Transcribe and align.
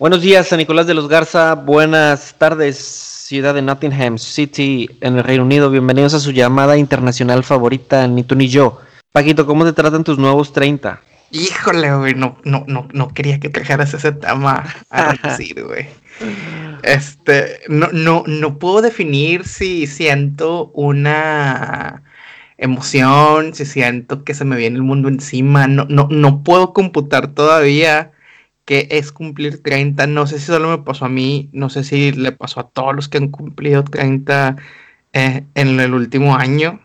Buenos 0.00 0.22
días, 0.22 0.48
San 0.48 0.56
Nicolás 0.56 0.86
de 0.86 0.94
los 0.94 1.08
Garza. 1.08 1.54
Buenas 1.54 2.34
tardes, 2.38 2.78
ciudad 2.78 3.52
de 3.52 3.60
Nottingham 3.60 4.16
City, 4.16 4.88
en 5.02 5.18
el 5.18 5.24
Reino 5.24 5.44
Unido. 5.44 5.68
Bienvenidos 5.70 6.14
a 6.14 6.20
su 6.20 6.32
llamada 6.32 6.78
internacional 6.78 7.44
favorita, 7.44 8.08
ni 8.08 8.24
tú 8.24 8.34
ni 8.34 8.48
yo. 8.48 8.80
Paquito, 9.12 9.44
¿cómo 9.44 9.66
te 9.66 9.74
tratan 9.74 10.02
tus 10.02 10.16
nuevos 10.16 10.54
30? 10.54 11.02
Híjole, 11.32 11.94
güey, 11.94 12.14
no, 12.14 12.38
no, 12.44 12.64
no, 12.66 12.88
no 12.94 13.08
quería 13.08 13.40
que 13.40 13.50
trajeras 13.50 13.92
ese 13.92 14.12
tema 14.12 14.74
a 14.88 15.12
decir, 15.22 15.62
güey. 15.62 15.86
Este, 16.82 17.60
no, 17.68 17.88
no, 17.92 18.24
no 18.26 18.58
puedo 18.58 18.80
definir 18.80 19.46
si 19.46 19.86
siento 19.86 20.70
una 20.72 22.04
emoción, 22.56 23.54
si 23.54 23.66
siento 23.66 24.24
que 24.24 24.32
se 24.32 24.46
me 24.46 24.56
viene 24.56 24.76
el 24.76 24.82
mundo 24.82 25.10
encima. 25.10 25.66
No, 25.66 25.84
no, 25.90 26.08
no 26.10 26.42
puedo 26.42 26.72
computar 26.72 27.34
todavía 27.34 28.12
que 28.70 28.86
es 28.88 29.10
cumplir 29.10 29.64
30. 29.64 30.06
No 30.06 30.28
sé 30.28 30.38
si 30.38 30.46
solo 30.46 30.68
me 30.68 30.78
pasó 30.78 31.06
a 31.06 31.08
mí, 31.08 31.50
no 31.52 31.70
sé 31.70 31.82
si 31.82 32.12
le 32.12 32.30
pasó 32.30 32.60
a 32.60 32.68
todos 32.68 32.94
los 32.94 33.08
que 33.08 33.18
han 33.18 33.26
cumplido 33.26 33.82
30 33.82 34.54
eh, 35.12 35.44
en 35.56 35.80
el 35.80 35.92
último 35.92 36.36
año. 36.36 36.78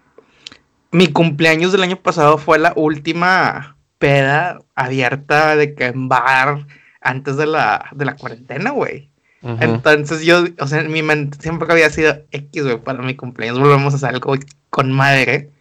Mi 0.89 1.09
cumpleaños 1.09 1.71
del 1.71 1.83
año 1.83 1.97
pasado 1.97 2.39
fue 2.39 2.57
la 2.57 2.73
última 2.75 3.77
peda 3.99 4.57
abierta 4.73 5.55
de 5.55 5.75
que 5.75 5.85
en 5.85 6.09
bar 6.09 6.65
antes 7.01 7.37
de 7.37 7.45
la, 7.45 7.87
de 7.91 8.05
la 8.05 8.15
cuarentena, 8.15 8.71
güey. 8.71 9.11
Entonces 9.43 10.23
yo, 10.23 10.43
o 10.57 10.65
sea, 10.65 10.81
mi 10.81 11.03
mente 11.03 11.37
siempre 11.39 11.71
había 11.71 11.91
sido 11.91 12.17
X, 12.31 12.63
güey, 12.63 12.81
para 12.81 13.03
mi 13.03 13.15
cumpleaños 13.15 13.59
volvemos 13.59 13.93
a 13.93 13.97
hacer 13.97 14.09
algo 14.09 14.33
con 14.71 14.91
madre. 14.91 15.51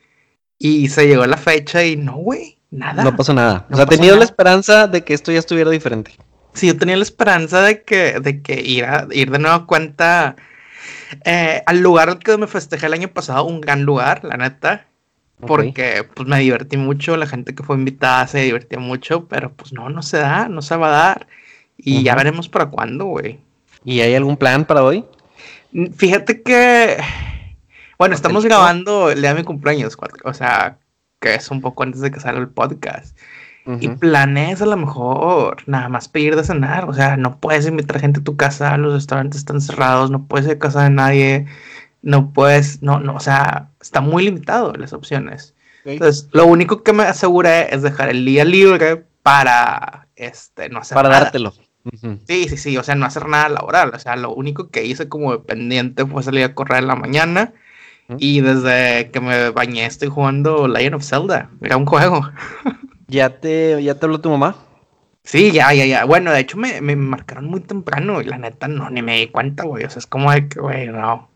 Y 0.56 0.88
se 0.88 1.06
llegó 1.06 1.27
la 1.27 1.36
fecha 1.36 1.84
y 1.84 1.97
no, 1.97 2.16
güey, 2.16 2.56
nada. 2.74 3.05
No 3.05 3.16
pasó 3.16 3.33
nada. 3.34 3.66
o 3.70 3.77
sea, 3.77 3.87
tenía 3.87 4.14
la 4.17 4.25
esperanza 4.25 4.86
de 4.86 5.05
que 5.05 5.14
esto 5.14 5.33
ya 5.33 5.39
estuviera 5.39 5.70
diferente. 5.70 6.12
Sí, 6.53 6.69
yo 6.69 6.78
tenía 6.78 6.97
la 6.97 7.03
esperanza 7.03 7.62
de 7.62 7.83
que, 7.83 8.20
de 8.20 8.42
que 8.42 8.61
ir, 8.61 8.84
a, 8.84 9.08
ir 9.11 9.31
de 9.31 9.39
nuevo 9.39 9.56
a 9.56 9.66
cuenta 9.66 10.36
eh, 11.25 11.62
al 11.66 11.81
lugar 11.81 12.19
que 12.19 12.36
me 12.36 12.47
festejé 12.47 12.86
el 12.86 12.92
año 12.92 13.08
pasado, 13.08 13.44
un 13.44 13.61
gran 13.61 13.83
lugar, 13.83 14.22
la 14.25 14.36
neta 14.36 14.86
porque 15.47 16.06
pues 16.14 16.28
me 16.28 16.39
divertí 16.41 16.77
mucho, 16.77 17.16
la 17.16 17.27
gente 17.27 17.55
que 17.55 17.62
fue 17.62 17.77
invitada 17.77 18.27
se 18.27 18.41
divirtió 18.41 18.81
mucho, 18.81 19.27
pero 19.27 19.53
pues 19.53 19.72
no, 19.72 19.88
no 19.91 20.03
se 20.03 20.19
da, 20.19 20.48
no 20.48 20.62
se 20.62 20.77
va 20.77 20.88
a 20.88 21.05
dar. 21.05 21.27
Y 21.77 22.03
ya 22.03 22.14
veremos 22.14 22.48
para 22.48 22.66
cuándo, 22.66 23.06
güey. 23.06 23.41
¿Y 23.84 24.00
hay 24.00 24.14
algún 24.14 24.36
plan 24.36 24.64
para 24.64 24.83
hoy? 24.83 25.05
Fíjate 25.97 26.42
que, 26.42 26.97
bueno, 27.98 28.14
estamos 28.14 28.44
grabando 28.44 29.11
el 29.11 29.20
día 29.20 29.34
de 29.34 29.41
mi 29.41 29.44
cumpleaños, 29.44 29.97
o 30.25 30.34
sea, 30.34 30.78
que 31.25 31.34
es 31.34 31.50
un 31.50 31.62
poco 31.62 31.83
antes 31.83 32.03
de 32.03 32.11
que 32.11 32.20
salga 32.20 32.41
el 32.41 32.48
podcast. 32.48 33.17
Y 33.80 33.89
planees 33.89 34.61
a 34.61 34.67
lo 34.67 34.77
mejor 34.77 35.56
nada 35.66 35.89
más 35.89 36.06
pedir 36.06 36.36
de 36.36 36.44
cenar, 36.44 36.86
o 36.86 36.92
sea, 36.92 37.16
no 37.16 37.39
puedes 37.39 37.66
invitar 37.66 37.98
gente 37.98 38.20
a 38.20 38.22
tu 38.22 38.36
casa, 38.36 38.77
los 38.77 38.92
restaurantes 38.92 39.39
están 39.39 39.62
cerrados, 39.62 40.11
no 40.11 40.27
puedes 40.27 40.47
ir 40.47 40.53
a 40.53 40.58
casa 40.58 40.83
de 40.83 40.91
nadie 40.91 41.47
no 42.05 42.33
puedes, 42.33 42.83
no, 42.83 43.00
no, 43.00 43.14
o 43.14 43.20
sea, 43.20 43.70
está 43.81 44.00
muy 44.03 44.25
limitado 44.25 44.75
las 44.75 44.92
opciones. 44.92 45.55
Entonces, 45.86 46.28
lo 46.33 46.47
único 46.47 46.83
que 46.83 46.92
me 46.92 47.03
aseguré 47.03 47.75
es 47.75 47.83
dejar 47.83 48.11
el 48.11 48.25
día 48.25 48.44
libre 48.44 49.05
para, 49.22 50.06
este, 50.14 50.69
no 50.69 50.81
hacer 50.81 50.94
para 50.94 51.09
dártelo. 51.09 51.55
Sí, 52.27 52.48
sí, 52.48 52.56
sí, 52.56 52.77
o 52.77 52.83
sea, 52.83 52.94
no 52.94 53.06
hacer 53.06 53.27
nada 53.27 53.48
laboral. 53.48 53.92
O 53.94 53.98
sea, 53.98 54.16
lo 54.16 54.34
único 54.34 54.69
que 54.69 54.84
hice 54.84 55.09
como 55.09 55.33
dependiente 55.33 56.06
fue 56.06 56.22
salir 56.22 56.44
a 56.44 56.55
correr 56.55 56.78
en 56.78 56.88
la 56.88 56.97
mañana. 56.97 57.53
Y 58.19 58.41
desde 58.41 59.10
que 59.10 59.20
me 59.20 59.50
bañé 59.50 59.86
estoy 59.86 60.08
jugando 60.08 60.69
Legend 60.69 60.97
of 60.97 61.05
Zelda. 61.05 61.50
Era 61.62 61.77
un 61.77 61.86
juego. 61.86 62.30
¿Ya 63.08 63.41
te, 63.41 63.83
ya 63.83 63.94
te 63.94 64.06
habló 64.06 64.20
tu 64.20 64.30
mamá? 64.30 64.56
Sí, 65.22 65.52
ya, 65.52 65.72
ya, 65.72 65.86
ya. 65.86 66.05
Bueno, 66.05 66.32
de 66.32 66.41
hecho 66.41 66.58
me, 66.58 66.80
me 66.82 66.97
marcaron 66.97 67.47
muy 67.47 67.60
temprano 67.60 68.20
y 68.20 68.25
la 68.25 68.37
neta 68.37 68.69
no, 68.69 68.91
ni 68.91 69.00
me 69.00 69.20
di 69.20 69.28
cuenta, 69.28 69.65
güey. 69.65 69.84
O 69.84 69.91
sea, 69.91 70.00
es 70.00 70.06
como 70.06 70.31
de 70.31 70.48
que, 70.48 70.60
güey, 70.60 70.88
no. 70.88 71.31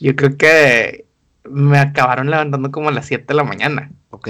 Yo 0.00 0.16
creo 0.16 0.36
que 0.36 1.06
me 1.44 1.78
acabaron 1.78 2.30
levantando 2.30 2.70
como 2.70 2.88
a 2.88 2.92
las 2.92 3.06
7 3.06 3.24
de 3.28 3.34
la 3.34 3.44
mañana. 3.44 3.90
Ok. 4.10 4.28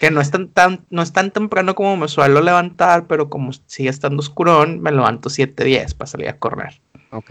Que 0.00 0.10
no 0.10 0.20
es 0.20 0.30
tan, 0.30 0.48
tan, 0.48 0.86
no 0.90 1.02
es 1.02 1.12
tan 1.12 1.30
temprano 1.30 1.74
como 1.74 1.96
me 1.96 2.08
suelo 2.08 2.40
levantar, 2.40 3.06
pero 3.06 3.28
como 3.28 3.52
sigue 3.66 3.90
estando 3.90 4.20
oscurón, 4.20 4.80
me 4.80 4.90
levanto 4.90 5.28
7, 5.28 5.62
10 5.62 5.94
para 5.94 6.06
salir 6.06 6.28
a 6.28 6.38
correr. 6.38 6.80
Ok. 7.10 7.30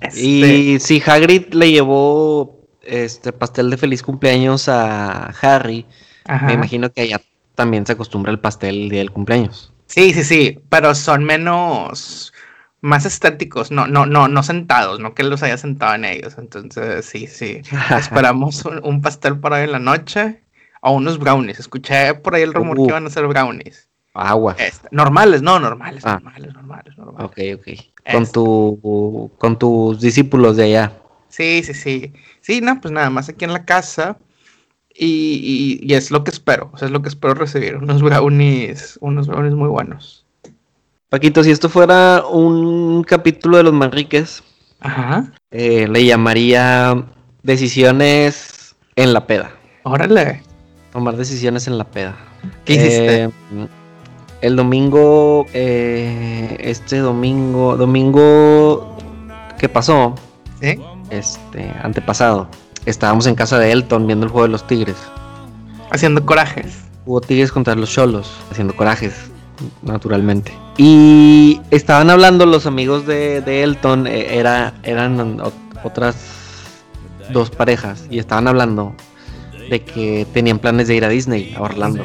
Este 0.00 0.20
y 0.20 0.80
si 0.80 1.02
Hagrid 1.04 1.54
le 1.54 1.70
llevó 1.70 2.57
este 2.88 3.32
pastel 3.32 3.70
de 3.70 3.76
feliz 3.76 4.02
cumpleaños 4.02 4.68
a 4.68 5.26
Harry, 5.42 5.86
me 6.46 6.54
imagino 6.54 6.90
que 6.90 7.02
allá 7.02 7.20
también 7.54 7.86
se 7.86 7.92
acostumbra 7.92 8.30
el 8.30 8.38
pastel 8.38 8.82
el 8.82 8.88
día 8.88 9.00
del 9.00 9.10
cumpleaños. 9.10 9.72
Sí, 9.86 10.12
sí, 10.12 10.22
sí, 10.22 10.60
pero 10.68 10.94
son 10.94 11.24
menos 11.24 12.32
más 12.80 13.04
estéticos, 13.04 13.70
no, 13.70 13.86
no, 13.86 14.06
no, 14.06 14.28
no 14.28 14.42
sentados, 14.42 15.00
no 15.00 15.14
que 15.14 15.22
los 15.22 15.42
haya 15.42 15.56
sentado 15.56 15.94
en 15.94 16.04
ellos. 16.04 16.36
Entonces, 16.38 17.04
sí, 17.06 17.26
sí. 17.26 17.62
Esperamos 17.98 18.64
un, 18.64 19.02
pastel 19.02 19.38
para 19.38 19.56
hoy 19.56 19.62
en 19.64 19.72
la 19.72 19.78
noche 19.78 20.42
o 20.82 20.92
unos 20.92 21.18
brownies. 21.18 21.58
Escuché 21.58 22.14
por 22.14 22.34
ahí 22.34 22.42
el 22.42 22.54
rumor 22.54 22.76
que 22.76 22.82
uh. 22.82 22.88
iban 22.88 23.06
a 23.06 23.10
ser 23.10 23.26
brownies. 23.26 23.88
Agua. 24.14 24.56
Este, 24.58 24.88
normales, 24.90 25.42
no, 25.42 25.58
normales, 25.60 26.04
ah. 26.04 26.14
normales, 26.14 26.54
normales, 26.54 26.98
normales. 26.98 27.30
Ok, 27.30 27.60
ok. 27.60 28.12
Con 28.12 28.32
tu, 28.32 29.30
con 29.38 29.58
tus 29.58 30.00
discípulos 30.00 30.56
de 30.56 30.64
allá. 30.64 30.92
Sí, 31.28 31.62
sí, 31.62 31.74
sí. 31.74 32.12
Sí, 32.48 32.62
no, 32.62 32.80
pues 32.80 32.92
nada 32.92 33.10
más 33.10 33.28
aquí 33.28 33.44
en 33.44 33.52
la 33.52 33.66
casa. 33.66 34.16
Y, 34.88 35.78
y, 35.84 35.86
y 35.86 35.92
es 35.92 36.10
lo 36.10 36.24
que 36.24 36.30
espero. 36.30 36.70
O 36.72 36.78
sea, 36.78 36.86
es 36.86 36.92
lo 36.92 37.02
que 37.02 37.10
espero 37.10 37.34
recibir. 37.34 37.76
Unos 37.76 38.00
brownies, 38.00 38.98
unos 39.02 39.26
brownies 39.26 39.52
muy 39.52 39.68
buenos. 39.68 40.24
Paquito, 41.10 41.44
si 41.44 41.50
esto 41.50 41.68
fuera 41.68 42.24
un 42.26 43.04
capítulo 43.04 43.58
de 43.58 43.64
los 43.64 43.74
Manriques, 43.74 44.42
eh, 45.50 45.88
le 45.88 46.06
llamaría 46.06 47.04
Decisiones 47.42 48.74
en 48.96 49.12
la 49.12 49.26
peda. 49.26 49.52
Órale. 49.82 50.42
Tomar 50.90 51.16
decisiones 51.16 51.66
en 51.66 51.76
la 51.76 51.84
peda. 51.84 52.16
¿Qué 52.64 52.76
hiciste? 52.76 53.24
Eh, 53.24 53.30
el 54.40 54.56
domingo, 54.56 55.44
eh, 55.52 56.56
este 56.60 56.96
domingo, 56.96 57.76
domingo 57.76 58.96
¿qué 59.58 59.68
pasó, 59.68 60.14
¿Sí? 60.62 60.78
Este, 61.10 61.72
antepasado, 61.82 62.48
estábamos 62.86 63.26
en 63.26 63.34
casa 63.34 63.58
de 63.58 63.72
Elton 63.72 64.06
viendo 64.06 64.26
el 64.26 64.32
juego 64.32 64.46
de 64.46 64.52
los 64.52 64.66
Tigres. 64.66 64.96
Haciendo 65.90 66.24
corajes. 66.24 66.84
Hubo 67.06 67.20
Tigres 67.20 67.52
contra 67.52 67.74
los 67.74 67.90
Cholos, 67.90 68.30
haciendo 68.50 68.76
corajes 68.76 69.30
naturalmente. 69.82 70.52
Y 70.76 71.60
estaban 71.70 72.10
hablando 72.10 72.46
los 72.46 72.66
amigos 72.66 73.06
de, 73.06 73.42
Elton, 73.62 74.06
eh, 74.06 74.38
era, 74.38 74.74
eran 74.82 75.40
otras 75.82 76.16
dos 77.30 77.50
parejas, 77.50 78.06
y 78.10 78.18
estaban 78.18 78.48
hablando 78.48 78.94
de 79.68 79.82
que 79.82 80.26
tenían 80.32 80.58
planes 80.58 80.88
de 80.88 80.94
ir 80.94 81.04
a 81.04 81.08
Disney, 81.08 81.54
a 81.56 81.62
Orlando. 81.62 82.04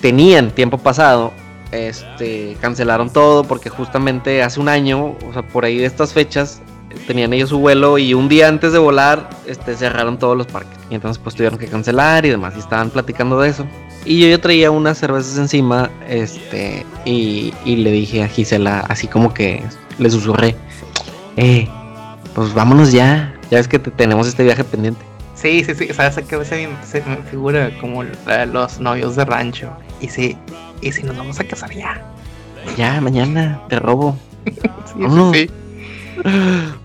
Tenían 0.00 0.50
tiempo 0.50 0.78
pasado, 0.78 1.32
este, 1.72 2.56
cancelaron 2.60 3.10
todo 3.10 3.44
porque 3.44 3.68
justamente 3.68 4.42
hace 4.42 4.60
un 4.60 4.68
año, 4.68 5.16
o 5.26 5.32
sea, 5.32 5.42
por 5.42 5.64
ahí 5.64 5.78
de 5.78 5.86
estas 5.86 6.12
fechas, 6.12 6.60
tenían 7.06 7.32
ellos 7.32 7.50
su 7.50 7.58
vuelo 7.58 7.98
y 7.98 8.14
un 8.14 8.28
día 8.28 8.48
antes 8.48 8.72
de 8.72 8.78
volar, 8.78 9.28
este, 9.46 9.76
cerraron 9.76 10.18
todos 10.18 10.36
los 10.36 10.46
parques. 10.46 10.78
Y 10.90 10.94
entonces 10.94 11.20
pues 11.22 11.34
tuvieron 11.34 11.58
que 11.58 11.66
cancelar 11.66 12.24
y 12.26 12.30
demás, 12.30 12.54
y 12.56 12.60
estaban 12.60 12.90
platicando 12.90 13.40
de 13.40 13.50
eso. 13.50 13.66
Y 14.04 14.20
yo 14.20 14.28
ya 14.28 14.38
traía 14.38 14.70
unas 14.70 14.98
cervezas 14.98 15.36
encima, 15.38 15.90
este, 16.08 16.86
y, 17.04 17.52
le 17.64 17.90
dije 17.90 18.22
a 18.22 18.28
Gisela, 18.28 18.80
así 18.88 19.06
como 19.06 19.34
que 19.34 19.62
le 19.98 20.10
susurré, 20.10 20.56
eh, 21.36 21.68
pues 22.34 22.54
vámonos 22.54 22.92
ya, 22.92 23.34
ya 23.50 23.58
es 23.58 23.68
que 23.68 23.78
tenemos 23.78 24.26
este 24.26 24.44
viaje 24.44 24.64
pendiente. 24.64 25.04
Sí, 25.34 25.62
sí, 25.62 25.74
sí, 25.74 25.88
sabes 25.92 26.16
que 26.16 26.44
se, 26.44 26.68
se 26.84 27.02
me 27.02 27.16
figura 27.30 27.70
como 27.80 28.02
los 28.02 28.80
novios 28.80 29.14
de 29.14 29.24
rancho. 29.24 29.70
Y 30.00 30.08
sí, 30.08 30.36
y 30.80 30.92
si 30.92 31.02
nos 31.02 31.16
vamos 31.16 31.38
a 31.38 31.44
casar 31.44 31.72
ya. 31.72 32.02
Ya, 32.76 33.00
mañana, 33.00 33.62
te 33.68 33.78
robo. 33.78 34.16
sí, 34.44 35.46
sí. 35.46 35.50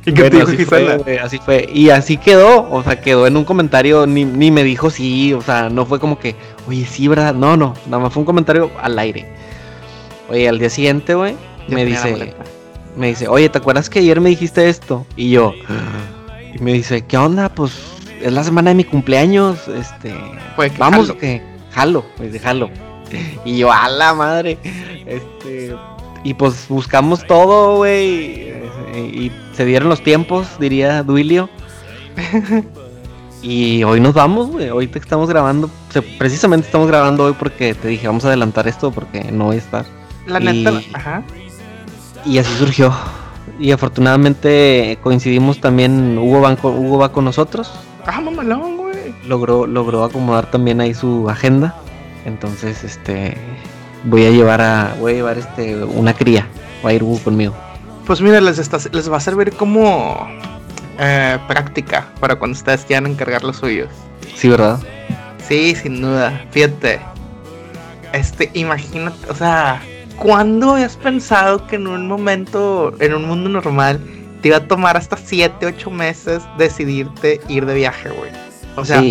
¿Y 0.05 0.13
qué 0.13 0.27
así 0.41 0.65
fue, 0.65 1.19
así 1.21 1.37
fue. 1.39 1.69
Y 1.73 1.89
así 1.89 2.17
quedó, 2.17 2.69
o 2.69 2.83
sea, 2.83 2.99
quedó 2.99 3.27
en 3.27 3.37
un 3.37 3.45
comentario, 3.45 4.05
ni, 4.05 4.25
ni, 4.25 4.51
me 4.51 4.63
dijo 4.63 4.89
sí, 4.89 5.33
o 5.33 5.41
sea, 5.41 5.69
no 5.69 5.85
fue 5.85 5.99
como 5.99 6.19
que, 6.19 6.35
oye, 6.67 6.85
sí, 6.85 7.07
¿verdad? 7.07 7.33
No, 7.33 7.57
no, 7.57 7.73
nada 7.85 8.03
más 8.03 8.13
fue 8.13 8.21
un 8.21 8.25
comentario 8.25 8.71
al 8.81 8.97
aire. 8.99 9.27
Oye, 10.29 10.47
al 10.47 10.59
día 10.59 10.69
siguiente, 10.69 11.15
güey, 11.15 11.35
me 11.67 11.85
dice, 11.85 12.35
me 12.95 13.07
dice, 13.07 13.27
oye, 13.27 13.49
¿te 13.49 13.57
acuerdas 13.57 13.89
que 13.89 13.99
ayer 13.99 14.19
me 14.21 14.29
dijiste 14.29 14.69
esto? 14.69 15.05
Y 15.15 15.31
yo, 15.31 15.53
y 16.53 16.59
me 16.59 16.73
dice, 16.73 17.03
¿qué 17.03 17.17
onda? 17.17 17.49
Pues 17.49 17.71
es 18.21 18.31
la 18.31 18.43
semana 18.43 18.69
de 18.69 18.75
mi 18.75 18.83
cumpleaños, 18.83 19.67
este, 19.67 20.13
vamos, 20.77 21.11
que 21.13 21.41
jalo, 21.71 22.05
pues 22.17 22.41
jalo. 22.41 22.69
Y 23.45 23.57
yo, 23.57 23.71
a 23.71 23.89
la 23.89 24.13
madre, 24.13 24.57
este, 25.05 25.75
y 26.23 26.33
pues 26.33 26.67
buscamos 26.67 27.25
todo, 27.27 27.77
güey. 27.77 28.53
Y 28.97 29.31
se 29.53 29.65
dieron 29.65 29.89
los 29.89 30.03
tiempos, 30.03 30.47
diría 30.59 31.03
Duilio. 31.03 31.49
y 33.41 33.83
hoy 33.83 33.99
nos 33.99 34.13
vamos, 34.13 34.47
güey. 34.47 34.69
Hoy 34.69 34.87
te 34.87 34.99
estamos 34.99 35.29
grabando. 35.29 35.69
precisamente 36.17 36.67
estamos 36.67 36.87
grabando 36.87 37.25
hoy 37.25 37.33
porque 37.37 37.73
te 37.73 37.87
dije, 37.87 38.07
vamos 38.07 38.25
a 38.25 38.27
adelantar 38.27 38.67
esto 38.67 38.91
porque 38.91 39.31
no 39.31 39.45
voy 39.45 39.55
a 39.55 39.59
estar. 39.59 39.85
La 40.27 40.39
neta, 40.39 40.81
ajá. 40.93 41.23
Y 42.25 42.37
así 42.37 42.53
surgió. 42.57 42.93
Y 43.59 43.71
afortunadamente 43.71 44.97
coincidimos 45.01 45.59
también, 45.59 46.17
Hugo, 46.17 46.41
Banco, 46.41 46.69
Hugo 46.69 46.99
va 46.99 47.11
con 47.11 47.25
nosotros. 47.25 47.71
Ah, 48.05 48.21
mamalón, 48.21 48.77
güey. 48.77 49.15
Logró, 49.27 49.67
logró 49.67 50.03
acomodar 50.03 50.49
también 50.49 50.81
ahí 50.81 50.93
su 50.93 51.29
agenda. 51.29 51.75
Entonces, 52.25 52.83
este, 52.83 53.35
voy 54.05 54.25
a 54.25 54.29
llevar 54.29 54.61
a, 54.61 54.95
voy 54.99 55.13
a 55.13 55.15
llevar 55.15 55.37
este, 55.37 55.83
una 55.83 56.13
cría. 56.13 56.47
Va 56.85 56.91
a 56.91 56.93
ir 56.93 57.03
Hugo 57.03 57.19
conmigo. 57.19 57.53
Pues 58.05 58.21
mira, 58.21 58.41
les, 58.41 58.57
les 58.91 59.11
va 59.11 59.17
a 59.17 59.19
servir 59.19 59.53
como 59.53 60.27
eh, 60.99 61.37
práctica 61.47 62.07
para 62.19 62.35
cuando 62.35 62.57
ustedes 62.57 62.83
quieran 62.85 63.07
encargar 63.07 63.43
los 63.43 63.57
suyos. 63.57 63.89
Sí, 64.35 64.49
¿verdad? 64.49 64.79
Sí, 65.47 65.75
sin 65.75 66.01
duda. 66.01 66.45
Fíjate. 66.51 66.99
Este, 68.13 68.51
imagínate, 68.53 69.29
o 69.29 69.33
sea, 69.33 69.81
¿cuándo 70.17 70.73
habías 70.73 70.95
pensado 70.95 71.65
que 71.65 71.77
en 71.77 71.87
un 71.87 72.07
momento, 72.07 72.93
en 72.99 73.15
un 73.15 73.25
mundo 73.27 73.49
normal, 73.49 73.99
te 74.41 74.49
iba 74.49 74.57
a 74.57 74.67
tomar 74.67 74.97
hasta 74.97 75.17
7, 75.17 75.65
8 75.65 75.89
meses 75.89 76.43
decidirte 76.59 77.41
ir 77.47 77.65
de 77.65 77.73
viaje, 77.73 78.09
güey? 78.09 78.29
O 78.75 78.85
sea, 78.85 79.01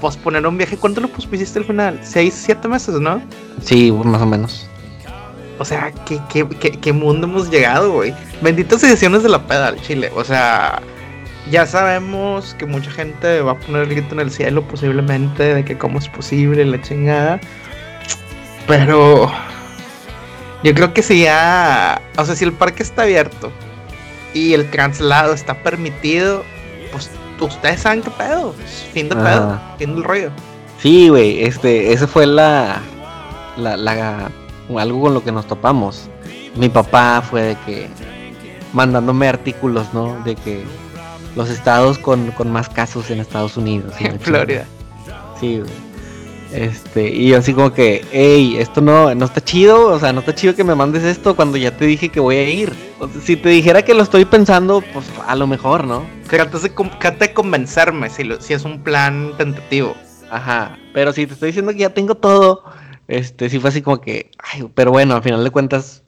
posponer 0.00 0.46
un 0.46 0.56
viaje, 0.56 0.78
¿cuánto 0.78 1.02
lo 1.02 1.08
pospusiste 1.08 1.58
al 1.58 1.66
final? 1.66 2.00
6, 2.02 2.32
7 2.34 2.68
meses, 2.68 2.94
¿no? 2.98 3.20
Sí, 3.62 3.92
más 3.92 4.22
o 4.22 4.26
menos. 4.26 4.69
O 5.60 5.64
sea, 5.66 5.92
¿qué, 6.06 6.18
qué, 6.30 6.70
qué, 6.70 6.92
mundo 6.94 7.26
hemos 7.26 7.50
llegado, 7.50 7.92
güey? 7.92 8.14
Benditas 8.40 8.82
ediciones 8.82 9.22
de 9.22 9.28
la 9.28 9.46
peda 9.46 9.68
al 9.68 9.80
chile. 9.82 10.10
O 10.16 10.24
sea, 10.24 10.80
ya 11.50 11.66
sabemos 11.66 12.54
que 12.54 12.64
mucha 12.64 12.90
gente 12.90 13.42
va 13.42 13.52
a 13.52 13.58
poner 13.58 13.82
el 13.82 13.90
grito 13.90 14.14
en 14.14 14.20
el 14.20 14.30
cielo 14.30 14.66
posiblemente 14.66 15.54
de 15.54 15.62
que 15.62 15.76
cómo 15.76 15.98
es 15.98 16.08
posible 16.08 16.64
la 16.64 16.80
chingada. 16.80 17.40
Pero 18.66 19.30
yo 20.64 20.74
creo 20.74 20.94
que 20.94 21.02
si 21.02 21.24
ya, 21.24 22.00
o 22.16 22.24
sea, 22.24 22.34
si 22.34 22.46
el 22.46 22.54
parque 22.54 22.82
está 22.82 23.02
abierto 23.02 23.52
y 24.32 24.54
el 24.54 24.70
traslado 24.70 25.34
está 25.34 25.62
permitido, 25.62 26.42
pues 26.90 27.10
ustedes 27.38 27.82
saben 27.82 28.00
qué 28.00 28.10
pedo. 28.12 28.54
Fin 28.94 29.10
de 29.10 29.16
pedo, 29.16 29.60
fin 29.76 29.94
del 29.94 30.04
rollo. 30.04 30.30
Sí, 30.80 31.10
güey, 31.10 31.44
este, 31.44 31.92
ese 31.92 32.06
fue 32.06 32.26
la, 32.26 32.80
la, 33.58 33.76
la, 33.76 34.30
algo 34.78 35.00
con 35.00 35.14
lo 35.14 35.24
que 35.24 35.32
nos 35.32 35.46
topamos. 35.46 36.08
Mi 36.56 36.68
papá 36.68 37.22
fue 37.22 37.42
de 37.42 37.56
que 37.66 37.88
mandándome 38.72 39.28
artículos, 39.28 39.92
¿no? 39.92 40.22
De 40.24 40.36
que 40.36 40.64
los 41.36 41.48
estados 41.50 41.98
con, 41.98 42.32
más 42.46 42.68
casos 42.68 43.10
en 43.10 43.20
Estados 43.20 43.56
Unidos. 43.56 43.94
En 44.00 44.18
Florida. 44.20 44.64
Sí, 45.38 45.62
Este, 46.52 47.08
y 47.08 47.28
yo 47.28 47.38
así 47.38 47.54
como 47.54 47.72
que, 47.72 48.04
hey, 48.12 48.56
esto 48.58 48.82
no, 48.82 49.14
no 49.14 49.24
está 49.24 49.42
chido, 49.42 49.86
o 49.86 49.98
sea, 49.98 50.12
no 50.12 50.20
está 50.20 50.34
chido 50.34 50.54
que 50.54 50.64
me 50.64 50.74
mandes 50.74 51.02
esto 51.02 51.34
cuando 51.34 51.56
ya 51.56 51.74
te 51.74 51.86
dije 51.86 52.10
que 52.10 52.20
voy 52.20 52.36
a 52.36 52.46
ir. 52.46 52.74
si 53.24 53.36
te 53.36 53.48
dijera 53.48 53.80
que 53.82 53.94
lo 53.94 54.02
estoy 54.02 54.26
pensando, 54.26 54.84
pues 54.92 55.06
a 55.26 55.34
lo 55.34 55.46
mejor, 55.46 55.84
¿no? 55.84 56.04
Trata 56.28 56.58
de, 56.58 56.70
de 57.18 57.32
convencerme 57.32 58.10
si, 58.10 58.28
si 58.40 58.52
es 58.52 58.64
un 58.64 58.82
plan 58.82 59.32
tentativo. 59.38 59.96
Ajá, 60.30 60.78
pero 60.92 61.14
si 61.14 61.26
te 61.26 61.32
estoy 61.32 61.48
diciendo 61.48 61.72
que 61.72 61.78
ya 61.78 61.90
tengo 61.90 62.14
todo, 62.14 62.62
este, 63.10 63.50
sí 63.50 63.58
fue 63.58 63.70
así 63.70 63.82
como 63.82 64.00
que, 64.00 64.30
ay, 64.38 64.70
pero 64.74 64.92
bueno, 64.92 65.16
al 65.16 65.22
final 65.22 65.42
de 65.42 65.50
cuentas, 65.50 66.04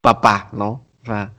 papá, 0.00 0.48
¿no? 0.52 0.84
O 1.02 1.06
sea, 1.06 1.32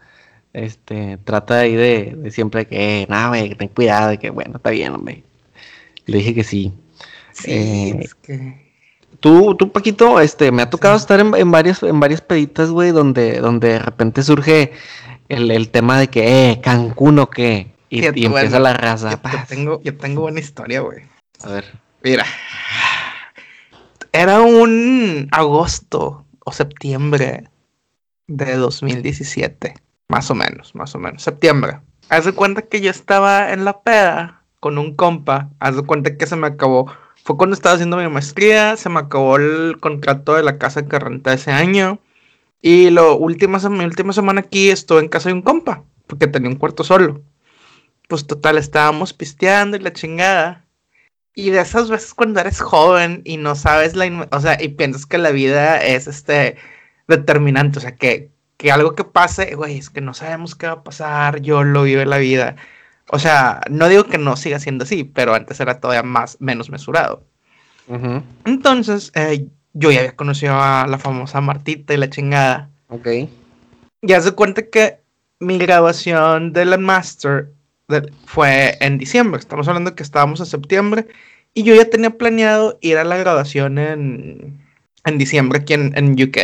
este, 0.54 1.18
trata 1.24 1.60
ahí 1.60 1.76
de, 1.76 2.16
de 2.18 2.32
siempre 2.32 2.66
que, 2.66 3.02
eh, 3.02 3.06
nada, 3.10 3.30
güey, 3.30 3.54
ten 3.56 3.68
cuidado, 3.68 4.10
de 4.10 4.18
que, 4.18 4.30
bueno, 4.30 4.56
está 4.56 4.70
bien, 4.70 4.94
hombre. 4.94 5.24
Le 6.06 6.20
dije 6.20 6.34
que 6.34 6.44
sí. 6.44 6.74
Sí, 7.34 7.52
eh, 7.52 8.00
es 8.00 8.16
que... 8.16 8.66
Tú, 9.20 9.56
tú, 9.56 9.72
Paquito, 9.72 10.20
este, 10.22 10.52
me 10.52 10.62
ha 10.62 10.70
tocado 10.70 10.96
estar 10.96 11.20
en, 11.20 11.36
en, 11.36 11.52
varias, 11.52 11.84
en 11.84 12.00
varias 12.00 12.22
peditas, 12.22 12.70
güey, 12.70 12.92
donde, 12.92 13.40
donde 13.40 13.70
de 13.70 13.80
repente 13.80 14.24
surge 14.24 14.72
el, 15.30 15.52
el 15.52 15.70
tema 15.70 16.00
de 16.00 16.08
que, 16.08 16.52
eh, 16.52 16.62
Cancún 16.62 17.20
o 17.20 17.30
qué, 17.30 17.74
y, 17.90 18.06
empieza 18.06 18.60
la 18.60 18.74
raza. 18.74 19.12
Yo, 19.12 19.30
yo, 19.30 19.46
tengo, 19.48 19.82
yo 19.84 19.98
tengo 19.98 20.22
buena 20.22 20.40
historia, 20.40 20.82
güey. 20.82 21.04
A 21.44 21.50
ver. 21.50 21.66
Mira, 22.04 22.26
era 24.16 24.42
un 24.42 25.28
agosto 25.32 26.26
o 26.46 26.52
septiembre 26.54 27.50
de 28.28 28.56
2017. 28.56 29.74
Más 30.08 30.32
o 30.32 30.36
menos, 30.36 30.74
más 30.74 30.96
o 30.96 31.00
menos. 31.00 31.22
Septiembre. 31.22 31.82
Haz 32.08 32.24
de 32.24 32.32
cuenta 32.32 32.62
que 32.62 32.80
yo 32.80 32.90
estaba 32.90 33.52
en 33.52 33.66
la 33.66 33.82
peda 33.82 34.44
con 34.62 34.78
un 34.78 34.96
compa. 34.96 35.50
Haz 35.60 35.76
de 35.76 35.84
cuenta 35.84 36.16
que 36.16 36.28
se 36.28 36.38
me 36.38 36.48
acabó. 36.48 36.90
Fue 37.26 37.36
cuando 37.36 37.56
estaba 37.56 37.76
haciendo 37.76 37.98
mi 37.98 38.08
maestría. 38.08 38.78
Se 38.78 38.88
me 38.88 39.00
acabó 39.00 39.36
el 39.36 39.78
contrato 39.82 40.36
de 40.36 40.44
la 40.44 40.58
casa 40.58 40.86
que 40.86 40.98
renté 40.98 41.34
ese 41.34 41.52
año. 41.52 42.00
Y 42.62 42.92
lo 42.92 43.18
última, 43.18 43.60
mi 43.68 43.84
última 43.84 44.14
semana 44.14 44.42
aquí 44.42 44.70
estuve 44.70 45.02
en 45.02 45.10
casa 45.10 45.28
de 45.28 45.34
un 45.34 45.42
compa. 45.42 45.84
Porque 46.08 46.28
tenía 46.28 46.50
un 46.50 46.56
cuarto 46.56 46.86
solo. 46.86 47.22
Pues 48.08 48.26
total, 48.26 48.58
estábamos 48.58 49.12
pisteando 49.12 49.76
y 49.76 49.82
la 49.82 49.92
chingada. 49.92 50.65
Y 51.36 51.50
de 51.50 51.60
esas 51.60 51.90
veces 51.90 52.14
cuando 52.14 52.40
eres 52.40 52.62
joven 52.62 53.22
y 53.26 53.38
no 53.38 53.56
sabes 53.56 53.96
la... 53.96 54.28
O 54.32 54.40
sea, 54.40 54.58
y 54.62 54.70
piensas 54.70 55.06
que 55.06 55.18
la 55.18 55.32
vida 55.32 55.84
es 55.84 56.08
este 56.08 56.56
determinante. 57.08 57.80
O 57.80 57.82
sea, 57.82 57.96
que 57.96 58.32
que 58.58 58.72
algo 58.72 58.96
que 58.96 59.04
pase, 59.04 59.56
güey, 59.56 59.78
es 59.78 59.90
que 59.90 60.02
no 60.02 60.14
sabemos 60.14 60.56
qué 60.56 60.68
va 60.68 60.74
a 60.74 60.84
pasar, 60.84 61.42
yo 61.42 61.64
lo 61.64 61.84
vive 61.84 62.06
la 62.06 62.18
vida. 62.18 62.56
O 63.10 63.20
sea, 63.20 63.62
no 63.70 63.88
digo 63.90 64.06
que 64.06 64.18
no 64.18 64.36
siga 64.38 64.60
siendo 64.60 64.84
así, 64.84 65.04
pero 65.04 65.34
antes 65.34 65.60
era 65.60 65.80
todavía 65.80 66.04
más, 66.04 66.38
menos 66.40 66.70
mesurado. 66.70 67.24
Entonces, 68.46 69.12
eh, 69.14 69.48
yo 69.74 69.92
ya 69.92 70.00
había 70.00 70.16
conocido 70.16 70.56
a 70.56 70.88
la 70.88 70.98
famosa 70.98 71.42
Martita 71.42 71.94
y 71.94 71.98
la 71.98 72.10
chingada. 72.10 72.70
Ok. 72.90 73.08
Ya 74.02 74.22
se 74.22 74.32
cuenta 74.32 74.68
que 74.70 75.02
mi 75.40 75.60
grabación 75.60 76.52
de 76.52 76.66
la 76.66 76.78
Master 76.78 77.52
fue 78.26 78.78
en 78.80 78.98
diciembre. 78.98 79.40
Estamos 79.40 79.68
hablando 79.68 79.96
que 79.96 80.04
estábamos 80.04 80.40
en 80.40 80.46
septiembre. 80.46 81.08
Y 81.54 81.64
yo 81.64 81.76
ya 81.76 81.90
tenía 81.90 82.12
planeado 82.12 82.78
ir 82.82 82.98
a 82.98 83.04
la 83.04 83.18
grabación 83.18 83.78
en, 83.78 84.60
en 85.06 85.18
diciembre 85.18 85.60
aquí 85.60 85.74
en, 85.74 85.98
en 85.98 86.12
UK. 86.12 86.38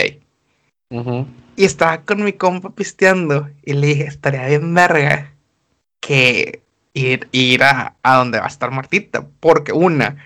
Y 1.55 1.65
estaba 1.65 2.01
con 2.03 2.23
mi 2.23 2.33
compa 2.33 2.69
pisteando 2.71 3.49
y 3.63 3.73
le 3.73 3.87
dije, 3.87 4.03
estaría 4.05 4.47
bien 4.47 4.73
verga 4.73 5.33
que 5.99 6.61
ir, 6.93 7.27
ir 7.31 7.63
a, 7.63 7.95
donde 8.03 8.39
va 8.39 8.45
a 8.45 8.49
estar 8.49 8.71
Martita, 8.71 9.27
porque 9.39 9.71
una, 9.71 10.17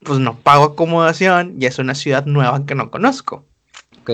pues 0.00 0.18
no 0.18 0.38
pago 0.38 0.64
acomodación 0.64 1.56
y 1.58 1.66
es 1.66 1.78
una 1.78 1.94
ciudad 1.94 2.26
nueva 2.26 2.64
que 2.66 2.74
no 2.74 2.90
conozco. 2.90 3.44
Ok. 4.00 4.10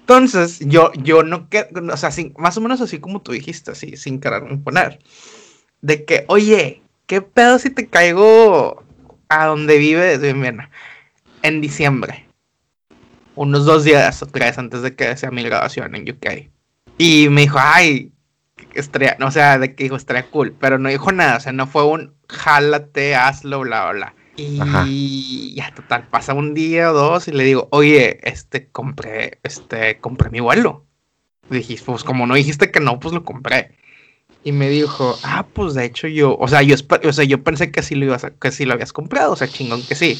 Entonces, 0.00 0.60
yo, 0.60 0.90
yo 0.94 1.22
no 1.22 1.48
quiero, 1.50 1.68
o 1.92 1.96
sea, 1.96 2.10
más 2.38 2.56
o 2.56 2.60
menos 2.62 2.80
así 2.80 2.98
como 2.98 3.20
tú 3.20 3.32
dijiste, 3.32 3.72
así, 3.72 3.96
sin 3.96 4.20
querer 4.20 4.42
poner, 4.64 5.00
de 5.80 6.04
que, 6.04 6.24
oye, 6.28 6.82
¿qué 7.06 7.22
pedo 7.22 7.58
si 7.58 7.70
te 7.70 7.86
caigo 7.88 8.84
a 9.28 9.46
donde 9.46 9.78
vive 9.78 10.14
en 11.42 11.60
diciembre? 11.60 12.28
unos 13.38 13.64
dos 13.64 13.84
días 13.84 14.20
o 14.22 14.26
tres 14.26 14.58
antes 14.58 14.82
de 14.82 14.96
que 14.96 15.16
sea 15.16 15.30
mi 15.30 15.44
grabación 15.44 15.94
en 15.94 16.10
UK. 16.10 16.50
Y 16.98 17.28
me 17.28 17.42
dijo, 17.42 17.58
ay, 17.60 18.12
estaría, 18.74 19.16
o 19.20 19.30
sea, 19.30 19.58
de 19.58 19.74
que 19.74 19.84
dijo, 19.84 19.96
estaría 19.96 20.28
cool, 20.28 20.56
pero 20.58 20.78
no 20.78 20.88
dijo 20.88 21.12
nada, 21.12 21.36
o 21.36 21.40
sea, 21.40 21.52
no 21.52 21.68
fue 21.68 21.84
un 21.84 22.14
jálate, 22.28 23.14
hazlo, 23.14 23.60
bla, 23.60 23.92
bla, 23.92 24.14
Y 24.36 25.54
ya, 25.54 25.72
total, 25.72 26.08
pasa 26.08 26.34
un 26.34 26.52
día 26.52 26.90
o 26.90 26.94
dos 26.94 27.28
y 27.28 27.32
le 27.32 27.44
digo, 27.44 27.68
oye, 27.70 28.18
este, 28.28 28.66
compré, 28.68 29.38
este, 29.44 30.00
compré 30.00 30.30
mi 30.30 30.40
vuelo. 30.40 30.84
Dijiste, 31.48 31.86
pues 31.86 32.04
como 32.04 32.26
no 32.26 32.34
dijiste 32.34 32.72
que 32.72 32.80
no, 32.80 32.98
pues 32.98 33.14
lo 33.14 33.24
compré. 33.24 33.77
Y 34.48 34.52
me 34.52 34.70
dijo, 34.70 35.18
ah, 35.24 35.44
pues 35.52 35.74
de 35.74 35.84
hecho 35.84 36.08
yo, 36.08 36.34
o 36.38 36.48
sea, 36.48 36.62
yo, 36.62 36.74
o 37.04 37.12
sea, 37.12 37.24
yo 37.26 37.44
pensé 37.44 37.70
que 37.70 37.82
sí 37.82 37.94
lo 37.94 38.06
ibas 38.06 38.24
a, 38.24 38.30
que 38.30 38.50
sí 38.50 38.64
lo 38.64 38.72
habías 38.72 38.94
comprado, 38.94 39.32
o 39.32 39.36
sea, 39.36 39.46
chingón 39.46 39.82
que 39.82 39.94
sí. 39.94 40.18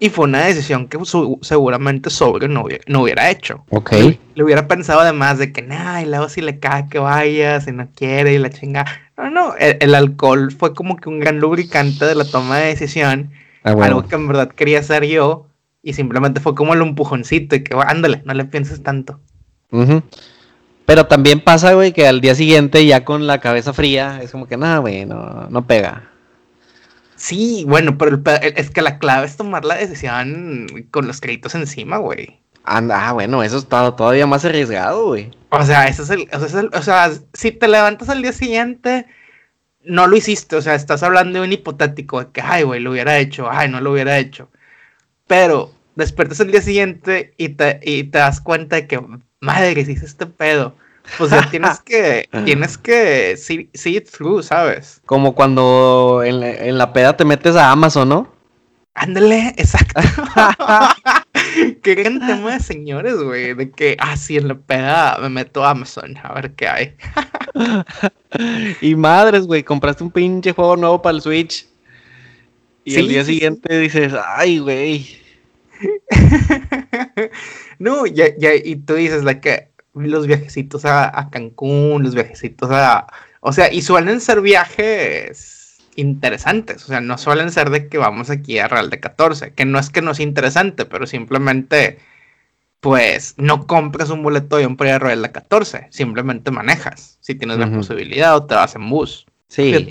Y 0.00 0.10
fue 0.10 0.24
una 0.24 0.44
decisión 0.44 0.88
que 0.88 0.98
seguramente 1.42 2.10
sobre 2.10 2.48
no 2.48 2.64
hubiera, 2.64 3.30
hecho. 3.30 3.64
Ok. 3.68 3.92
Le, 4.34 4.42
hubiera 4.42 4.66
pensado 4.66 4.98
además 4.98 5.38
de 5.38 5.52
que, 5.52 5.62
nah, 5.62 6.02
y 6.02 6.06
luego 6.06 6.28
si 6.28 6.40
le 6.40 6.58
cae 6.58 6.88
que 6.88 6.98
vaya, 6.98 7.60
si 7.60 7.70
no 7.70 7.88
quiere 7.94 8.34
y 8.34 8.38
la 8.38 8.50
chinga. 8.50 8.86
No, 9.16 9.30
no, 9.30 9.54
el, 9.56 9.94
alcohol 9.94 10.50
fue 10.50 10.74
como 10.74 10.96
que 10.96 11.08
un 11.08 11.20
gran 11.20 11.38
lubricante 11.38 12.04
de 12.06 12.16
la 12.16 12.24
toma 12.24 12.58
de 12.58 12.66
decisión. 12.66 13.30
Ah, 13.62 13.76
algo 13.82 14.08
que 14.08 14.16
en 14.16 14.26
verdad 14.26 14.48
quería 14.48 14.80
hacer 14.80 15.04
yo. 15.04 15.46
Y 15.80 15.92
simplemente 15.92 16.40
fue 16.40 16.56
como 16.56 16.74
el 16.74 16.82
empujoncito 16.82 17.54
y 17.54 17.62
que, 17.62 17.76
ándale, 17.86 18.22
no 18.24 18.34
le 18.34 18.46
pienses 18.46 18.82
tanto. 18.82 19.20
Pero 20.90 21.06
también 21.06 21.38
pasa, 21.38 21.72
güey, 21.74 21.92
que 21.92 22.08
al 22.08 22.20
día 22.20 22.34
siguiente 22.34 22.84
ya 22.84 23.04
con 23.04 23.28
la 23.28 23.38
cabeza 23.38 23.72
fría 23.72 24.18
es 24.24 24.32
como 24.32 24.48
que, 24.48 24.56
nada, 24.56 24.78
güey, 24.78 25.06
no, 25.06 25.46
no 25.48 25.64
pega. 25.64 26.10
Sí, 27.14 27.64
bueno, 27.68 27.96
pero 27.96 28.20
es 28.42 28.70
que 28.72 28.82
la 28.82 28.98
clave 28.98 29.26
es 29.26 29.36
tomar 29.36 29.64
la 29.64 29.76
decisión 29.76 30.66
con 30.90 31.06
los 31.06 31.20
créditos 31.20 31.54
encima, 31.54 31.98
güey. 31.98 32.40
Ah, 32.64 33.12
bueno, 33.12 33.44
eso 33.44 33.58
está 33.58 33.94
todavía 33.94 34.26
más 34.26 34.44
arriesgado, 34.44 35.06
güey. 35.06 35.30
O 35.50 35.64
sea, 35.64 35.86
eso 35.86 36.02
es 36.02 36.10
el, 36.10 36.28
o 36.72 36.82
sea, 36.82 37.12
si 37.34 37.52
te 37.52 37.68
levantas 37.68 38.08
al 38.08 38.22
día 38.22 38.32
siguiente, 38.32 39.06
no 39.84 40.08
lo 40.08 40.16
hiciste, 40.16 40.56
o 40.56 40.60
sea, 40.60 40.74
estás 40.74 41.04
hablando 41.04 41.38
de 41.38 41.44
un 41.46 41.52
hipotético, 41.52 42.24
de 42.24 42.32
que, 42.32 42.40
ay, 42.40 42.64
güey, 42.64 42.80
lo 42.80 42.90
hubiera 42.90 43.16
hecho, 43.16 43.48
ay, 43.48 43.68
no 43.68 43.80
lo 43.80 43.92
hubiera 43.92 44.18
hecho. 44.18 44.50
Pero 45.28 45.72
despiertas 45.94 46.40
el 46.40 46.50
día 46.50 46.62
siguiente 46.62 47.32
y 47.36 47.50
te, 47.50 47.78
y 47.80 48.02
te 48.02 48.18
das 48.18 48.40
cuenta 48.40 48.74
de 48.74 48.88
que, 48.88 49.00
madre, 49.40 49.84
si 49.84 49.92
hice 49.92 50.06
este 50.06 50.26
pedo. 50.26 50.74
Pues 51.18 51.30
ya 51.30 51.48
tienes 51.50 51.80
que, 51.84 52.28
tienes 52.44 52.78
que 52.78 53.36
see, 53.36 53.68
it 53.84 54.10
through, 54.10 54.42
¿sabes? 54.42 55.00
Como 55.06 55.34
cuando 55.34 56.22
en, 56.24 56.42
en 56.42 56.78
la 56.78 56.92
peda 56.92 57.16
te 57.16 57.24
metes 57.24 57.56
a 57.56 57.70
Amazon, 57.70 58.08
¿no? 58.08 58.40
Ándale, 58.94 59.54
exacto. 59.56 60.00
qué 61.82 61.94
gran 61.94 62.20
tema 62.26 62.52
de 62.54 62.60
señores, 62.60 63.16
güey. 63.16 63.54
De 63.54 63.70
que, 63.70 63.96
ah, 63.98 64.16
sí, 64.16 64.36
en 64.36 64.48
la 64.48 64.54
peda 64.54 65.16
me 65.20 65.30
meto 65.30 65.64
a 65.64 65.70
Amazon 65.70 66.16
a 66.22 66.34
ver 66.34 66.52
qué 66.54 66.68
hay. 66.68 66.94
y 68.80 68.94
madres, 68.94 69.46
güey, 69.46 69.62
compraste 69.62 70.04
un 70.04 70.10
pinche 70.10 70.52
juego 70.52 70.76
nuevo 70.76 71.00
para 71.00 71.16
el 71.16 71.22
Switch. 71.22 71.66
Y 72.84 72.96
el 72.96 73.08
día 73.08 73.24
siguiente 73.24 73.78
dices, 73.78 74.12
ay, 74.36 74.58
güey. 74.58 75.18
No, 77.80 78.04
ya, 78.04 78.26
ya, 78.36 78.54
y 78.54 78.76
tú 78.76 78.94
dices, 78.94 79.24
que 79.40 79.70
los 79.94 80.26
viajecitos 80.26 80.84
a, 80.84 81.18
a 81.18 81.30
Cancún, 81.30 82.02
los 82.02 82.14
viajecitos 82.14 82.70
a. 82.70 83.06
O 83.40 83.54
sea, 83.54 83.72
y 83.72 83.80
suelen 83.80 84.20
ser 84.20 84.42
viajes 84.42 85.78
interesantes. 85.96 86.84
O 86.84 86.88
sea, 86.88 87.00
no 87.00 87.16
suelen 87.16 87.50
ser 87.50 87.70
de 87.70 87.88
que 87.88 87.96
vamos 87.96 88.28
aquí 88.28 88.58
a 88.58 88.68
Real 88.68 88.90
de 88.90 89.00
14, 89.00 89.54
que 89.54 89.64
no 89.64 89.78
es 89.78 89.88
que 89.88 90.02
no 90.02 90.12
sea 90.12 90.26
interesante, 90.26 90.84
pero 90.84 91.06
simplemente, 91.06 91.98
pues, 92.80 93.34
no 93.38 93.66
compras 93.66 94.10
un 94.10 94.22
boleto 94.22 94.58
de 94.58 94.66
un 94.66 94.76
para 94.76 94.98
Real 94.98 95.22
de 95.22 95.32
14, 95.32 95.86
simplemente 95.88 96.50
manejas. 96.50 97.16
Si 97.22 97.34
tienes 97.34 97.56
la 97.56 97.70
posibilidad 97.70 98.36
o 98.36 98.44
te 98.44 98.56
vas 98.56 98.74
en 98.74 98.90
bus. 98.90 99.24
Sí. 99.48 99.88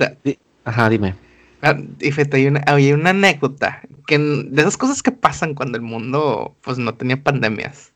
Ajá, 0.63 0.89
dime. 0.89 1.15
Ah, 1.61 1.75
y 1.99 2.11
fíjate, 2.11 2.37
hay 2.37 2.47
una, 2.47 2.63
hay 2.67 2.93
una 2.93 3.09
anécdota 3.09 3.81
que 4.07 4.17
de 4.17 4.61
esas 4.61 4.77
cosas 4.77 5.03
que 5.03 5.11
pasan 5.11 5.53
cuando 5.53 5.77
el 5.77 5.83
mundo, 5.83 6.55
pues, 6.61 6.77
no 6.77 6.93
tenía 6.95 7.21
pandemias. 7.21 7.93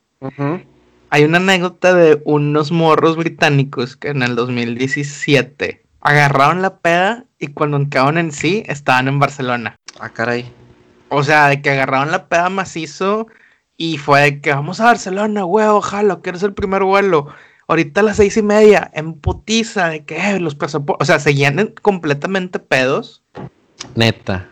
Hay 1.10 1.24
una 1.24 1.38
anécdota 1.38 1.94
de 1.94 2.20
unos 2.24 2.72
morros 2.72 3.16
británicos 3.16 3.96
que 3.96 4.08
en 4.08 4.22
el 4.22 4.36
2017 4.36 5.84
agarraron 6.00 6.62
la 6.62 6.78
peda 6.78 7.24
y 7.38 7.48
cuando 7.48 7.78
quedaron 7.88 8.18
en 8.18 8.32
sí, 8.32 8.62
estaban 8.66 9.08
en 9.08 9.18
Barcelona. 9.18 9.76
Ah, 9.98 10.10
caray. 10.10 10.50
O 11.08 11.22
sea, 11.22 11.48
de 11.48 11.62
que 11.62 11.70
agarraron 11.70 12.10
la 12.10 12.26
peda 12.28 12.48
macizo 12.48 13.26
y 13.76 13.98
fue 13.98 14.20
de 14.20 14.40
que 14.40 14.52
vamos 14.52 14.80
a 14.80 14.84
Barcelona, 14.84 15.42
güey, 15.42 15.66
ojalá, 15.66 16.20
que 16.22 16.30
eres 16.30 16.42
el 16.42 16.54
primer 16.54 16.84
vuelo. 16.84 17.28
Ahorita 17.66 18.00
a 18.00 18.04
las 18.04 18.18
seis 18.18 18.36
y 18.36 18.42
media, 18.42 18.90
en 18.94 19.14
putiza, 19.14 19.88
de 19.88 20.04
que 20.04 20.16
eh, 20.16 20.40
los 20.40 20.54
pasaportes, 20.54 21.02
o 21.02 21.06
sea, 21.06 21.18
seguían 21.18 21.74
completamente 21.80 22.58
pedos. 22.58 23.24
Neta. 23.94 24.48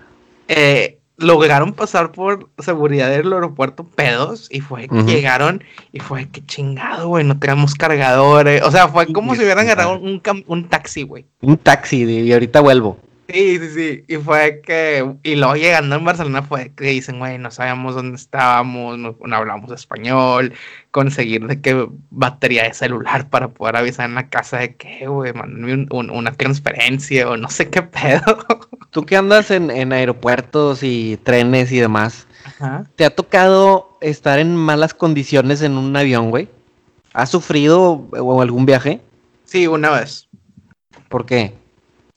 Eh, 0.48 0.98
lograron 1.16 1.72
pasar 1.72 2.12
por 2.12 2.50
seguridad 2.58 3.10
del 3.10 3.32
aeropuerto 3.32 3.84
pedos 3.84 4.48
y 4.50 4.60
fue 4.60 4.88
que 4.88 5.02
llegaron 5.04 5.62
y 5.92 6.00
fue 6.00 6.28
que 6.28 6.44
chingado, 6.44 7.08
güey, 7.08 7.24
no 7.24 7.38
tenemos 7.38 7.74
cargadores. 7.74 8.62
O 8.62 8.70
sea, 8.70 8.88
fue 8.88 9.12
como 9.12 9.34
si 9.34 9.42
hubieran 9.42 9.66
agarrado 9.66 9.98
un, 9.98 10.20
un 10.46 10.68
taxi, 10.68 11.02
güey. 11.02 11.26
Un 11.40 11.56
taxi, 11.56 12.04
y 12.04 12.32
ahorita 12.32 12.60
vuelvo. 12.60 12.98
Sí, 13.32 13.58
sí, 13.58 13.70
sí. 13.70 14.04
Y 14.08 14.16
fue 14.16 14.60
que. 14.60 15.14
Y 15.22 15.36
luego 15.36 15.56
llegando 15.56 15.96
en 15.96 16.04
Barcelona 16.04 16.42
fue 16.42 16.70
que 16.74 16.84
dicen, 16.84 17.18
güey, 17.18 17.38
no 17.38 17.50
sabíamos 17.50 17.94
dónde 17.94 18.16
estábamos, 18.16 18.98
no, 18.98 19.16
hablamos 19.32 19.72
español, 19.72 20.52
conseguir 20.90 21.46
de 21.46 21.62
qué 21.62 21.88
batería 22.10 22.64
de 22.64 22.74
celular 22.74 23.30
para 23.30 23.48
poder 23.48 23.76
avisar 23.76 24.06
en 24.06 24.16
la 24.16 24.28
casa 24.28 24.58
de 24.58 24.76
que, 24.76 25.06
güey, 25.06 25.32
mandame 25.32 25.86
una 25.90 26.32
transferencia 26.32 27.30
o 27.30 27.38
no 27.38 27.48
sé 27.48 27.70
qué 27.70 27.80
pedo. 27.82 28.44
Tú 28.90 29.06
que 29.06 29.16
andas 29.16 29.50
en, 29.50 29.70
en 29.70 29.94
aeropuertos 29.94 30.82
y 30.82 31.16
trenes 31.22 31.72
y 31.72 31.78
demás, 31.78 32.26
¿te 32.96 33.06
ha 33.06 33.10
tocado 33.14 33.96
estar 34.02 34.40
en 34.40 34.54
malas 34.54 34.92
condiciones 34.92 35.62
en 35.62 35.78
un 35.78 35.96
avión, 35.96 36.28
güey? 36.28 36.50
¿Has 37.14 37.30
sufrido 37.30 38.06
o 38.12 38.42
algún 38.42 38.66
viaje? 38.66 39.00
Sí, 39.46 39.66
una 39.66 39.90
vez. 39.90 40.28
¿Por 41.08 41.24
qué? 41.24 41.61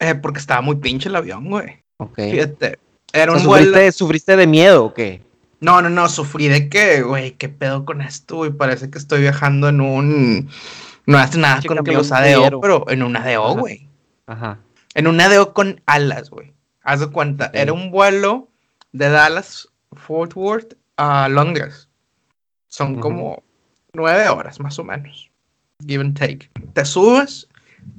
Eh, 0.06 0.16
porque 0.16 0.40
estaba 0.40 0.62
muy 0.62 0.76
pinche 0.76 1.10
el 1.10 1.16
avión, 1.16 1.50
güey. 1.50 1.84
Ok. 1.98 2.16
Fíjate. 2.16 2.80
Era 3.14 3.32
un 3.32 3.40
¿sufriste, 3.40 3.92
¿Sufriste 3.92 4.36
de 4.36 4.46
miedo 4.46 4.86
o 4.86 4.94
qué? 4.94 5.22
No, 5.62 5.82
no, 5.82 5.90
no, 5.90 6.10
sufrí 6.10 6.48
de 6.48 6.70
que, 6.70 7.02
güey, 7.02 7.32
qué 7.32 7.50
pedo 7.50 7.86
con 7.86 8.02
esto, 8.02 8.46
y 8.46 8.52
parece 8.52 8.90
que 8.90 8.98
estoy 8.98 9.22
viajando 9.22 9.70
en 9.70 9.82
un. 9.82 10.50
No 11.08 11.18
hace 11.18 11.38
nada 11.38 11.62
con 11.66 11.78
los 11.84 12.12
ADO, 12.12 12.60
pero 12.62 12.86
en 12.90 13.04
un 13.04 13.16
ADO, 13.16 13.56
güey. 13.56 13.88
Ajá. 14.28 14.60
En 14.94 15.08
un 15.08 15.20
ADO 15.20 15.54
con 15.54 15.82
alas, 15.86 16.30
güey. 16.30 16.54
Haz 16.84 17.00
de 17.00 17.08
cuenta, 17.08 17.50
era 17.54 17.74
un 17.74 17.90
vuelo 17.90 18.50
de 18.92 19.10
Dallas, 19.10 19.70
Fort 19.94 20.36
Worth 20.36 20.76
a 20.98 21.30
Londres. 21.30 21.90
Son 22.68 23.00
como 23.00 23.42
nueve 23.94 24.28
horas, 24.30 24.60
más 24.60 24.78
o 24.78 24.84
menos. 24.84 25.32
Give 25.86 26.04
and 26.04 26.18
take. 26.18 26.50
Te 26.74 26.86
subes 26.86 27.48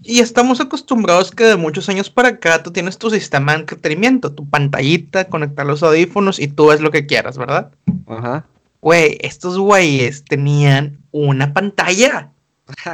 y 0.02 0.20
estamos 0.20 0.60
acostumbrados 0.60 1.32
que 1.32 1.44
de 1.44 1.56
muchos 1.56 1.88
años 1.88 2.10
para 2.10 2.28
acá 2.28 2.62
tú 2.62 2.70
tienes 2.70 2.96
tu 2.96 3.10
sistema 3.10 3.52
de 3.52 3.60
entretenimiento, 3.60 4.32
tu 4.32 4.48
pantallita, 4.48 5.24
conectar 5.24 5.66
los 5.66 5.82
audífonos 5.82 6.38
y 6.38 6.48
tú 6.48 6.68
ves 6.68 6.80
lo 6.80 6.90
que 6.90 7.06
quieras, 7.06 7.36
¿verdad? 7.36 7.72
Ajá. 8.06 8.46
Güey, 8.80 9.18
estos 9.20 9.58
güeyes 9.58 10.24
tenían 10.24 10.98
una 11.10 11.52
pantalla. 11.52 12.30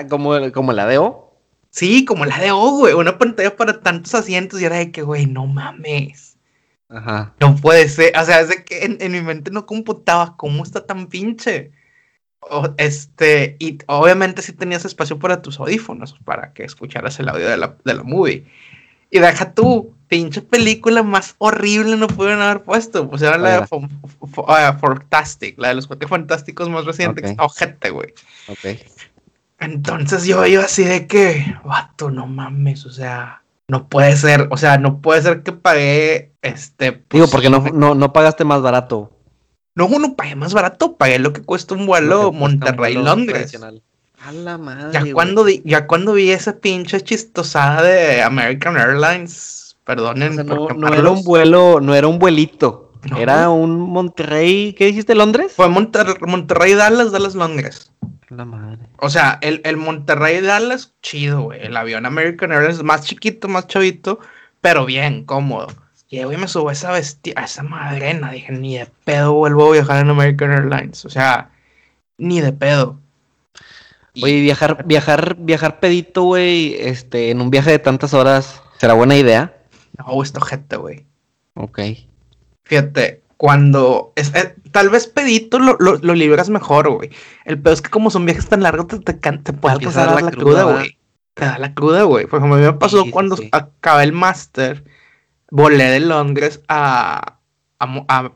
¿Como, 0.09 0.51
como 0.53 0.73
la 0.73 0.87
de 0.87 0.99
O? 0.99 1.37
Sí, 1.71 2.05
como 2.05 2.25
la 2.25 2.39
de 2.39 2.51
O, 2.51 2.79
güey. 2.79 2.95
Una 2.95 3.19
pantalla 3.19 3.57
para 3.57 3.81
tantos 3.81 4.15
asientos 4.15 4.61
y 4.61 4.65
era 4.65 4.77
de 4.77 4.91
que, 4.91 5.03
güey, 5.03 5.27
no 5.27 5.47
mames. 5.47 6.37
Ajá. 6.89 7.35
No 7.41 7.57
puede 7.57 7.89
ser. 7.89 8.17
O 8.17 8.25
sea, 8.25 8.41
es 8.41 8.49
de 8.49 8.65
que 8.65 8.85
en, 8.85 8.97
en 9.01 9.13
mi 9.13 9.21
mente 9.21 9.51
no 9.51 9.67
computaba 9.67 10.37
cómo 10.37 10.63
está 10.63 10.87
tan 10.87 11.09
pinche 11.09 11.73
este, 12.77 13.57
y 13.59 13.79
obviamente 13.87 14.43
si 14.43 14.53
tenías 14.53 14.85
espacio 14.85 15.19
para 15.19 15.43
tus 15.43 15.59
audífonos, 15.61 16.17
para 16.25 16.53
que 16.53 16.65
escucharas 16.65 17.19
el 17.21 17.29
audio 17.29 17.49
de 17.49 17.57
la, 17.57 17.77
de 17.85 17.95
la 17.95 18.03
movie. 18.03 18.45
Y 19.11 19.19
deja 19.19 19.53
tú, 19.53 19.95
pinche 20.09 20.41
película 20.41 21.03
más 21.03 21.35
horrible 21.39 21.97
no 21.97 22.07
pudieron 22.07 22.41
haber 22.41 22.63
puesto. 22.63 23.09
Pues 23.09 23.21
era 23.23 23.37
la 23.37 23.61
de 23.61 23.67
ah, 24.49 24.79
Fantastic, 24.81 25.59
la 25.59 25.69
de 25.69 25.75
los 25.75 25.87
cuatro 25.87 26.09
fantásticos 26.09 26.69
más 26.71 26.87
recientes. 26.87 27.25
Okay. 27.25 27.37
Ojete, 27.39 27.91
güey. 27.91 28.15
Ok. 28.49 28.79
Entonces 29.61 30.25
yo 30.25 30.45
iba 30.47 30.65
así 30.65 30.85
de 30.85 31.07
que, 31.07 31.57
vato, 31.65 32.11
no 32.11 32.27
mames, 32.27 32.85
o 32.85 32.91
sea, 32.91 33.43
no 33.69 33.87
puede 33.89 34.17
ser, 34.17 34.49
o 34.51 34.57
sea, 34.57 34.77
no 34.79 35.01
puede 35.01 35.23
ser 35.23 35.43
que 35.43 35.53
pagué, 35.53 36.33
este... 36.43 36.93
Pues, 36.93 37.09
Digo, 37.11 37.29
porque 37.29 37.49
no, 37.49 37.61
no, 37.73 37.95
no 37.95 38.13
pagaste 38.13 38.45
más 38.45 38.61
barato. 38.61 39.13
No, 39.75 39.89
no 39.89 40.17
pagué 40.17 40.37
más 40.37 40.53
barato, 40.53 40.97
pagué 40.97 41.19
lo 41.19 41.33
que 41.33 41.43
cuesta 41.43 41.75
un 41.75 41.87
vuelo 41.87 42.33
Monterrey-Londres. 42.33 43.59
A 44.19 44.33
la 44.33 44.59
madre. 44.59 44.93
Ya 44.93 45.13
cuando, 45.13 45.49
ya 45.49 45.87
cuando 45.87 46.13
vi 46.13 46.31
esa 46.31 46.59
pinche 46.59 47.01
chistosada 47.01 47.83
de 47.83 48.23
American 48.23 48.77
Airlines, 48.77 49.77
perdonen. 49.85 50.37
no, 50.47 50.95
era 50.95 51.11
un 51.11 51.25
vuelo, 51.25 51.81
no 51.81 51.95
era 51.95 52.07
un 52.07 52.19
vuelito. 52.19 52.93
Era 53.19 53.51
un 53.51 53.81
Monterrey, 53.81 54.75
¿qué 54.75 54.87
dijiste, 54.87 55.17
Londres? 55.17 55.55
Fue 55.57 55.69
Monterrey, 55.69 56.75
Dallas, 56.75 57.11
Dallas, 57.11 57.35
Londres. 57.35 57.91
La 58.29 58.45
madre. 58.45 58.79
O 58.99 59.11
sea, 59.11 59.39
el, 59.43 59.61
el 59.65 59.77
Monterrey 59.77 60.41
Dallas, 60.41 60.95
chido, 61.03 61.43
güey. 61.43 61.61
El 61.67 61.77
avión 61.77 62.07
American 62.07 62.53
Airlines 62.53 62.83
más 62.83 63.05
chiquito, 63.05 63.49
más 63.49 63.67
chavito, 63.67 64.21
pero 64.61 64.87
bien, 64.87 65.25
cómodo. 65.25 65.67
Y 66.13 66.37
me 66.37 66.47
subo 66.47 66.69
a 66.69 66.73
esa 66.73 66.93
bestia, 66.93 67.33
a 67.37 67.45
esa 67.45 67.63
madrena. 67.63 68.31
Dije, 68.31 68.53
ni 68.53 68.77
de 68.77 68.87
pedo 69.05 69.33
vuelvo 69.33 69.71
a 69.71 69.73
viajar 69.73 70.05
en 70.05 70.11
American 70.11 70.53
Airlines. 70.53 71.07
O 71.07 71.09
sea, 71.09 71.51
ni 72.19 72.43
de 72.43 72.53
pedo. 72.53 73.01
Oye, 74.23 74.43
viajar, 74.43 74.85
viajar, 74.85 75.37
viajar 75.39 75.81
pedito, 75.81 76.25
güey, 76.25 76.75
este, 76.79 77.31
en 77.31 77.41
un 77.41 77.49
viaje 77.51 77.71
de 77.71 77.79
tantas 77.79 78.13
horas, 78.13 78.63
¿será 78.77 78.93
buena 78.93 79.17
idea? 79.17 79.57
No, 79.97 80.23
esto 80.23 80.43
gente, 80.43 80.77
güey. 80.77 81.07
Ok. 81.55 81.81
Fíjate, 82.65 83.23
cuando 83.39 84.13
es, 84.15 84.35
eh, 84.35 84.55
tal 84.71 84.91
vez 84.91 85.07
pedito 85.07 85.59
lo, 85.59 85.79
lo, 85.79 86.15
libras 86.15 86.51
mejor, 86.51 86.91
güey. 86.91 87.09
El 87.47 87.59
pedo 87.59 87.73
es 87.73 87.81
que 87.81 87.89
como 87.89 88.11
son 88.11 88.27
viajes 88.27 88.51
tan 88.51 88.63
largos, 88.63 88.87
te, 88.89 89.15
te, 89.15 89.53
puede 89.55 89.77
alcanzar 89.77 90.23
la, 90.23 90.31
cruda, 90.31 90.65
güey. 90.65 90.99
Te 91.33 91.47
da 91.47 91.59
la 91.59 91.73
cruda, 91.73 92.03
güey. 92.03 92.27
Por 92.27 92.41
ejemplo, 92.41 92.57
a 92.57 92.61
mí 92.61 92.67
me 92.67 92.75
pasó 92.75 93.07
cuando 93.11 93.39
acabé 93.51 94.05
el 94.05 94.13
máster 94.13 94.85
volé 95.53 95.85
de 95.85 96.01
Londres 96.01 96.63
a, 96.67 97.39
a, 97.79 98.33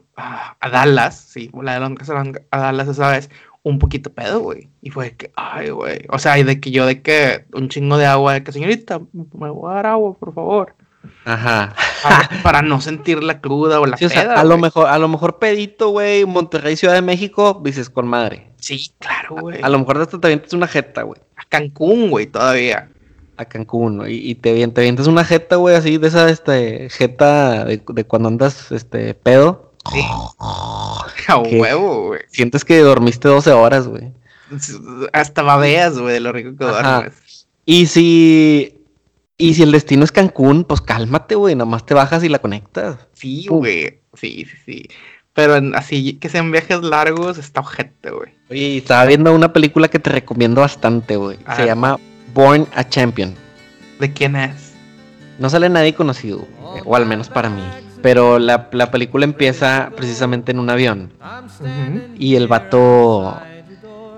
Dallas, 0.70 1.18
sí, 1.18 1.48
volé 1.50 1.72
de 1.72 1.80
Londres 1.80 2.10
a, 2.10 2.58
Dallas 2.58 2.88
esa 2.88 3.10
vez, 3.10 3.30
un 3.62 3.78
poquito 3.78 4.12
pedo, 4.12 4.40
güey. 4.40 4.68
Y 4.82 4.90
fue 4.90 5.16
que, 5.16 5.32
ay, 5.34 5.70
güey. 5.70 6.04
O 6.10 6.18
sea, 6.18 6.38
y 6.38 6.44
de 6.44 6.60
que 6.60 6.70
yo 6.70 6.84
de 6.84 7.00
que 7.00 7.46
un 7.54 7.70
chingo 7.70 7.96
de 7.96 8.04
agua, 8.04 8.34
de 8.34 8.44
que 8.44 8.52
señorita, 8.52 9.00
me 9.32 9.50
voy 9.50 9.72
a 9.72 9.76
dar 9.76 9.86
agua, 9.86 10.14
por 10.14 10.34
favor. 10.34 10.74
Ajá. 11.24 11.74
Para, 12.42 12.62
no 12.62 12.80
sentir 12.80 13.22
la 13.22 13.40
cruda 13.40 13.80
o 13.80 13.86
la 13.86 13.96
sí, 13.96 14.06
a 14.14 14.44
lo 14.44 14.58
mejor, 14.58 14.88
a 14.88 14.98
lo 14.98 15.08
mejor 15.08 15.38
pedito, 15.38 15.88
güey, 15.88 16.26
Monterrey, 16.26 16.76
Ciudad 16.76 16.94
de 16.94 17.02
México, 17.02 17.60
dices 17.64 17.88
con 17.88 18.06
madre. 18.06 18.52
Sí, 18.58 18.92
claro, 18.98 19.36
güey. 19.40 19.62
A, 19.62 19.70
lo 19.70 19.78
mejor 19.78 20.02
esto 20.02 20.20
también 20.20 20.42
es 20.44 20.52
una 20.52 20.68
jeta, 20.68 21.02
güey. 21.02 21.20
A 21.36 21.44
Cancún, 21.48 22.10
güey, 22.10 22.26
todavía 22.26 22.90
a 23.36 23.44
Cancún, 23.44 24.02
y, 24.08 24.34
te, 24.36 24.66
te 24.68 25.08
una 25.08 25.24
jeta, 25.24 25.56
güey, 25.56 25.76
así 25.76 25.98
de 25.98 26.08
esa 26.08 26.28
este, 26.28 26.88
jeta 26.90 27.64
de, 27.64 27.80
cuando 28.04 28.28
andas 28.28 28.72
este, 28.72 29.14
pedo. 29.14 29.72
Sí. 29.92 30.00
a 30.40 31.38
huevo, 31.38 32.06
güey. 32.08 32.20
Sientes 32.28 32.64
que 32.64 32.78
dormiste 32.80 33.28
12 33.28 33.52
horas, 33.52 33.88
güey. 33.88 34.12
hasta 35.12 35.42
babeas, 35.42 35.98
güey, 35.98 36.14
de 36.14 36.20
lo 36.20 36.32
rico 36.32 36.56
que 36.56 36.64
duermes. 36.64 37.46
Y 37.64 37.86
si. 37.86 38.72
Y 39.38 39.52
si 39.52 39.62
el 39.64 39.72
destino 39.72 40.02
es 40.02 40.12
Cancún, 40.12 40.64
pues 40.64 40.80
cálmate, 40.80 41.34
güey. 41.34 41.54
Nomás 41.54 41.84
te 41.84 41.92
bajas 41.92 42.24
y 42.24 42.30
la 42.30 42.38
conectas. 42.38 42.96
Sí, 43.12 43.46
güey. 43.48 44.00
Sí, 44.14 44.46
sí, 44.46 44.56
sí. 44.64 44.88
Pero 45.34 45.60
así 45.74 46.14
que 46.14 46.30
sean 46.30 46.50
viajes 46.50 46.80
largos, 46.80 47.36
está 47.36 47.60
ojete, 47.60 48.10
güey. 48.10 48.32
Oye, 48.48 48.78
estaba 48.78 49.04
viendo 49.04 49.34
una 49.34 49.52
película 49.52 49.88
que 49.88 49.98
te 49.98 50.08
recomiendo 50.08 50.62
bastante, 50.62 51.16
güey. 51.16 51.36
Se 51.54 51.66
llama 51.66 51.98
Born 52.36 52.68
a 52.74 52.86
Champion. 52.86 53.34
¿De 53.98 54.12
quién 54.12 54.36
es? 54.36 54.74
No 55.38 55.48
sale 55.48 55.70
nadie 55.70 55.94
conocido, 55.94 56.46
o 56.84 56.94
al 56.94 57.06
menos 57.06 57.30
para 57.30 57.48
mí. 57.48 57.62
Pero 58.02 58.38
la, 58.38 58.70
película 58.70 59.24
empieza 59.24 59.90
precisamente 59.96 60.52
en 60.52 60.58
un 60.58 60.68
avión. 60.68 61.10
Y 62.18 62.34
el 62.36 62.46
vato 62.46 63.40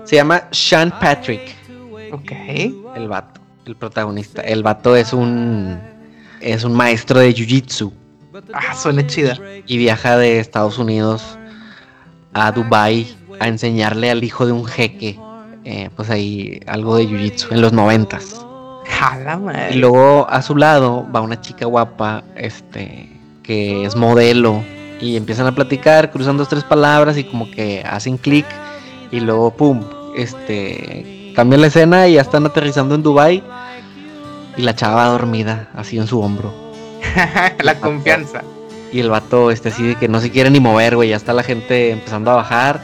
se 0.03 0.17
llama 0.17 0.43
Sean 0.51 0.91
Patrick. 0.99 1.55
Ok. 2.11 2.31
El 2.95 3.07
vato, 3.07 3.39
el 3.65 3.77
protagonista. 3.77 4.41
El 4.41 4.63
vato 4.63 4.97
es 4.97 5.13
un 5.13 5.79
es 6.41 6.65
un 6.65 6.73
maestro 6.73 7.19
de 7.19 7.33
jiu-jitsu. 7.33 7.93
Ah, 8.51 8.75
suena 8.75 9.07
chida. 9.07 9.37
Y 9.65 9.77
viaja 9.77 10.17
de 10.17 10.39
Estados 10.39 10.77
Unidos 10.77 11.23
a 12.33 12.51
Dubai 12.51 13.15
a 13.39 13.47
enseñarle 13.47 14.11
al 14.11 14.25
hijo 14.25 14.45
de 14.45 14.51
un 14.51 14.65
jeque, 14.65 15.17
eh, 15.69 15.91
pues 15.95 16.09
ahí 16.09 16.59
algo 16.65 16.95
de 16.95 17.07
jiu-jitsu 17.07 17.51
en 17.51 17.61
los 17.61 17.71
noventas. 17.71 18.43
Y 19.71 19.77
luego 19.77 20.27
a 20.27 20.41
su 20.41 20.55
lado 20.55 21.05
va 21.15 21.21
una 21.21 21.39
chica 21.41 21.67
guapa, 21.67 22.23
este, 22.35 23.07
que 23.43 23.85
es 23.85 23.95
modelo 23.95 24.63
y 24.99 25.15
empiezan 25.15 25.45
a 25.45 25.53
platicar, 25.53 26.09
cruzan 26.09 26.37
dos 26.37 26.49
tres 26.49 26.63
palabras 26.63 27.19
y 27.19 27.23
como 27.23 27.51
que 27.51 27.83
hacen 27.87 28.17
clic 28.17 28.47
y 29.11 29.19
luego 29.19 29.51
pum, 29.51 29.83
este, 30.17 31.33
cambia 31.35 31.59
la 31.59 31.67
escena 31.67 32.07
y 32.07 32.13
ya 32.13 32.21
están 32.21 32.47
aterrizando 32.47 32.95
en 32.95 33.03
Dubai 33.03 33.43
y 34.57 34.63
la 34.63 34.73
chava 34.75 35.05
dormida 35.05 35.69
así 35.75 35.99
en 35.99 36.07
su 36.07 36.19
hombro. 36.19 36.51
la 37.63 37.79
confianza. 37.79 38.41
Y 38.91 39.01
el 39.01 39.11
vato 39.11 39.51
este 39.51 39.69
así 39.69 39.83
de 39.83 39.95
que 39.97 40.07
no 40.07 40.19
se 40.19 40.31
quiere 40.31 40.49
ni 40.49 40.59
mover, 40.59 40.95
güey, 40.95 41.09
ya 41.09 41.15
está 41.15 41.31
la 41.31 41.43
gente 41.43 41.91
empezando 41.91 42.31
a 42.31 42.35
bajar 42.37 42.81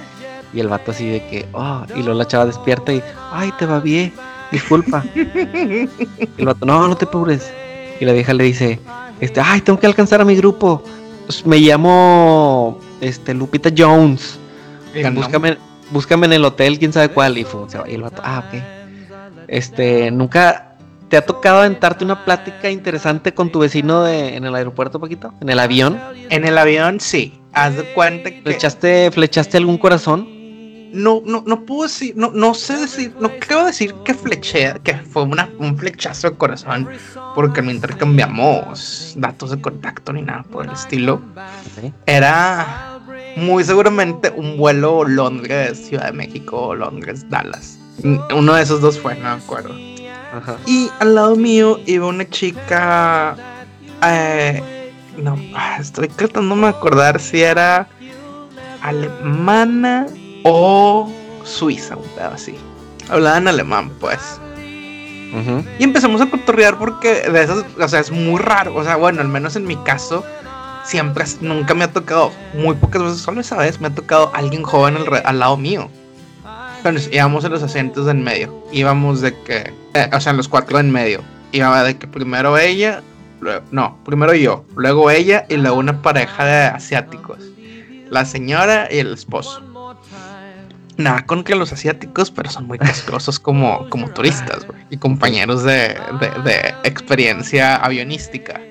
y 0.55 0.61
el 0.61 0.69
vato 0.69 0.91
así 0.91 1.07
de 1.07 1.19
que, 1.27 1.45
oh, 1.51 1.83
y 1.95 2.01
luego 2.01 2.13
la 2.13 2.25
chava 2.25 2.45
despierta 2.45 2.93
y, 2.93 3.03
ay, 3.31 3.51
te 3.59 3.65
va 3.65 3.81
bien, 3.81 4.13
disculpa. 4.51 5.03
y 5.13 5.89
el 6.37 6.45
vato, 6.45 6.65
no, 6.65 6.87
no 6.87 6.95
te 6.95 7.05
apures. 7.05 7.51
Y 7.99 8.05
la 8.05 8.13
vieja 8.13 8.33
le 8.33 8.45
dice, 8.45 8.79
este, 9.19 9.41
ay, 9.41 9.61
tengo 9.61 9.77
que 9.79 9.85
alcanzar 9.85 10.21
a 10.21 10.25
mi 10.25 10.35
grupo. 10.35 10.81
Pues, 11.25 11.45
me 11.45 11.57
llamo 11.57 12.79
este 13.01 13.33
Lupita 13.33 13.69
Jones. 13.75 14.39
Búscame, 15.13 15.57
búscame 15.91 16.25
en 16.27 16.33
el 16.33 16.45
hotel, 16.45 16.79
quién 16.79 16.93
sabe 16.93 17.09
cuál. 17.09 17.37
Y, 17.37 17.43
fue, 17.43 17.61
y 17.87 17.95
el 17.95 18.01
vato, 18.01 18.21
ah, 18.23 18.43
ok. 18.47 18.61
Este, 19.47 20.09
nunca 20.09 20.77
te 21.09 21.17
ha 21.17 21.25
tocado 21.25 21.59
aventarte 21.59 22.05
una 22.05 22.23
plática 22.23 22.69
interesante 22.71 23.33
con 23.33 23.51
tu 23.51 23.59
vecino 23.59 24.03
de, 24.03 24.35
en 24.35 24.45
el 24.45 24.55
aeropuerto, 24.55 24.99
Paquito? 24.99 25.33
¿En 25.41 25.49
el 25.49 25.59
avión? 25.59 25.99
En 26.29 26.45
el 26.45 26.57
avión, 26.57 26.99
sí. 27.01 27.39
Haz 27.53 27.75
de 27.75 27.83
cuenta 27.93 28.31
que. 28.31 28.41
¿Flechaste, 28.41 29.11
flechaste 29.11 29.57
algún 29.57 29.77
corazón? 29.77 30.34
No, 30.95 31.21
no, 31.25 31.43
no 31.45 31.65
puedo 31.65 31.83
decir, 31.83 32.13
no, 32.15 32.31
no 32.31 32.53
sé 32.53 32.77
decir, 32.77 33.13
no 33.19 33.29
quiero 33.39 33.65
decir 33.65 33.93
que 34.03 34.13
fleché, 34.13 34.73
que 34.83 34.95
fue 34.95 35.23
una, 35.23 35.49
un 35.59 35.77
flechazo 35.77 36.31
de 36.31 36.37
corazón, 36.37 36.87
porque 37.35 37.61
no 37.61 37.71
intercambiamos 37.71 39.13
datos 39.17 39.51
de 39.51 39.61
contacto 39.61 40.13
ni 40.13 40.21
nada 40.21 40.43
por 40.43 40.65
el 40.65 40.71
estilo. 40.71 41.21
Era 42.05 42.99
muy 43.35 43.63
seguramente 43.63 44.31
un 44.35 44.57
vuelo 44.57 45.03
Londres, 45.03 45.87
Ciudad 45.87 46.05
de 46.05 46.13
México, 46.13 46.73
Londres, 46.73 47.29
Dallas. 47.29 47.77
Uno 48.33 48.53
de 48.53 48.63
esos 48.63 48.81
dos 48.81 48.99
fue, 48.99 49.15
no 49.15 49.23
me 49.35 49.43
acuerdo. 49.43 49.75
Y 50.65 50.89
al 50.99 51.15
lado 51.15 51.35
mío 51.35 51.79
iba 51.85 52.07
una 52.07 52.29
chica. 52.29 53.35
Eh, 54.03 54.91
no, 55.17 55.37
estoy 55.79 56.07
tratando 56.09 56.55
de 56.55 56.67
acordar 56.67 57.19
si 57.19 57.41
era 57.41 57.87
alemana 58.81 60.07
o 60.45 61.11
Suiza, 61.43 61.97
un 61.97 62.07
pedo 62.15 62.29
así. 62.33 62.55
Hablaban 63.09 63.47
alemán, 63.47 63.91
pues. 63.99 64.39
Y 65.79 65.83
empezamos 65.83 66.21
a 66.21 66.29
cotorrear 66.29 66.77
porque 66.77 67.29
de 67.29 67.43
esas, 67.43 67.65
o 67.77 67.87
sea, 67.89 67.99
es 67.99 68.09
muy 68.09 68.39
raro. 68.39 68.73
O 68.73 68.83
sea, 68.83 68.95
bueno, 68.95 69.19
al 69.19 69.27
menos 69.27 69.57
en 69.57 69.65
mi 69.65 69.75
caso, 69.77 70.23
siempre, 70.85 71.25
nunca 71.41 71.73
me 71.73 71.83
ha 71.83 71.91
tocado, 71.91 72.31
muy 72.53 72.75
pocas 72.75 73.03
veces, 73.03 73.17
solo 73.17 73.41
esa 73.41 73.57
vez 73.57 73.81
me 73.81 73.87
ha 73.87 73.95
tocado 73.95 74.31
alguien 74.33 74.63
joven 74.63 74.95
al, 75.25 75.39
lado 75.39 75.57
mío. 75.57 75.89
Entonces 76.77 77.09
íbamos 77.11 77.43
en 77.43 77.51
los 77.51 77.63
asientos 77.63 78.07
en 78.07 78.23
medio. 78.23 78.63
Íbamos 78.71 79.19
de 79.19 79.33
que, 79.41 79.73
eh, 79.93 80.09
o 80.13 80.21
sea, 80.21 80.29
en 80.29 80.37
los 80.37 80.47
cuatro 80.47 80.79
en 80.79 80.91
medio. 80.91 81.21
Iba 81.51 81.83
de 81.83 81.97
que 81.97 82.07
primero 82.07 82.57
ella, 82.57 83.01
no, 83.71 83.97
primero 84.05 84.33
yo, 84.35 84.63
luego 84.75 85.09
ella 85.09 85.45
y 85.49 85.57
luego 85.57 85.77
una 85.77 86.01
pareja 86.01 86.45
de 86.45 86.63
asiáticos. 86.65 87.39
La 88.09 88.23
señora 88.23 88.87
y 88.91 88.99
el 88.99 89.13
esposo. 89.13 89.64
Nada 90.97 91.25
con 91.25 91.43
que 91.43 91.55
los 91.55 91.73
asiáticos, 91.73 92.31
pero 92.31 92.49
son 92.49 92.67
muy 92.67 92.77
castrosos 92.79 93.37
como, 93.39 93.89
como 93.89 94.09
turistas, 94.09 94.65
güey. 94.65 94.79
Y 94.89 94.97
compañeros 94.97 95.63
de, 95.63 95.97
de, 96.43 96.73
experiencia 96.83 97.75
avionística. 97.75 98.61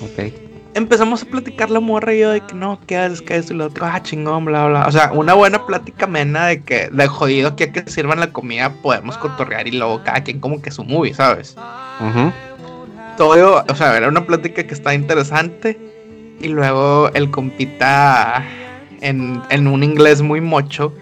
Ok. 0.00 0.32
Empezamos 0.74 1.22
a 1.22 1.26
platicar 1.26 1.70
la 1.70 1.80
morra 1.80 2.14
y 2.14 2.20
yo 2.20 2.30
de 2.30 2.40
que 2.40 2.54
no, 2.54 2.80
¿qué 2.86 2.96
haces? 2.96 3.22
¿Qué 3.22 3.36
es? 3.36 3.50
Y 3.50 3.54
lo 3.54 3.66
otro, 3.66 3.86
ah, 3.86 4.00
chingón, 4.02 4.44
bla, 4.44 4.66
bla. 4.66 4.86
O 4.86 4.92
sea, 4.92 5.10
una 5.12 5.34
buena 5.34 5.66
plática 5.66 6.06
mena 6.06 6.46
de 6.46 6.62
que, 6.62 6.88
de 6.90 7.06
jodido 7.08 7.56
que 7.56 7.64
a 7.64 7.72
que 7.72 7.88
sirvan 7.90 8.20
la 8.20 8.32
comida 8.32 8.72
podemos 8.82 9.18
cotorrear 9.18 9.66
y 9.66 9.72
luego 9.72 10.02
cada 10.04 10.22
quien 10.22 10.40
como 10.40 10.62
que 10.62 10.70
su 10.70 10.84
movie, 10.84 11.14
¿sabes? 11.14 11.56
Todo, 13.16 13.64
o 13.68 13.74
sea, 13.74 13.96
era 13.96 14.08
una 14.08 14.26
plática 14.26 14.64
que 14.64 14.74
está 14.74 14.94
interesante. 14.94 15.78
Y 16.40 16.48
luego 16.48 17.10
el 17.14 17.30
compita 17.30 18.44
en, 19.00 19.40
en 19.50 19.68
un 19.68 19.82
inglés 19.82 20.22
muy 20.22 20.40
mocho 20.40 20.92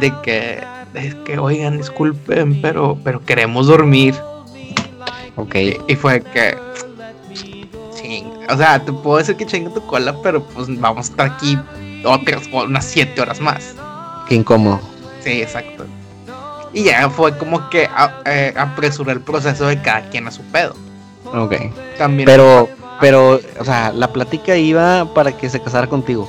de 0.00 0.12
que 0.22 0.62
es 0.94 1.14
que 1.16 1.38
oigan, 1.38 1.78
disculpen, 1.78 2.60
pero 2.60 2.98
pero 3.04 3.24
queremos 3.24 3.66
dormir. 3.66 4.14
Ok. 5.36 5.54
Y, 5.86 5.94
fue 5.94 6.20
que 6.20 6.56
ching, 7.94 8.26
o 8.48 8.56
sea, 8.56 8.84
te 8.84 8.92
puedo 8.92 9.18
decir 9.18 9.36
que 9.36 9.46
chinga 9.46 9.72
tu 9.72 9.84
cola, 9.86 10.14
pero 10.22 10.42
pues 10.42 10.68
vamos 10.80 11.08
a 11.08 11.10
estar 11.10 11.26
aquí 11.32 11.58
otras 12.04 12.48
unas 12.52 12.84
siete 12.84 13.20
horas 13.20 13.40
más. 13.40 13.74
Qué 14.28 14.34
incómodo. 14.34 14.80
Sí, 15.22 15.42
exacto. 15.42 15.86
Y 16.72 16.84
ya 16.84 17.08
fue 17.08 17.36
como 17.36 17.68
que 17.70 17.88
eh, 18.26 18.54
apresuré 18.56 19.12
el 19.12 19.20
proceso 19.20 19.66
de 19.66 19.80
cada 19.80 20.02
quien 20.10 20.26
a 20.26 20.30
su 20.30 20.42
pedo. 20.42 20.74
Ok. 21.24 21.54
También. 21.96 22.26
Pero, 22.26 22.68
pero, 23.00 23.40
o 23.58 23.64
sea, 23.64 23.92
la 23.92 24.12
plática 24.12 24.56
iba 24.56 25.12
para 25.14 25.36
que 25.36 25.48
se 25.48 25.60
casara 25.60 25.86
contigo. 25.86 26.28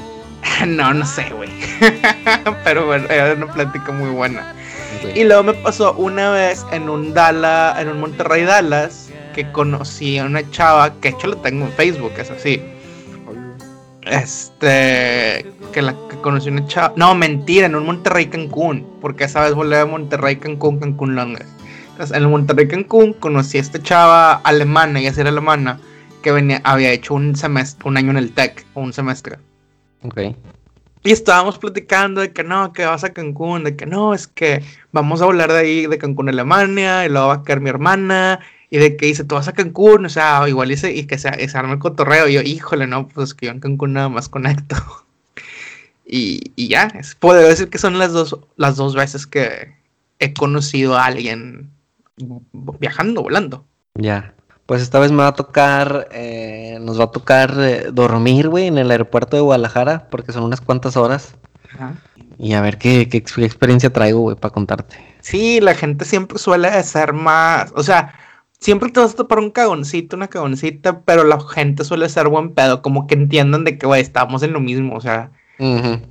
no, 0.68 0.94
no 0.94 1.06
sé, 1.06 1.30
güey. 1.32 1.50
Pero 2.64 2.86
bueno, 2.86 3.08
era 3.10 3.34
una 3.34 3.52
plática 3.52 3.92
muy 3.92 4.10
buena. 4.10 4.54
Y 5.16 5.24
luego 5.24 5.44
me 5.44 5.54
pasó 5.54 5.94
una 5.94 6.32
vez 6.32 6.66
en 6.72 6.90
un 6.90 7.14
Dallas, 7.14 7.80
en 7.80 7.90
un 7.90 8.00
Monterrey 8.00 8.44
Dallas, 8.44 9.10
que 9.34 9.50
conocí 9.52 10.18
a 10.18 10.26
una 10.26 10.50
chava, 10.52 10.94
que 11.00 11.10
de 11.10 11.16
hecho 11.16 11.28
lo 11.28 11.38
tengo 11.38 11.66
en 11.66 11.72
Facebook, 11.74 12.12
es 12.18 12.32
así. 12.32 12.62
Este, 14.02 15.46
que 15.72 15.82
la 15.82 15.96
que 16.10 16.18
conocí 16.22 16.50
una 16.50 16.66
chava, 16.68 16.94
no, 16.96 17.14
mentira, 17.16 17.68
en 17.68 17.76
un 17.76 17.86
Monterrey 17.86 18.28
Cancún, 18.28 18.86
porque 19.00 19.26
esa 19.26 19.42
vez 19.42 19.54
volé 19.54 19.78
de 19.78 19.86
Monterrey 19.86 20.38
Cancún, 20.38 20.80
Cancún 20.80 21.16
Londres. 21.16 21.48
Entonces, 21.92 22.16
en 22.16 22.24
el 22.24 22.30
Monterrey 22.30 22.68
Cancún 22.68 23.14
conocí 23.14 23.58
a 23.58 23.62
esta 23.62 23.82
chava 23.82 24.34
alemana, 24.34 25.00
ella 25.00 25.14
era 25.16 25.30
alemana, 25.30 25.80
que 26.24 26.32
venía, 26.32 26.60
había 26.64 26.92
hecho 26.92 27.14
un 27.14 27.36
semestre, 27.36 27.88
un 27.88 27.98
año 27.98 28.12
en 28.12 28.18
el 28.18 28.34
TEC, 28.34 28.66
o 28.74 28.82
un 28.82 28.92
semestre. 28.92 29.38
Ok. 30.04 30.20
Y 31.04 31.12
estábamos 31.12 31.58
platicando 31.58 32.20
de 32.22 32.34
que 32.34 32.44
no, 32.44 32.74
que 32.74 32.86
vas 32.86 33.04
a 33.04 33.14
Cancún, 33.14 33.64
de 33.64 33.76
que 33.76 33.86
no, 33.86 34.14
es 34.14 34.28
que 34.28 34.62
vamos 34.92 35.22
a 35.22 35.26
hablar 35.26 35.52
de 35.52 35.60
ahí, 35.60 35.88
de 35.88 35.98
Cancún, 35.98 36.28
Alemania, 36.28 37.06
y 37.06 37.10
luego 37.10 37.28
va 37.28 37.36
a 37.36 37.44
caer 37.44 37.62
mi 37.62 37.70
hermana, 37.70 38.42
y 38.70 38.80
de 38.80 38.98
que 38.98 39.06
dice, 39.06 39.24
tú 39.24 39.36
vas 39.36 39.48
a 39.48 39.54
Cancún, 39.54 40.06
o 40.06 40.10
sea, 40.10 40.48
igual 40.50 40.68
dice, 40.68 40.94
y 40.94 41.06
que 41.08 41.18
se, 41.18 41.48
se 41.48 41.58
arma 41.58 41.74
el 41.74 41.80
cotorreo, 41.80 42.28
y 42.28 42.34
yo, 42.34 42.42
híjole, 42.42 42.86
no, 42.86 43.08
pues 43.08 43.34
que 43.34 43.46
yo 43.46 43.54
en 43.54 43.62
Cancún 43.62 43.94
nada 43.94 44.10
más 44.10 44.28
conecto. 44.28 44.76
y, 46.06 46.52
y 46.58 46.68
ya, 46.68 46.92
es, 47.00 47.16
puedo 47.16 47.40
decir 47.40 47.70
que 47.70 47.78
son 47.78 47.98
las 47.98 48.12
dos, 48.12 48.38
las 48.58 48.76
dos 48.76 48.94
veces 48.94 49.26
que 49.26 49.74
he 50.20 50.34
conocido 50.34 50.98
a 50.98 51.06
alguien 51.06 51.72
viajando, 52.80 53.24
volando. 53.24 53.66
Ya. 53.96 54.34
Pues 54.70 54.84
esta 54.84 55.00
vez 55.00 55.12
me 55.12 55.24
va 55.24 55.30
a 55.30 55.34
tocar, 55.34 56.10
eh, 56.12 56.78
nos 56.80 57.00
va 57.00 57.06
a 57.06 57.12
tocar 57.12 57.56
eh, 57.58 57.88
dormir, 57.92 58.50
güey, 58.50 58.68
en 58.68 58.78
el 58.78 58.92
aeropuerto 58.92 59.36
de 59.36 59.42
Guadalajara, 59.42 60.08
porque 60.12 60.32
son 60.32 60.44
unas 60.44 60.62
cuantas 60.62 60.96
horas. 60.96 61.34
Ajá. 61.74 61.96
Y 62.38 62.54
a 62.54 62.62
ver 62.62 62.78
qué, 62.78 63.10
qué 63.10 63.18
experiencia 63.18 63.92
traigo, 63.92 64.20
güey, 64.20 64.36
para 64.36 64.54
contarte. 64.54 64.96
Sí, 65.22 65.60
la 65.60 65.74
gente 65.74 66.06
siempre 66.06 66.38
suele 66.38 66.84
ser 66.84 67.14
más, 67.14 67.74
o 67.76 67.82
sea, 67.82 68.14
siempre 68.60 68.92
te 68.92 69.00
vas 69.00 69.14
a 69.14 69.16
topar 69.16 69.40
un 69.40 69.50
cagoncito, 69.50 70.16
una 70.16 70.28
cagoncita, 70.28 71.02
pero 71.02 71.24
la 71.24 71.40
gente 71.40 71.84
suele 71.84 72.08
ser 72.08 72.28
buen 72.28 72.54
pedo, 72.54 72.84
como 72.84 73.08
que 73.08 73.16
entiendan 73.16 73.64
de 73.64 73.80
que, 73.80 73.88
güey, 73.88 74.04
estamos 74.04 74.44
en 74.44 74.54
lo 74.54 74.60
mismo, 74.60 74.96
o 74.96 75.02
sea, 75.02 75.32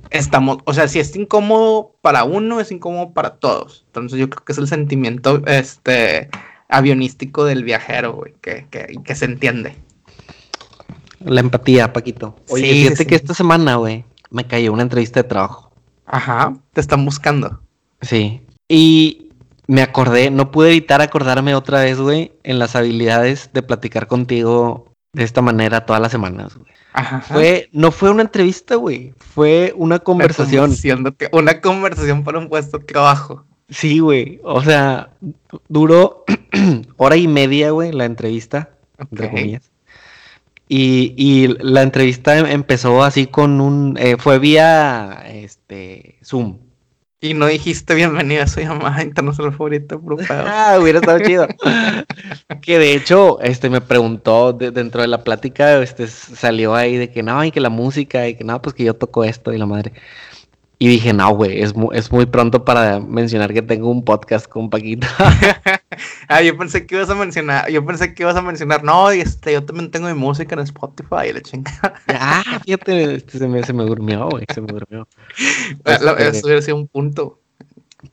estamos, 0.09 0.57
o 0.65 0.73
sea, 0.73 0.89
si 0.89 0.99
es 0.99 1.15
incómodo 1.15 1.95
para 2.01 2.25
uno, 2.25 2.59
es 2.59 2.73
incómodo 2.73 3.13
para 3.13 3.35
todos. 3.35 3.85
Entonces 3.87 4.19
yo 4.19 4.29
creo 4.29 4.43
que 4.43 4.51
es 4.51 4.57
el 4.57 4.67
sentimiento 4.67 5.41
este 5.45 6.29
avionístico 6.69 7.43
del 7.43 7.63
viajero, 7.63 8.13
güey, 8.13 8.33
que, 8.41 8.67
que, 8.69 9.15
se 9.15 9.25
entiende. 9.25 9.75
La 11.19 11.41
empatía, 11.41 11.91
Paquito. 11.91 12.37
Oye, 12.49 12.71
fíjate 12.71 13.05
que 13.05 13.15
esta 13.15 13.33
semana, 13.33 13.75
güey, 13.75 14.05
me 14.29 14.45
cayó 14.45 14.71
una 14.71 14.83
entrevista 14.83 15.21
de 15.21 15.27
trabajo. 15.27 15.71
Ajá, 16.05 16.53
te 16.73 16.79
están 16.79 17.03
buscando. 17.03 17.61
Sí. 18.01 18.41
Y 18.67 19.31
me 19.67 19.81
acordé, 19.81 20.31
no 20.31 20.51
pude 20.51 20.69
evitar 20.69 21.01
acordarme 21.01 21.55
otra 21.55 21.81
vez, 21.81 21.99
güey, 21.99 22.31
en 22.43 22.59
las 22.59 22.75
habilidades 22.75 23.49
de 23.53 23.63
platicar 23.63 24.07
contigo 24.07 24.85
de 25.11 25.23
esta 25.23 25.41
manera 25.41 25.85
todas 25.85 26.01
las 26.01 26.11
semanas, 26.11 26.55
güey. 26.55 26.71
Ajá. 26.93 27.21
Fue, 27.21 27.69
no 27.71 27.91
fue 27.91 28.09
una 28.09 28.23
entrevista, 28.23 28.75
güey, 28.75 29.13
fue 29.17 29.73
una 29.75 29.99
conversación. 29.99 30.75
Una 31.31 31.61
conversación 31.61 32.23
para 32.23 32.39
un 32.39 32.49
puesto 32.49 32.79
de 32.79 32.85
trabajo. 32.85 33.45
Sí, 33.69 33.99
güey. 33.99 34.39
O 34.43 34.61
sea, 34.61 35.11
duró 35.67 36.25
hora 36.97 37.15
y 37.15 37.27
media, 37.27 37.71
güey, 37.71 37.91
la 37.91 38.05
entrevista, 38.05 38.69
entre 38.97 39.29
comillas. 39.29 39.71
Y, 40.67 41.13
y, 41.17 41.47
la 41.59 41.81
entrevista 41.81 42.37
em, 42.37 42.45
empezó 42.45 43.03
así 43.03 43.25
con 43.25 43.59
un, 43.59 43.97
eh, 43.97 44.17
fue 44.19 44.37
vía, 44.37 45.23
este, 45.27 46.19
Zoom. 46.23 46.59
Y 47.21 47.33
no 47.33 47.47
dijiste 47.47 47.95
bienvenida, 47.95 48.47
soy 48.47 48.63
llamada 48.63 49.03
internacional 49.03 49.51
favorita, 49.51 49.99
Ah, 50.29 50.77
hubiera 50.79 50.99
estado 50.99 51.19
chido. 51.19 51.47
que 52.61 52.79
de 52.79 52.93
hecho, 52.93 53.41
este, 53.41 53.69
me 53.69 53.81
preguntó 53.81 54.53
dentro 54.53 55.01
de 55.01 55.07
la 55.07 55.23
plática, 55.23 55.81
este, 55.81 56.07
salió 56.07 56.75
ahí 56.75 56.97
de 56.97 57.11
que 57.11 57.23
no, 57.23 57.43
y 57.43 57.51
que 57.51 57.59
la 57.59 57.69
música, 57.69 58.27
y 58.27 58.35
que 58.35 58.43
no, 58.43 58.61
pues 58.61 58.73
que 58.75 58.83
yo 58.83 58.93
toco 58.93 59.23
esto 59.23 59.51
y 59.51 59.57
la 59.57 59.65
madre. 59.65 59.93
Y 60.81 60.87
dije, 60.87 61.11
no, 61.11 61.29
güey, 61.35 61.61
es 61.61 61.75
muy, 61.75 61.97
es 61.97 62.09
muy 62.09 62.25
pronto 62.25 62.63
para 62.63 63.01
mencionar 63.01 63.53
que 63.53 63.61
tengo 63.61 63.91
un 63.91 64.05
podcast 64.05 64.47
con 64.47 64.69
Paquita. 64.69 65.09
ah, 66.29 66.41
yo 66.41 66.57
pensé 66.57 66.87
que 66.87 66.95
ibas 66.95 67.09
a 67.09 67.15
mencionar, 67.15 67.69
yo 67.69 67.85
pensé 67.85 68.13
que 68.13 68.23
ibas 68.23 68.37
a 68.37 68.41
mencionar, 68.41 68.81
no, 68.81 69.11
este, 69.11 69.51
yo 69.51 69.65
también 69.65 69.91
tengo 69.91 70.07
mi 70.07 70.13
música 70.13 70.55
en 70.55 70.61
Spotify 70.61 71.33
la 71.33 71.41
chingada. 71.41 71.95
ah, 72.07 72.61
fíjate, 72.63 73.15
este, 73.15 73.39
se, 73.39 73.47
me, 73.49 73.61
se 73.61 73.73
me 73.73 73.83
durmió, 73.83 74.29
güey, 74.29 74.45
se 74.53 74.61
me 74.61 74.67
durmió. 74.67 75.05
Este, 75.83 76.27
eso 76.29 76.45
hubiera 76.45 76.61
sido 76.61 76.77
un 76.77 76.87
punto. 76.87 77.41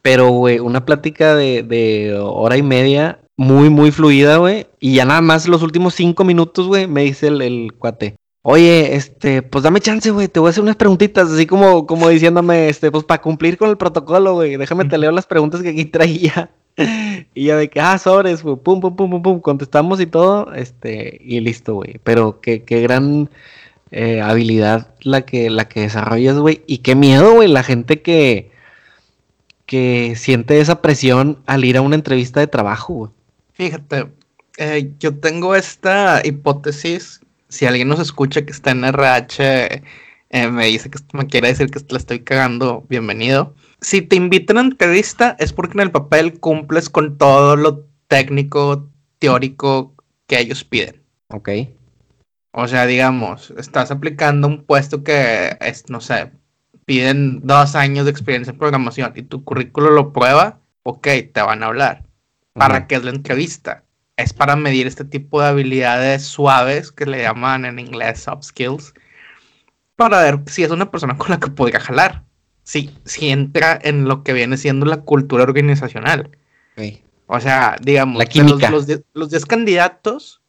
Pero, 0.03 0.31
güey, 0.31 0.59
una 0.59 0.85
plática 0.85 1.37
de, 1.37 1.63
de 1.63 2.19
hora 2.21 2.57
y 2.57 2.65
media 2.65 3.21
muy, 3.37 3.71
muy 3.71 3.93
fluida, 3.93 4.39
güey. 4.39 4.67
Y 4.81 4.97
ya 4.97 5.05
nada 5.05 5.21
más 5.21 5.47
los 5.47 5.63
últimos 5.63 5.95
cinco 5.95 6.25
minutos, 6.25 6.67
güey, 6.67 6.89
me 6.89 7.03
dice 7.03 7.29
el, 7.29 7.43
el 7.43 7.73
cuate. 7.79 8.17
Oye, 8.49 8.95
este, 8.95 9.43
pues 9.43 9.65
dame 9.65 9.81
chance, 9.81 10.09
güey, 10.13 10.29
te 10.29 10.39
voy 10.39 10.47
a 10.47 10.51
hacer 10.51 10.63
unas 10.63 10.77
preguntitas, 10.77 11.29
así 11.33 11.47
como, 11.47 11.85
como 11.85 12.09
diciéndome, 12.09 12.69
este, 12.69 12.93
pues 12.93 13.03
para 13.03 13.21
cumplir 13.21 13.59
con 13.59 13.71
el 13.71 13.77
protocolo, 13.77 14.35
güey, 14.35 14.57
déjame 14.57 14.85
te 14.85 14.99
leo 14.99 15.11
las 15.11 15.27
preguntas 15.27 15.63
que 15.63 15.71
aquí 15.71 15.85
traía. 15.85 16.49
y 17.35 17.47
ya 17.47 17.57
de 17.57 17.69
que, 17.69 17.81
ah, 17.81 17.99
sobres, 17.99 18.45
güey, 18.45 18.55
pum, 18.55 18.81
pum, 18.81 18.95
pum, 18.95 19.11
pum, 19.11 19.21
pum, 19.21 19.41
contestamos 19.41 20.01
y 20.01 20.07
todo, 20.07 20.55
este, 20.55 21.19
y 21.25 21.41
listo, 21.41 21.75
güey. 21.75 21.99
Pero 22.05 22.41
qué, 22.41 22.63
qué 22.63 22.83
gran 22.83 23.31
eh, 23.91 24.21
habilidad 24.21 24.95
la 25.01 25.23
que, 25.23 25.51
la 25.51 25.67
que 25.67 25.81
desarrollas, 25.81 26.39
güey, 26.39 26.63
y 26.69 26.79
qué 26.79 26.95
miedo, 26.95 27.35
güey, 27.35 27.49
la 27.49 27.65
gente 27.65 28.01
que, 28.01 28.53
que 29.67 30.15
siente 30.15 30.61
esa 30.61 30.83
presión 30.83 31.41
al 31.47 31.65
ir 31.65 31.79
a 31.79 31.83
una 31.83 31.97
entrevista 31.97 32.39
de 32.39 32.47
trabajo, 32.47 32.95
güey. 32.95 33.11
Fíjate, 33.55 34.07
eh, 34.57 34.93
yo 35.01 35.17
tengo 35.17 35.57
esta 35.57 36.23
hipótesis 36.25 37.23
si 37.49 37.67
alguien 37.67 37.89
nos 37.89 38.01
escucha 38.01 38.45
que 38.45 38.53
está 38.53 38.73
en 38.73 38.85
RH, 38.85 39.83
eh, 40.31 40.49
me 40.51 40.67
dice 40.67 40.91
que 40.91 40.99
me 41.13 41.27
quiere 41.27 41.49
decir 41.49 41.71
que 41.71 41.81
la 41.89 41.99
estoy 41.99 42.21
cagando, 42.21 42.85
bienvenido. 42.89 43.55
Si 43.81 44.03
te 44.03 44.17
invitan 44.17 44.59
a 44.59 44.63
entrevista 44.63 45.37
es 45.39 45.53
porque 45.53 45.75
en 45.75 45.81
el 45.81 45.91
papel 45.91 46.41
cumples 46.41 46.91
con 46.91 47.19
todo 47.19 47.57
lo 47.57 47.87
técnico, 48.09 48.89
teórico 49.19 49.95
que 50.27 50.41
ellos 50.41 50.65
piden. 50.65 51.03
Ok. 51.29 51.51
O 52.53 52.67
sea, 52.67 52.87
digamos, 52.87 53.53
estás 53.59 53.91
aplicando 53.91 54.49
un 54.49 54.65
puesto 54.65 55.05
que 55.05 55.57
es, 55.61 55.89
no 55.91 56.01
sé, 56.01 56.33
piden 56.87 57.41
dos 57.47 57.75
años 57.75 58.07
de 58.07 58.11
experiencia 58.11 58.53
en 58.53 58.59
programación 58.59 59.13
y 59.15 59.23
tu 59.23 59.45
currículo 59.45 59.91
lo 59.91 60.13
prueba, 60.13 60.61
ok, 60.83 61.07
te 61.33 61.43
van 61.43 61.63
a 61.63 61.67
hablar. 61.67 62.05
¿Para 62.55 62.87
qué 62.87 62.95
es 62.95 63.05
la 63.05 63.11
entrevista? 63.11 63.85
Es 64.17 64.33
para 64.33 64.57
medir 64.57 64.87
este 64.87 65.05
tipo 65.05 65.41
de 65.41 65.49
habilidades 65.49 66.25
suaves 66.25 66.91
que 66.91 67.07
le 67.07 67.23
llaman 67.23 67.65
en 67.65 67.79
inglés 67.79 68.21
soft 68.21 68.45
skills, 68.45 68.95
para 69.95 70.23
ver 70.23 70.41
si 70.47 70.63
es 70.63 70.71
una 70.71 70.91
persona 70.91 71.17
con 71.17 71.31
la 71.31 71.41
que 71.41 71.51
podría 71.51 71.81
jalar, 71.81 72.25
si, 72.63 72.95
si 73.05 73.31
entra 73.31 73.79
en 73.83 74.07
lo 74.07 74.23
que 74.23 74.33
viene 74.33 74.57
siendo 74.57 74.87
la 74.87 75.03
cultura 75.03 75.45
organizacional. 75.45 76.31
O 77.27 77.41
sea, 77.41 77.77
digamos, 77.81 78.23
los, 78.37 78.87
los, 79.15 79.31
10 79.31 79.47
candidatos 79.47 80.41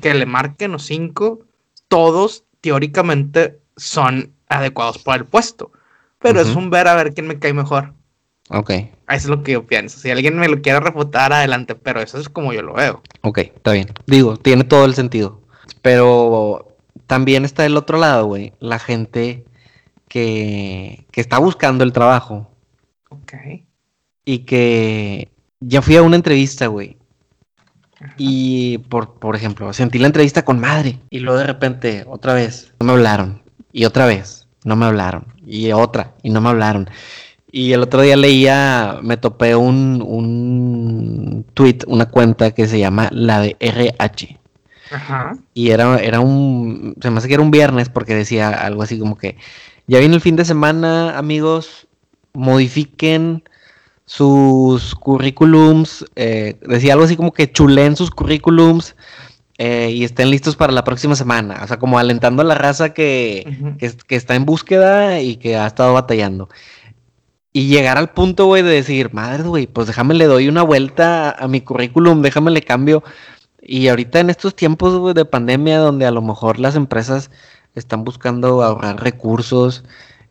que 0.00 0.14
le 0.14 0.26
marquen 0.26 0.72
los 0.72 0.84
5, 0.84 1.40
todos 1.88 2.44
teóricamente 2.60 3.58
son 3.76 4.32
adecuados 4.48 4.98
para 4.98 5.18
el 5.18 5.24
puesto, 5.24 5.72
pero 6.20 6.40
es 6.40 6.54
un 6.54 6.70
ver 6.70 6.86
a 6.86 6.94
ver 6.94 7.12
quién 7.12 7.26
me 7.26 7.38
cae 7.38 7.52
mejor. 7.52 7.92
Ok. 8.50 8.72
Eso 9.08 9.16
es 9.16 9.26
lo 9.26 9.42
que 9.42 9.52
yo 9.52 9.66
pienso. 9.66 9.98
Si 9.98 10.10
alguien 10.10 10.38
me 10.38 10.48
lo 10.48 10.62
quiere 10.62 10.80
refutar, 10.80 11.32
adelante, 11.32 11.74
pero 11.74 12.00
eso 12.00 12.18
es 12.18 12.28
como 12.28 12.52
yo 12.52 12.62
lo 12.62 12.74
veo. 12.74 13.02
Ok, 13.22 13.38
está 13.38 13.72
bien. 13.72 13.88
Digo, 14.06 14.36
tiene 14.36 14.64
todo 14.64 14.86
el 14.86 14.94
sentido. 14.94 15.42
Pero 15.82 16.76
también 17.06 17.44
está 17.44 17.62
del 17.64 17.76
otro 17.76 17.98
lado, 17.98 18.26
güey. 18.26 18.54
La 18.60 18.78
gente 18.78 19.44
que, 20.08 21.06
que 21.10 21.20
está 21.20 21.38
buscando 21.38 21.84
el 21.84 21.92
trabajo. 21.92 22.50
Ok. 23.10 23.34
Y 24.24 24.38
que 24.40 25.30
ya 25.60 25.82
fui 25.82 25.96
a 25.96 26.02
una 26.02 26.16
entrevista, 26.16 26.66
güey. 26.68 26.96
Y 28.16 28.78
por, 28.78 29.18
por 29.18 29.36
ejemplo, 29.36 29.72
sentí 29.72 29.98
la 29.98 30.06
entrevista 30.06 30.44
con 30.44 30.60
madre. 30.60 30.98
Y 31.10 31.20
luego 31.20 31.38
de 31.38 31.46
repente, 31.46 32.04
otra 32.06 32.34
vez, 32.34 32.72
no 32.80 32.86
me 32.86 32.92
hablaron. 32.92 33.42
Y 33.72 33.84
otra 33.84 34.06
vez, 34.06 34.46
no 34.64 34.76
me 34.76 34.86
hablaron. 34.86 35.26
Y 35.44 35.72
otra, 35.72 36.14
y 36.22 36.30
no 36.30 36.40
me 36.40 36.48
hablaron. 36.50 36.88
Y 37.56 37.72
el 37.72 37.82
otro 37.82 38.02
día 38.02 38.16
leía, 38.16 38.98
me 39.00 39.16
topé 39.16 39.54
un, 39.54 40.02
un 40.04 41.46
tweet, 41.54 41.78
una 41.86 42.06
cuenta 42.06 42.50
que 42.50 42.66
se 42.66 42.80
llama 42.80 43.08
la 43.12 43.42
de 43.42 43.56
RH. 43.60 44.40
Ajá. 44.90 45.38
Y 45.54 45.70
era, 45.70 46.00
era 46.00 46.18
un, 46.18 46.96
se 47.00 47.10
me 47.10 47.18
hace 47.18 47.28
que 47.28 47.34
era 47.34 47.44
un 47.44 47.52
viernes 47.52 47.88
porque 47.90 48.16
decía 48.16 48.48
algo 48.48 48.82
así 48.82 48.98
como 48.98 49.16
que, 49.16 49.36
ya 49.86 50.00
viene 50.00 50.16
el 50.16 50.20
fin 50.20 50.34
de 50.34 50.44
semana, 50.44 51.16
amigos, 51.16 51.86
modifiquen 52.32 53.44
sus 54.04 54.96
currículums, 54.96 56.04
eh, 56.16 56.58
decía 56.66 56.94
algo 56.94 57.04
así 57.04 57.14
como 57.14 57.32
que 57.32 57.52
chulen 57.52 57.94
sus 57.94 58.10
currículums 58.10 58.96
eh, 59.58 59.92
y 59.92 60.02
estén 60.02 60.30
listos 60.30 60.56
para 60.56 60.72
la 60.72 60.82
próxima 60.82 61.14
semana, 61.14 61.60
o 61.62 61.68
sea, 61.68 61.78
como 61.78 62.00
alentando 62.00 62.42
a 62.42 62.46
la 62.46 62.56
raza 62.56 62.92
que, 62.92 63.76
que, 63.78 63.92
que 64.08 64.16
está 64.16 64.34
en 64.34 64.44
búsqueda 64.44 65.20
y 65.20 65.36
que 65.36 65.54
ha 65.54 65.68
estado 65.68 65.94
batallando. 65.94 66.48
Y 67.56 67.68
llegar 67.68 67.98
al 67.98 68.10
punto, 68.10 68.46
güey, 68.46 68.64
de 68.64 68.70
decir, 68.70 69.14
madre, 69.14 69.44
güey, 69.44 69.68
pues 69.68 69.86
déjame 69.86 70.14
le 70.14 70.24
doy 70.26 70.48
una 70.48 70.64
vuelta 70.64 71.30
a, 71.30 71.46
mi 71.46 71.60
currículum, 71.60 72.20
déjame 72.20 72.50
le 72.50 72.62
cambio. 72.62 73.04
Y 73.62 73.86
ahorita 73.88 74.18
en 74.18 74.30
estos 74.30 74.56
tiempos, 74.56 74.96
güey, 74.98 75.14
de 75.14 75.24
pandemia, 75.24 75.78
donde 75.78 76.04
a 76.04 76.10
lo 76.10 76.20
mejor 76.20 76.58
las 76.58 76.74
empresas 76.74 77.30
están 77.76 78.02
buscando 78.04 78.62
ahorrar 78.64 79.00
recursos 79.00 79.84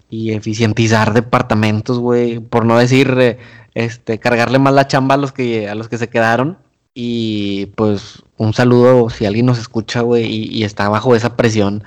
y 0.09 0.33
eficientizar 0.33 1.13
departamentos, 1.13 1.97
güey, 1.99 2.39
por 2.39 2.65
no 2.65 2.77
decir, 2.77 3.15
eh, 3.19 3.39
este, 3.73 4.19
cargarle 4.19 4.59
más 4.59 4.73
la 4.73 4.87
chamba 4.87 5.15
a 5.15 5.17
los 5.17 5.31
que, 5.31 5.69
a 5.69 5.75
los 5.75 5.87
que 5.89 5.97
se 5.97 6.09
quedaron. 6.09 6.57
Y 6.93 7.67
pues 7.77 8.23
un 8.37 8.53
saludo 8.53 9.09
si 9.09 9.25
alguien 9.25 9.45
nos 9.45 9.59
escucha, 9.59 10.01
güey, 10.01 10.25
y, 10.25 10.63
está 10.65 10.89
bajo 10.89 11.15
esa 11.15 11.37
presión 11.37 11.83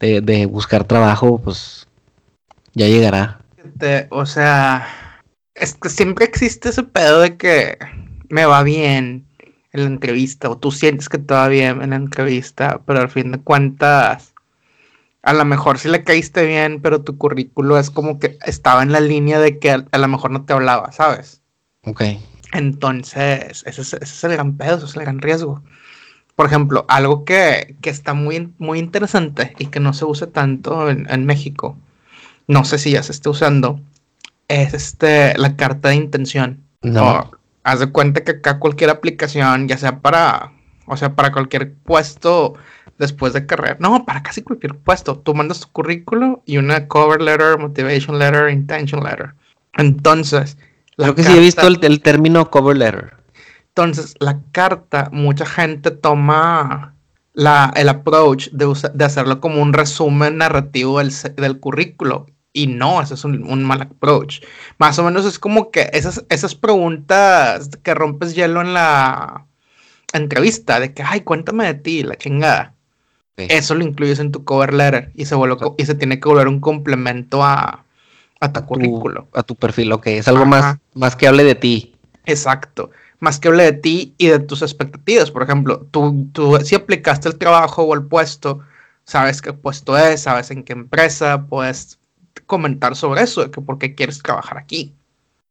de, 0.00 0.20
de 0.20 0.46
buscar 0.46 0.84
trabajo, 0.84 1.38
pues 1.38 1.88
ya 2.74 2.86
llegará 2.86 3.40
o 4.10 4.26
sea, 4.26 4.86
es 5.54 5.74
que 5.74 5.88
siempre 5.88 6.24
existe 6.24 6.68
ese 6.68 6.82
pedo 6.82 7.20
de 7.20 7.36
que 7.36 7.78
me 8.28 8.44
va 8.44 8.62
bien 8.62 9.26
en 9.72 9.80
la 9.80 9.86
entrevista, 9.86 10.50
o 10.50 10.58
tú 10.58 10.70
sientes 10.70 11.08
que 11.08 11.18
te 11.18 11.34
va 11.34 11.48
bien 11.48 11.82
en 11.82 11.90
la 11.90 11.96
entrevista, 11.96 12.80
pero 12.86 13.00
al 13.00 13.10
fin 13.10 13.32
de 13.32 13.40
cuentas, 13.40 14.34
a 15.22 15.32
lo 15.32 15.44
mejor 15.44 15.78
sí 15.78 15.88
le 15.88 16.04
caíste 16.04 16.46
bien, 16.46 16.80
pero 16.80 17.02
tu 17.02 17.18
currículo 17.18 17.78
es 17.78 17.90
como 17.90 18.18
que 18.18 18.38
estaba 18.46 18.82
en 18.82 18.92
la 18.92 19.00
línea 19.00 19.38
de 19.38 19.58
que 19.58 19.70
a, 19.70 19.98
lo 19.98 20.08
mejor 20.08 20.30
no 20.30 20.44
te 20.44 20.52
hablaba, 20.52 20.92
¿sabes? 20.92 21.42
Ok. 21.84 22.02
Entonces, 22.52 23.62
ese 23.66 23.82
es, 23.82 24.24
el 24.24 24.32
gran 24.32 24.56
pedo, 24.56 24.76
ese 24.76 24.86
es 24.86 24.96
el 24.96 25.02
gran 25.02 25.20
riesgo. 25.20 25.62
Por 26.34 26.46
ejemplo, 26.46 26.86
algo 26.88 27.24
que, 27.24 27.76
está 27.82 28.14
muy, 28.14 28.52
muy 28.58 28.78
interesante 28.78 29.54
y 29.58 29.66
que 29.66 29.80
no 29.80 29.92
se 29.92 30.04
usa 30.04 30.28
tanto 30.28 30.88
en, 30.88 31.06
en 31.10 31.26
México 31.26 31.76
no 32.48 32.64
sé 32.64 32.78
si 32.78 32.90
ya 32.90 33.02
se 33.02 33.12
está 33.12 33.30
usando, 33.30 33.80
es 34.48 34.74
este, 34.74 35.38
la 35.38 35.54
carta 35.54 35.90
de 35.90 35.94
intención. 35.94 36.64
No. 36.82 37.30
haz 37.62 37.80
de 37.80 37.92
cuenta 37.92 38.24
que 38.24 38.32
acá 38.32 38.58
cualquier 38.58 38.90
aplicación, 38.90 39.68
ya 39.68 39.76
sea 39.76 40.00
para 40.00 40.52
O 40.86 40.96
sea, 40.96 41.14
para 41.14 41.32
cualquier 41.32 41.74
puesto 41.74 42.54
después 42.98 43.32
de 43.32 43.46
carrera. 43.46 43.76
No, 43.78 44.04
para 44.04 44.22
casi 44.22 44.42
cualquier 44.42 44.74
puesto. 44.76 45.18
Tú 45.18 45.34
mandas 45.34 45.60
tu 45.60 45.68
currículo 45.68 46.42
y 46.46 46.56
una 46.56 46.88
cover 46.88 47.20
letter, 47.20 47.58
motivation 47.58 48.18
letter, 48.18 48.48
intention 48.48 49.04
letter. 49.04 49.34
Entonces, 49.76 50.56
Creo 50.98 51.14
que 51.14 51.22
sí 51.22 51.32
he 51.32 51.38
visto 51.38 51.66
el, 51.66 52.00
término 52.00 52.50
cover 52.50 52.76
letter. 52.76 53.14
Entonces, 53.68 54.16
la 54.18 54.40
carta, 54.50 55.08
mucha 55.12 55.46
gente 55.46 55.92
toma 55.92 56.96
la, 57.34 57.72
el 57.76 57.88
approach 57.88 58.48
de, 58.50 58.66
de, 58.92 59.04
hacerlo 59.04 59.40
como 59.40 59.62
un 59.62 59.72
resumen 59.72 60.38
narrativo 60.38 60.98
del, 60.98 61.12
del 61.36 61.60
currículo. 61.60 62.26
Y 62.52 62.66
no, 62.66 63.00
eso 63.02 63.14
es 63.14 63.24
un, 63.24 63.62
mal 63.64 63.82
approach. 63.82 64.40
Más 64.78 64.98
o 64.98 65.04
menos 65.04 65.26
es 65.26 65.38
como 65.38 65.70
que 65.70 65.90
esas, 65.92 66.24
esas 66.28 66.54
preguntas 66.54 67.70
que 67.82 67.94
rompes 67.94 68.34
hielo 68.34 68.60
en 68.60 68.74
la 68.74 69.46
entrevista, 70.12 70.80
de 70.80 70.94
que, 70.94 71.02
ay, 71.02 71.20
cuéntame 71.20 71.66
de 71.66 71.74
ti, 71.74 72.02
la 72.02 72.16
chingada. 72.16 72.74
Eso 73.36 73.76
lo 73.76 73.84
incluyes 73.84 74.18
en 74.18 74.32
tu 74.32 74.44
cover 74.44 74.74
letter 74.74 75.12
y 75.14 75.26
se, 75.26 75.36
vuelve, 75.36 75.56
y 75.76 75.86
se 75.86 75.94
tiene 75.94 76.18
que 76.18 76.28
volver 76.28 76.48
un 76.48 76.58
complemento 76.58 77.44
a, 77.44 77.84
a 78.40 78.52
tu 78.52 78.64
currículo. 78.64 79.28
a 79.32 79.42
tu 79.42 79.54
perfil, 79.54 79.92
ok. 79.92 80.06
Es 80.08 80.28
algo 80.28 80.44
más, 80.44 80.76
más 80.94 81.14
que 81.14 81.28
hable 81.28 81.44
de 81.44 81.54
ti. 81.54 81.94
Exacto. 82.24 82.90
Más 83.20 83.38
que 83.38 83.48
hable 83.48 83.64
de 83.64 83.72
ti 83.72 84.14
y 84.18 84.26
de 84.26 84.40
tus 84.40 84.62
expectativas. 84.62 85.30
Por 85.30 85.42
ejemplo, 85.42 85.86
tú, 85.90 86.28
tú 86.32 86.58
si 86.64 86.74
aplicaste 86.74 87.28
el 87.28 87.36
trabajo 87.36 87.82
o 87.82 87.94
el 87.94 88.02
puesto, 88.02 88.60
sabes 89.04 89.40
qué 89.40 89.52
puesto 89.52 89.96
es, 89.96 90.22
sabes 90.22 90.50
en 90.50 90.64
qué 90.64 90.72
empresa, 90.72 91.46
puedes 91.46 91.97
comentar 92.40 92.96
sobre 92.96 93.22
eso, 93.22 93.42
de 93.42 93.50
que 93.50 93.60
por 93.60 93.78
qué 93.78 93.94
quieres 93.94 94.22
trabajar 94.22 94.58
aquí. 94.58 94.94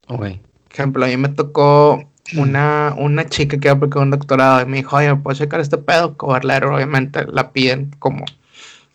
Ok. 0.08 0.20
Por 0.20 0.74
ejemplo, 0.74 1.06
a 1.06 1.08
mí 1.08 1.18
me 1.18 1.30
tocó 1.30 2.10
una, 2.36 2.94
una 2.98 3.26
chica 3.28 3.58
que 3.58 3.70
aplicó 3.70 4.02
un 4.02 4.12
doctorado 4.12 4.62
y 4.62 4.66
me 4.66 4.78
dijo, 4.78 4.98
oye, 4.98 5.16
¿puedo 5.16 5.38
checar 5.38 5.60
este 5.60 5.78
pedo? 5.78 6.16
Letter, 6.44 6.66
obviamente, 6.66 7.26
la 7.32 7.52
piden 7.52 7.92
como 8.00 8.26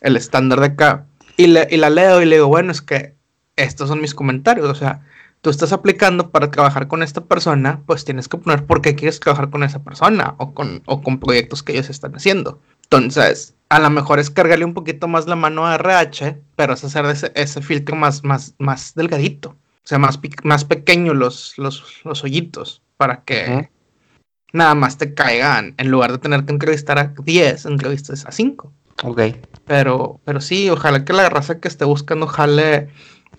el 0.01 0.17
estándar 0.17 0.59
de 0.59 0.67
acá. 0.67 1.05
Y, 1.37 1.47
le, 1.47 1.67
y 1.71 1.77
la 1.77 1.89
leo 1.89 2.21
y 2.21 2.25
le 2.25 2.35
digo, 2.35 2.47
bueno, 2.47 2.71
es 2.71 2.81
que 2.81 3.15
estos 3.55 3.89
son 3.89 4.01
mis 4.01 4.13
comentarios, 4.13 4.67
o 4.67 4.75
sea, 4.75 5.01
tú 5.41 5.49
estás 5.49 5.73
aplicando 5.73 6.29
para 6.29 6.49
trabajar 6.49 6.87
con 6.87 7.03
esta 7.03 7.21
persona, 7.21 7.81
pues 7.85 8.05
tienes 8.05 8.27
que 8.27 8.37
poner 8.37 8.65
por 8.65 8.81
qué 8.81 8.95
quieres 8.95 9.19
trabajar 9.19 9.49
con 9.49 9.63
esa 9.63 9.83
persona 9.83 10.35
o 10.37 10.53
con, 10.53 10.81
o 10.85 11.01
con 11.01 11.19
proyectos 11.19 11.63
que 11.63 11.73
ellos 11.73 11.89
están 11.89 12.15
haciendo. 12.15 12.59
Entonces, 12.83 13.53
a 13.69 13.79
lo 13.79 13.89
mejor 13.89 14.19
es 14.19 14.29
cargarle 14.29 14.65
un 14.65 14.73
poquito 14.73 15.07
más 15.07 15.27
la 15.27 15.35
mano 15.35 15.65
a 15.67 15.75
RH, 15.75 16.39
pero 16.55 16.73
es 16.73 16.83
hacer 16.83 17.05
ese, 17.05 17.31
ese 17.35 17.61
filtro 17.61 17.95
más, 17.95 18.23
más, 18.23 18.55
más 18.57 18.93
delgadito, 18.95 19.49
o 19.49 19.87
sea, 19.87 19.97
más, 19.97 20.19
más 20.43 20.65
pequeño 20.65 21.13
los, 21.13 21.57
los, 21.57 22.01
los 22.03 22.23
hoyitos 22.23 22.81
para 22.97 23.23
que 23.23 23.69
nada 24.53 24.75
más 24.75 24.97
te 24.97 25.13
caigan. 25.13 25.73
En 25.77 25.91
lugar 25.91 26.13
de 26.13 26.19
tener 26.19 26.45
que 26.45 26.53
entrevistar 26.53 26.97
a 26.99 27.13
10, 27.21 27.65
entrevistas 27.65 28.25
a 28.25 28.31
5. 28.31 28.71
Ok. 29.03 29.21
Pero, 29.65 30.21
pero 30.23 30.39
sí, 30.39 30.69
ojalá 30.69 31.03
que 31.03 31.11
la 31.13 31.29
raza 31.29 31.59
que 31.59 31.67
esté 31.67 31.83
buscando 31.83 32.27
jale 32.27 32.89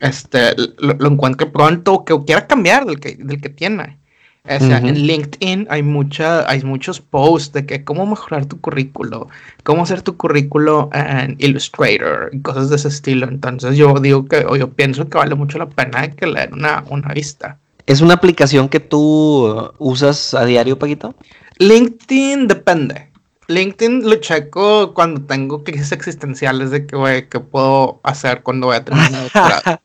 este, 0.00 0.54
lo, 0.78 1.10
encuentre 1.10 1.46
pronto 1.46 1.94
o 1.94 2.04
que 2.04 2.18
quiera 2.24 2.46
cambiar 2.46 2.84
del 2.84 3.00
que, 3.00 3.16
del 3.16 3.40
que 3.40 3.48
tiene. 3.48 3.98
O 4.46 4.58
sea, 4.58 4.76
en 4.76 5.06
LinkedIn 5.06 5.68
hay, 5.70 5.82
mucha, 5.82 6.46
hay 6.50 6.62
muchos 6.62 7.00
posts 7.00 7.54
de 7.54 7.64
que 7.64 7.82
cómo 7.82 8.04
mejorar 8.04 8.44
tu 8.44 8.60
currículo, 8.60 9.28
cómo 9.62 9.84
hacer 9.84 10.02
tu 10.02 10.18
currículo 10.18 10.90
en 10.92 11.36
Illustrator 11.38 12.28
y 12.30 12.40
cosas 12.40 12.68
de 12.68 12.76
ese 12.76 12.88
estilo. 12.88 13.26
Entonces 13.26 13.74
yo 13.78 13.94
digo 14.00 14.26
que, 14.26 14.44
o 14.46 14.56
yo 14.56 14.70
pienso 14.70 15.08
que 15.08 15.16
vale 15.16 15.34
mucho 15.34 15.56
la 15.56 15.70
pena 15.70 16.10
que 16.10 16.26
leer 16.26 16.52
una, 16.52 16.84
una 16.90 17.14
vista. 17.14 17.58
¿Es 17.86 18.02
una 18.02 18.14
aplicación 18.14 18.68
que 18.68 18.80
tú 18.80 19.72
usas 19.78 20.34
a 20.34 20.44
diario, 20.44 20.78
Paquito? 20.78 21.14
LinkedIn 21.58 22.46
depende. 22.46 23.13
LinkedIn 23.48 24.08
lo 24.08 24.16
checo 24.16 24.94
cuando 24.94 25.22
tengo 25.22 25.64
crisis 25.64 25.92
existenciales 25.92 26.70
de 26.70 26.86
que, 26.86 26.96
güey, 26.96 27.28
¿qué 27.28 27.40
puedo 27.40 28.00
hacer 28.02 28.42
cuando 28.42 28.68
voy 28.68 28.76
a 28.76 28.84
terminar 28.84 29.30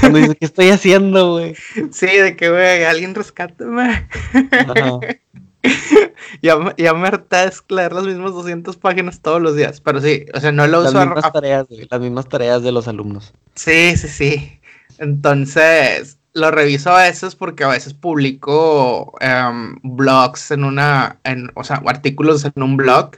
cuando 0.00 0.18
dice, 0.18 0.36
¿qué 0.36 0.44
estoy 0.44 0.68
haciendo, 0.70 1.32
güey? 1.32 1.54
Sí, 1.90 2.06
de 2.06 2.36
que, 2.36 2.50
güey, 2.50 2.84
alguien 2.84 3.14
rescáteme. 3.14 4.08
ya, 6.42 6.56
ya 6.76 6.94
me 6.94 7.08
harta 7.08 7.50
leer 7.68 7.92
las 7.92 8.04
mismas 8.04 8.32
200 8.32 8.76
páginas 8.76 9.20
todos 9.20 9.42
los 9.42 9.56
días, 9.56 9.80
pero 9.80 10.00
sí, 10.00 10.26
o 10.32 10.40
sea, 10.40 10.52
no 10.52 10.66
lo 10.66 10.80
uso. 10.80 10.92
Las 10.92 11.06
mismas 11.06 11.32
tareas, 11.32 11.66
las 11.90 12.00
mismas 12.00 12.28
tareas 12.28 12.62
de 12.62 12.72
los 12.72 12.88
alumnos. 12.88 13.32
Sí, 13.54 13.96
sí, 13.96 14.08
sí. 14.08 14.60
Entonces, 14.98 16.19
lo 16.32 16.50
reviso 16.50 16.90
a 16.90 17.02
veces 17.02 17.34
porque 17.34 17.64
a 17.64 17.68
veces 17.68 17.94
publico 17.94 19.14
em, 19.20 19.76
blogs 19.82 20.50
en 20.50 20.64
una, 20.64 21.18
en, 21.24 21.50
o 21.54 21.64
sea, 21.64 21.82
artículos 21.86 22.44
en 22.44 22.62
un 22.62 22.76
blog 22.76 23.12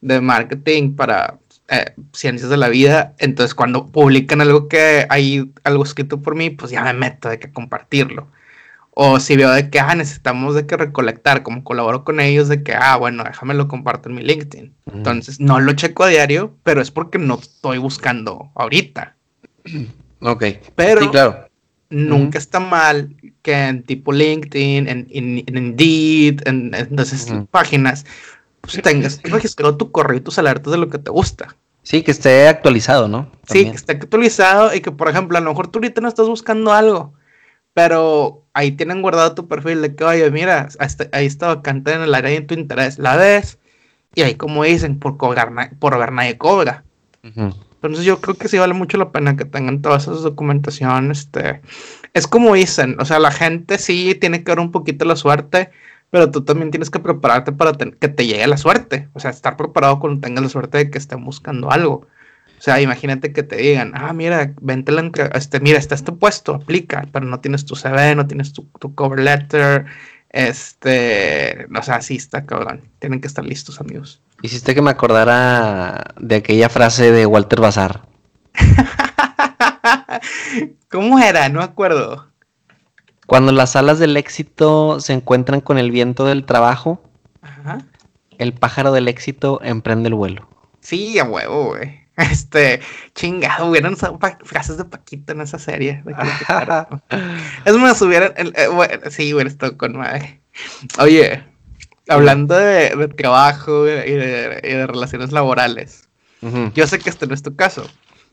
de 0.00 0.20
marketing 0.20 0.94
para 0.94 1.38
eh, 1.68 1.94
ciencias 2.12 2.50
de 2.50 2.56
la 2.56 2.68
vida. 2.68 3.14
Entonces, 3.18 3.54
cuando 3.54 3.86
publican 3.86 4.40
algo 4.40 4.68
que 4.68 5.06
hay 5.08 5.50
algo 5.64 5.84
escrito 5.84 6.20
por 6.20 6.34
mí, 6.34 6.50
pues 6.50 6.70
ya 6.70 6.84
me 6.84 6.92
meto 6.92 7.28
de 7.28 7.38
que 7.38 7.52
compartirlo. 7.52 8.28
O 8.96 9.18
si 9.18 9.36
veo 9.36 9.50
de 9.50 9.70
que, 9.70 9.80
ah, 9.80 9.94
necesitamos 9.94 10.54
de 10.54 10.66
que 10.66 10.76
recolectar, 10.76 11.42
como 11.42 11.64
colaboro 11.64 12.04
con 12.04 12.20
ellos, 12.20 12.48
de 12.48 12.62
que, 12.62 12.74
ah, 12.74 12.96
bueno, 12.96 13.24
déjame 13.24 13.54
lo 13.54 13.66
comparto 13.66 14.08
en 14.08 14.16
mi 14.16 14.22
LinkedIn. 14.22 14.72
Entonces, 14.92 15.40
no 15.40 15.58
lo 15.58 15.72
checo 15.72 16.04
a 16.04 16.08
diario, 16.08 16.54
pero 16.62 16.80
es 16.80 16.92
porque 16.92 17.18
no 17.18 17.34
estoy 17.36 17.78
buscando 17.78 18.52
ahorita. 18.54 19.16
Ok. 20.20 20.44
Pero, 20.76 21.00
sí, 21.00 21.08
claro 21.08 21.48
nunca 21.90 22.38
está 22.38 22.60
mal 22.60 23.14
que 23.42 23.52
en 23.52 23.82
tipo 23.82 24.12
LinkedIn, 24.12 24.88
en, 24.88 25.06
Indeed, 25.10 26.46
en, 26.46 26.74
esas 26.74 27.32
páginas, 27.50 28.04
pues 28.60 28.80
tengas 28.82 29.20
registrado 29.24 29.76
tu 29.76 29.90
correo 29.90 30.16
y 30.16 30.20
tus 30.20 30.38
alertas 30.38 30.72
de 30.72 30.78
lo 30.78 30.88
que 30.88 30.98
te 30.98 31.10
gusta. 31.10 31.56
Sí, 31.82 32.02
que 32.02 32.12
esté 32.12 32.48
actualizado, 32.48 33.08
¿no? 33.08 33.30
Sí, 33.46 33.66
que 33.66 33.76
esté 33.76 33.92
actualizado 33.92 34.74
y 34.74 34.80
que, 34.80 34.90
por 34.90 35.08
ejemplo, 35.08 35.36
a 35.36 35.40
lo 35.42 35.50
mejor 35.50 35.68
tú 35.68 35.78
ahorita 35.78 36.00
no 36.00 36.08
estás 36.08 36.26
buscando 36.26 36.72
algo, 36.72 37.12
pero 37.74 38.42
ahí 38.54 38.72
tienen 38.72 39.02
guardado 39.02 39.34
tu 39.34 39.46
perfil 39.46 39.82
de 39.82 39.94
que, 39.94 40.04
oye, 40.04 40.30
mira, 40.30 40.68
ahí 41.12 41.26
está 41.26 41.48
vacante 41.48 41.92
en 41.92 42.00
el 42.00 42.14
área 42.14 42.30
de 42.30 42.40
tu 42.40 42.54
interés, 42.54 42.98
la 42.98 43.16
ves, 43.16 43.58
y 44.14 44.22
ahí 44.22 44.34
como 44.36 44.64
dicen, 44.64 44.98
por 44.98 45.18
cobrar, 45.18 45.76
por 45.78 45.98
ver 45.98 46.12
nadie 46.12 46.38
cobra. 46.38 46.84
Entonces 47.86 48.06
yo 48.06 48.20
creo 48.20 48.36
que 48.36 48.48
sí 48.48 48.58
vale 48.58 48.74
mucho 48.74 48.96
la 48.96 49.12
pena 49.12 49.36
que 49.36 49.44
tengan 49.44 49.82
todas 49.82 50.04
esas 50.04 50.22
documentación. 50.22 51.10
Este, 51.10 51.60
es 52.12 52.26
como 52.26 52.54
dicen, 52.54 52.96
o 53.00 53.04
sea, 53.04 53.18
la 53.18 53.30
gente 53.30 53.78
sí 53.78 54.16
tiene 54.20 54.42
que 54.42 54.52
ver 54.52 54.60
un 54.60 54.72
poquito 54.72 55.04
la 55.04 55.16
suerte, 55.16 55.70
pero 56.10 56.30
tú 56.30 56.44
también 56.44 56.70
tienes 56.70 56.90
que 56.90 57.00
prepararte 57.00 57.52
para 57.52 57.72
que 57.72 58.08
te 58.08 58.26
llegue 58.26 58.46
la 58.46 58.56
suerte. 58.56 59.08
O 59.12 59.20
sea, 59.20 59.30
estar 59.30 59.56
preparado 59.56 60.00
cuando 60.00 60.20
tengas 60.20 60.42
la 60.44 60.48
suerte 60.48 60.78
de 60.78 60.90
que 60.90 60.98
estén 60.98 61.24
buscando 61.24 61.70
algo. 61.70 62.06
O 62.58 62.62
sea, 62.64 62.80
imagínate 62.80 63.32
que 63.32 63.42
te 63.42 63.56
digan, 63.56 63.92
ah, 63.94 64.12
mira, 64.14 64.54
vente 64.60 64.90
la 64.90 65.10
este, 65.34 65.60
mira, 65.60 65.78
está 65.78 65.94
este 65.94 66.12
puesto, 66.12 66.54
aplica, 66.54 67.06
pero 67.12 67.26
no 67.26 67.40
tienes 67.40 67.66
tu 67.66 67.76
CV, 67.76 68.14
no 68.14 68.26
tienes 68.26 68.54
tu 68.54 68.94
cover 68.94 69.20
letter, 69.20 69.84
este, 70.34 71.68
o 71.72 71.82
sea, 71.84 72.02
sí 72.02 72.16
está 72.16 72.44
cabrón. 72.44 72.82
Tienen 72.98 73.20
que 73.20 73.28
estar 73.28 73.44
listos, 73.44 73.80
amigos. 73.80 74.20
Hiciste 74.42 74.74
que 74.74 74.82
me 74.82 74.90
acordara 74.90 76.12
de 76.18 76.34
aquella 76.34 76.68
frase 76.68 77.12
de 77.12 77.24
Walter 77.24 77.60
Bazar. 77.60 78.02
¿Cómo 80.90 81.20
era? 81.20 81.48
No 81.50 81.60
me 81.60 81.64
acuerdo. 81.64 82.26
Cuando 83.26 83.52
las 83.52 83.76
alas 83.76 84.00
del 84.00 84.16
éxito 84.16 84.98
se 84.98 85.12
encuentran 85.12 85.60
con 85.60 85.78
el 85.78 85.92
viento 85.92 86.24
del 86.24 86.44
trabajo, 86.44 87.00
el 88.36 88.54
pájaro 88.54 88.90
del 88.90 89.06
éxito 89.06 89.60
emprende 89.62 90.08
el 90.08 90.14
vuelo. 90.14 90.48
Sí, 90.80 91.16
a 91.20 91.24
huevo, 91.24 91.68
güey. 91.68 92.00
Este, 92.30 92.80
chingado, 93.14 93.66
hubieran 93.66 93.96
frases 93.96 94.76
de 94.76 94.84
Paquito 94.84 95.32
en 95.32 95.40
esa 95.40 95.58
serie. 95.58 96.02
es 97.64 97.74
más, 97.76 98.00
hubieran. 98.02 98.32
Eh, 98.36 98.68
bueno, 98.68 99.10
sí, 99.10 99.34
hubiera 99.34 99.50
estado 99.50 99.76
con 99.76 99.96
madre. 99.96 100.40
Oye, 100.98 101.42
hablando 102.08 102.54
de, 102.54 103.08
trabajo 103.16 103.88
y 103.88 104.12
de, 104.12 104.86
relaciones 104.86 105.32
laborales, 105.32 106.08
yo 106.74 106.86
sé 106.86 106.98
que 106.98 107.08
este 107.10 107.26
no 107.26 107.34
es 107.34 107.42
tu 107.42 107.56
caso, 107.56 107.88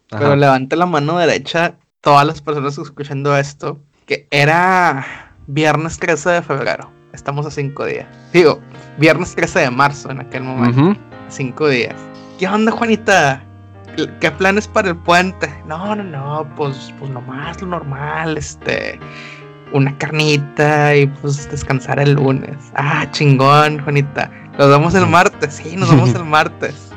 pero 0.10 0.36
levante 0.36 0.76
la 0.76 0.86
mano 0.86 1.18
derecha 1.18 1.76
todas 2.02 2.28
las 2.28 2.42
personas 2.42 2.78
escuchando 2.78 3.36
esto, 3.38 3.80
que 4.06 4.28
era 4.32 5.34
viernes 5.48 5.98
13 5.98 6.30
de 6.30 6.42
febrero. 6.42 6.92
Estamos 7.14 7.46
a 7.46 7.52
cinco 7.52 7.86
días. 7.86 8.08
Digo, 8.34 8.60
viernes 8.98 9.34
13 9.34 9.60
de 9.60 9.72
marzo 9.72 10.12
en 10.12 10.20
aquel 10.20 10.44
momento. 10.44 11.00
Cinco 11.30 11.68
días. 11.70 11.96
¿Qué 12.38 12.48
onda, 12.48 12.72
Juanita? 12.72 13.44
¿Qué 14.20 14.32
planes 14.32 14.68
para 14.68 14.90
el 14.90 14.96
puente? 14.96 15.54
No, 15.68 15.96
no, 15.96 16.04
no, 16.04 16.48
pues, 16.56 16.94
pues 17.00 17.12
nomás 17.12 17.62
lo 17.62 17.68
normal, 17.68 18.38
este, 18.38 19.00
una 19.74 19.98
carnita 19.98 20.96
y 20.96 21.08
pues 21.08 21.50
descansar 21.50 22.00
el 22.00 22.14
lunes. 22.14 22.56
Ah, 22.76 23.06
chingón, 23.12 23.80
Juanita. 23.80 24.30
Nos 24.58 24.70
vemos 24.70 24.96
el 24.96 25.08
martes, 25.08 25.56
sí, 25.56 25.76
nos 25.76 25.90
vemos 25.90 26.14
el 26.14 26.26
martes. 26.26 26.92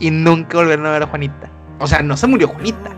Y 0.00 0.10
nunca 0.10 0.58
volvieron 0.58 0.86
a 0.86 0.90
ver 0.90 1.02
a 1.04 1.06
Juanita. 1.06 1.50
O 1.78 1.86
sea, 1.86 2.02
no 2.02 2.16
se 2.16 2.26
murió 2.26 2.48
Juanita. 2.48 2.90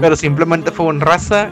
Pero 0.00 0.16
simplemente 0.16 0.70
fue 0.70 0.86
un 0.86 1.00
raza. 1.00 1.50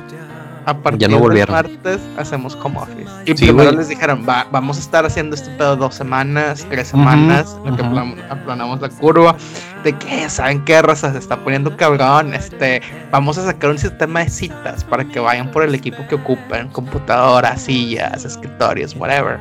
A 0.69 0.77
partir 0.83 1.09
no 1.09 1.27
del 1.31 1.49
martes 1.49 1.99
hacemos 2.19 2.55
home 2.63 2.79
office. 2.79 3.11
Y 3.25 3.35
Sí, 3.37 3.47
primero 3.47 3.71
güey. 3.71 3.77
les 3.79 3.89
dijeron, 3.89 4.27
va, 4.29 4.47
vamos 4.53 4.77
a 4.77 4.81
estar 4.81 5.07
haciendo 5.07 5.35
este 5.35 5.49
pedo 5.57 5.77
dos 5.77 5.95
semanas, 5.95 6.67
tres 6.69 6.89
semanas, 6.89 7.57
lo 7.65 7.75
que 7.75 7.83
plan- 7.83 8.17
aplanamos 8.29 8.79
la 8.83 8.91
curva. 8.91 9.35
De 9.83 9.95
que, 9.95 10.29
¿saben 10.29 10.63
qué, 10.67 10.83
raza? 10.83 11.11
Se 11.13 11.19
está 11.19 11.37
poniendo 11.43 11.75
cabrón. 11.77 12.35
Este, 12.35 12.83
vamos 13.11 13.39
a 13.39 13.47
sacar 13.47 13.71
un 13.71 13.79
sistema 13.79 14.21
de 14.25 14.29
citas 14.29 14.85
para 14.85 15.05
que 15.05 15.19
vayan 15.21 15.51
por 15.51 15.63
el 15.63 15.75
equipo 15.75 16.07
que 16.07 16.17
ocupen, 16.17 16.69
computadoras, 16.69 17.63
sillas, 17.63 18.27
escritorios, 18.27 18.95
whatever. 18.95 19.39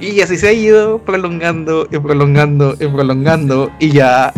Y 0.00 0.20
así 0.20 0.36
se 0.36 0.48
ha 0.48 0.52
ido 0.52 0.98
prolongando 0.98 1.88
y 1.90 1.98
prolongando 1.98 2.74
y 2.78 2.86
prolongando. 2.88 3.70
Y 3.78 3.90
ya 3.92 4.34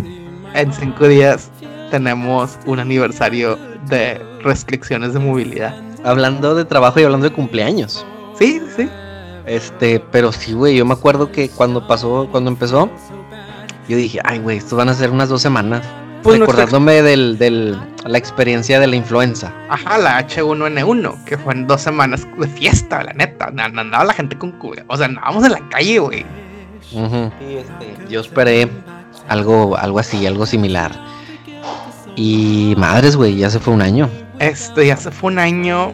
en 0.55 0.73
cinco 0.73 1.09
días 1.09 1.51
tenemos 1.91 2.57
un 2.67 2.79
aniversario 2.79 3.59
de 3.89 4.23
restricciones 4.45 5.13
de 5.15 5.19
movilidad. 5.19 5.75
Hablando 6.09 6.55
de 6.55 6.65
trabajo 6.65 6.99
y 7.01 7.05
hablando 7.05 7.29
de 7.29 7.35
cumpleaños. 7.35 8.05
Sí, 8.39 8.61
sí. 8.77 8.89
Este, 9.47 10.01
pero 10.11 10.33
sí, 10.33 10.53
güey, 10.53 10.77
yo 10.77 10.85
me 10.85 10.93
acuerdo 10.95 11.31
que 11.33 11.49
cuando 11.49 11.87
pasó, 11.87 12.29
cuando 12.31 12.51
empezó, 12.51 12.91
yo 13.89 13.97
dije, 13.97 14.21
ay, 14.25 14.39
güey, 14.39 14.59
estos 14.59 14.77
van 14.77 14.89
a 14.89 14.95
ser 14.95 15.11
unas 15.11 15.29
dos 15.29 15.41
semanas. 15.43 15.83
Pues 16.23 16.39
nuestra- 16.39 16.65
recordándome 16.65 17.01
del, 17.03 17.39
del, 17.39 17.79
la 18.05 18.19
experiencia 18.19 18.81
de 18.81 18.87
la 18.87 18.97
influenza. 18.97 19.53
Ajá, 19.71 19.99
la 19.99 20.19
H1N1, 20.27 21.25
que 21.25 21.39
fue 21.39 21.55
en 21.55 21.67
dos 21.67 21.81
semanas 21.81 22.27
de 22.39 22.49
fiesta, 22.49 23.05
la 23.05 23.13
neta. 23.13 23.47
Andaba 23.57 24.05
la 24.05 24.13
gente 24.13 24.37
con 24.37 24.53
cubre. 24.53 24.85
O 24.89 24.97
sea, 24.97 25.07
andábamos 25.07 25.45
en 25.45 25.53
la 25.53 25.69
calle, 25.69 25.99
güey. 25.99 26.27
Ujú. 26.93 27.31
Yo 28.11 28.21
esperé 28.21 28.69
algo, 29.29 29.77
algo 29.77 29.99
así, 29.99 30.27
algo 30.27 30.45
similar. 30.47 30.91
Y 32.17 32.75
madres, 32.77 33.15
güey, 33.17 33.37
ya 33.37 33.49
se 33.49 33.61
fue 33.61 33.73
un 33.75 33.83
año. 33.83 34.09
Este, 34.41 34.87
ya 34.87 34.97
se 34.97 35.11
fue 35.11 35.33
un 35.33 35.39
año. 35.39 35.93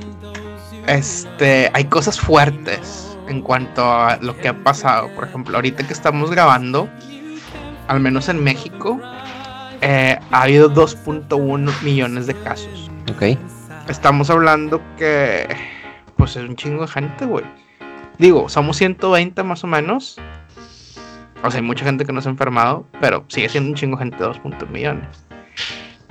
Este, 0.87 1.71
hay 1.73 1.85
cosas 1.87 2.21
fuertes 2.21 3.17
en 3.29 3.41
cuanto 3.41 3.85
a 3.85 4.19
lo 4.21 4.37
que 4.37 4.49
ha 4.49 4.65
pasado. 4.65 5.09
Por 5.15 5.25
ejemplo, 5.25 5.57
ahorita 5.57 5.87
que 5.87 5.93
estamos 5.93 6.31
grabando, 6.31 6.89
al 7.89 8.01
menos 8.01 8.29
en 8.29 8.43
México, 8.43 9.01
eh, 9.81 10.19
ha 10.31 10.43
habido 10.43 10.73
2.1 10.73 11.83
millones 11.83 12.27
de 12.27 12.35
casos. 12.35 12.91
Ok. 13.15 13.39
Estamos 13.89 14.31
hablando 14.31 14.81
que, 14.97 15.47
pues 16.17 16.37
es 16.37 16.49
un 16.49 16.57
chingo 16.57 16.83
de 16.83 16.89
gente, 16.89 17.27
güey. 17.27 17.45
Digo, 18.19 18.49
somos 18.49 18.77
120 18.77 19.43
más 19.43 19.65
o 19.65 19.67
menos. 19.67 20.19
O 21.43 21.51
sea, 21.51 21.61
hay 21.61 21.67
mucha 21.67 21.85
gente 21.85 22.07
que 22.07 22.13
no 22.13 22.23
se 22.23 22.29
ha 22.29 22.33
enfermado, 22.33 22.87
pero 23.01 23.25
sigue 23.29 23.49
siendo 23.49 23.71
un 23.71 23.77
chingo 23.77 23.99
de 23.99 24.05
gente, 24.05 24.25
2.1 24.25 24.69
millones. 24.71 25.24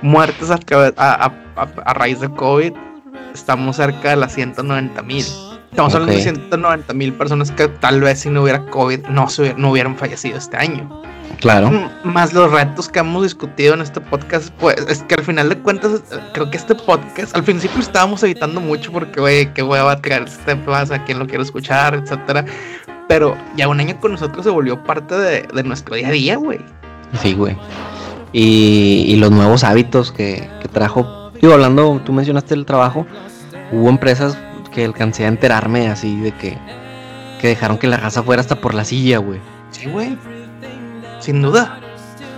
Muertes 0.03 0.51
a, 0.51 0.59
tra- 0.59 0.93
a- 0.97 1.13
a- 1.25 1.61
a- 1.61 1.81
a 1.85 1.93
raíz 1.95 2.19
de 2.19 2.29
COVID, 2.29 2.73
estamos 3.33 3.77
cerca 3.77 4.09
de 4.11 4.15
las 4.17 4.33
190 4.33 5.01
mil. 5.01 5.25
Estamos 5.71 5.93
hablando 5.95 6.11
de 6.13 6.19
Ok. 6.19 6.23
190 6.23 6.93
mil 6.93 7.13
personas 7.13 7.49
que 7.51 7.67
tal 7.67 7.99
vez 8.01 8.19
si 8.19 8.29
no 8.29 8.43
hubiera 8.43 8.63
COVID 8.67 9.07
no, 9.07 9.27
se 9.27 9.41
hubiera- 9.41 9.57
no 9.57 9.71
hubieran 9.71 9.95
fallecido 9.95 10.37
este 10.37 10.55
año. 10.57 11.01
Claro. 11.39 11.67
M- 11.67 11.89
Más 12.03 12.31
los 12.33 12.51
retos 12.51 12.89
que 12.89 12.99
hemos 12.99 13.23
discutido 13.23 13.73
en 13.73 13.81
este 13.81 13.99
podcast, 13.99 14.53
pues 14.59 14.75
es 14.87 15.01
que 15.03 15.15
al 15.15 15.23
final 15.23 15.49
de 15.49 15.57
cuentas, 15.57 16.03
creo 16.33 16.51
que 16.51 16.57
este 16.57 16.75
podcast, 16.75 17.35
al 17.35 17.43
principio 17.43 17.79
estábamos 17.79 18.21
evitando 18.23 18.61
mucho 18.61 18.91
porque, 18.91 19.19
güey, 19.19 19.51
qué 19.53 19.63
hueva 19.63 19.99
traer 19.99 20.23
este 20.23 20.51
a 20.51 21.03
quien 21.05 21.17
lo 21.17 21.25
quiere 21.25 21.43
escuchar, 21.43 21.95
etcétera. 21.95 22.45
Pero 23.07 23.35
ya 23.55 23.67
un 23.67 23.79
año 23.79 23.99
con 23.99 24.11
nosotros 24.11 24.43
se 24.43 24.51
volvió 24.51 24.83
parte 24.83 25.15
de, 25.15 25.41
de 25.53 25.63
nuestro 25.63 25.95
día 25.95 26.09
a 26.09 26.11
día, 26.11 26.35
güey. 26.37 26.59
Sí, 27.21 27.33
güey. 27.33 27.57
Y, 28.33 29.05
y 29.07 29.15
los 29.17 29.31
nuevos 29.31 29.63
hábitos 29.63 30.11
que, 30.11 30.49
que 30.61 30.67
trajo. 30.67 31.31
Digo, 31.39 31.53
hablando, 31.53 32.01
tú 32.03 32.11
mencionaste 32.13 32.55
el 32.55 32.65
trabajo. 32.65 33.05
Hubo 33.71 33.89
empresas 33.89 34.37
que 34.73 34.85
alcancé 34.85 35.25
a 35.25 35.27
enterarme 35.27 35.87
así 35.87 36.19
de 36.19 36.31
que, 36.31 36.57
que 37.39 37.47
dejaron 37.49 37.77
que 37.77 37.87
la 37.87 37.97
raza 37.97 38.23
fuera 38.23 38.41
hasta 38.41 38.59
por 38.59 38.73
la 38.73 38.83
silla, 38.85 39.19
güey. 39.19 39.39
Sí, 39.71 39.87
güey. 39.87 40.17
Sin 41.19 41.41
duda. 41.41 41.79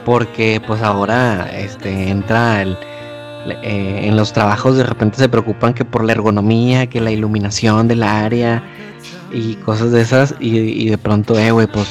Porque 0.03 0.61
pues 0.65 0.81
ahora 0.83 1.49
este 1.51 2.09
entra 2.09 2.61
el 2.61 2.77
eh, 3.63 4.01
en 4.03 4.15
los 4.15 4.33
trabajos 4.33 4.75
de 4.77 4.83
repente 4.83 5.17
se 5.17 5.29
preocupan 5.29 5.73
que 5.73 5.85
por 5.85 6.03
la 6.03 6.11
ergonomía, 6.13 6.87
que 6.87 6.99
la 7.01 7.11
iluminación 7.11 7.87
del 7.87 8.03
área 8.03 8.63
y 9.31 9.55
cosas 9.55 9.91
de 9.91 10.01
esas 10.01 10.35
y, 10.39 10.57
y 10.57 10.89
de 10.89 10.97
pronto, 10.97 11.37
eh, 11.39 11.51
güey, 11.51 11.67
pues 11.67 11.87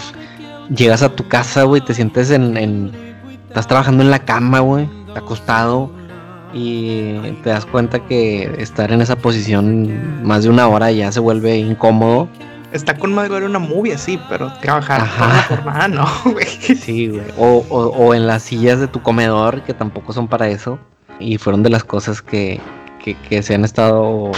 llegas 0.74 1.02
a 1.02 1.08
tu 1.10 1.26
casa, 1.28 1.62
güey, 1.64 1.80
te 1.80 1.94
sientes 1.94 2.30
en, 2.30 2.56
en- 2.56 3.03
estás 3.54 3.68
trabajando 3.68 4.02
en 4.02 4.10
la 4.10 4.18
cama, 4.18 4.58
güey, 4.58 4.88
acostado 5.14 5.88
y 6.52 7.14
te 7.44 7.50
das 7.50 7.64
cuenta 7.64 8.00
que 8.00 8.52
estar 8.58 8.90
en 8.90 9.00
esa 9.00 9.14
posición 9.14 10.24
más 10.24 10.42
de 10.42 10.50
una 10.50 10.66
hora 10.66 10.90
ya 10.90 11.12
se 11.12 11.20
vuelve 11.20 11.56
incómodo. 11.58 12.28
Está 12.72 12.96
con 12.98 13.14
ver 13.14 13.44
una 13.44 13.60
movie 13.60 13.94
así, 13.94 14.18
pero 14.28 14.52
trabajar 14.60 15.02
Ajá. 15.02 15.22
toda 15.22 15.36
la 15.36 15.42
jornada, 15.44 15.86
no, 15.86 16.06
güey. 16.32 16.46
Sí, 16.46 17.06
güey. 17.06 17.26
O, 17.38 17.64
o, 17.68 17.78
o 17.90 18.12
en 18.12 18.26
las 18.26 18.42
sillas 18.42 18.80
de 18.80 18.88
tu 18.88 19.00
comedor, 19.02 19.62
que 19.62 19.72
tampoco 19.72 20.12
son 20.12 20.26
para 20.26 20.48
eso. 20.48 20.80
Y 21.20 21.38
fueron 21.38 21.62
de 21.62 21.70
las 21.70 21.84
cosas 21.84 22.22
que, 22.22 22.60
que, 23.04 23.14
que 23.14 23.40
se 23.44 23.54
han 23.54 23.64
estado 23.64 24.32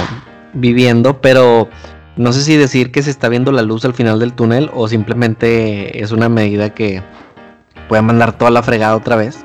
viviendo, 0.53 1.23
pero 1.23 1.71
no 2.17 2.35
sé 2.35 2.43
si 2.43 2.59
decir 2.59 2.93
que 2.93 3.03
se 3.03 3.09
está 3.09 3.31
viendo 3.31 3.51
la 3.51 3.63
luz 3.63 3.83
al 3.87 3.95
final 3.95 4.19
del 4.19 4.35
túnel 4.35 4.71
o 4.75 4.89
simplemente 4.89 6.03
es 6.03 6.13
una 6.13 6.29
medida 6.29 6.75
que 6.75 7.03
puede 7.89 8.03
mandar 8.03 8.37
toda 8.37 8.51
la 8.51 8.63
fregada 8.63 8.97
otra 8.97 9.17
vez. 9.17 9.39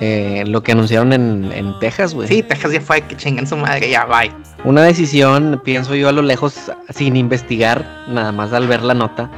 Eh, 0.00 0.44
lo 0.46 0.62
que 0.62 0.72
anunciaron 0.72 1.12
en, 1.12 1.50
en 1.52 1.76
Texas, 1.80 2.14
güey. 2.14 2.28
Sí, 2.28 2.42
Texas 2.42 2.72
ya 2.72 2.80
fue 2.80 3.00
que 3.00 3.16
chingan 3.16 3.46
su 3.46 3.56
madre, 3.56 3.90
ya, 3.90 4.04
bye. 4.04 4.32
Una 4.64 4.82
decisión, 4.82 5.60
pienso 5.64 5.94
yo 5.94 6.08
a 6.08 6.12
lo 6.12 6.22
lejos, 6.22 6.70
sin 6.90 7.16
investigar, 7.16 7.84
nada 8.08 8.30
más 8.30 8.52
al 8.52 8.68
ver 8.68 8.82
la 8.82 8.94
nota, 8.94 9.30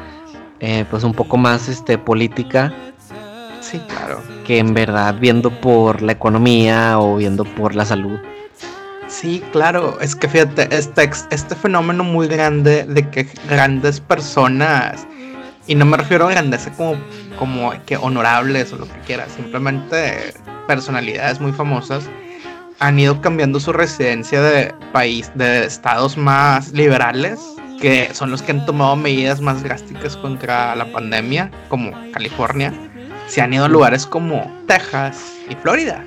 eh, 0.60 0.84
pues 0.90 1.02
un 1.04 1.14
poco 1.14 1.38
más 1.38 1.68
este, 1.68 1.96
política 1.96 2.74
Sí, 3.60 3.80
claro. 3.88 4.22
que 4.46 4.58
en 4.58 4.74
verdad 4.74 5.14
viendo 5.18 5.50
por 5.50 6.02
la 6.02 6.12
economía 6.12 6.98
o 6.98 7.16
viendo 7.16 7.44
por 7.44 7.74
la 7.74 7.84
salud. 7.84 8.18
Sí, 9.06 9.42
claro, 9.52 9.98
es 10.00 10.14
que 10.14 10.28
fíjate, 10.28 10.68
este, 10.74 11.10
este 11.30 11.54
fenómeno 11.54 12.04
muy 12.04 12.28
grande 12.28 12.84
de 12.84 13.08
que 13.10 13.26
grandes 13.48 14.00
personas, 14.00 15.06
y 15.66 15.74
no 15.74 15.84
me 15.84 15.96
refiero 15.96 16.28
a 16.28 16.30
grandeza 16.30 16.72
como, 16.72 16.94
como 17.40 17.72
que 17.86 17.96
honorables 17.96 18.72
o 18.72 18.76
lo 18.76 18.84
que 18.86 19.00
quieras, 19.06 19.32
simplemente 19.34 20.32
personalidades 20.68 21.40
muy 21.40 21.50
famosas, 21.50 22.04
han 22.78 23.00
ido 23.00 23.20
cambiando 23.20 23.58
su 23.58 23.72
residencia 23.72 24.40
de 24.40 24.72
país, 24.92 25.32
de 25.34 25.64
estados 25.64 26.16
más 26.16 26.70
liberales, 26.72 27.40
que 27.80 28.10
son 28.12 28.30
los 28.30 28.42
que 28.42 28.52
han 28.52 28.64
tomado 28.66 28.94
medidas 28.94 29.40
más 29.40 29.62
drásticas 29.64 30.16
contra 30.16 30.76
la 30.76 30.84
pandemia, 30.92 31.50
como 31.68 31.90
California, 32.12 32.72
se 33.26 33.40
han 33.40 33.52
ido 33.54 33.64
a 33.64 33.68
lugares 33.68 34.06
como 34.06 34.48
Texas 34.68 35.32
y 35.48 35.54
Florida. 35.56 36.04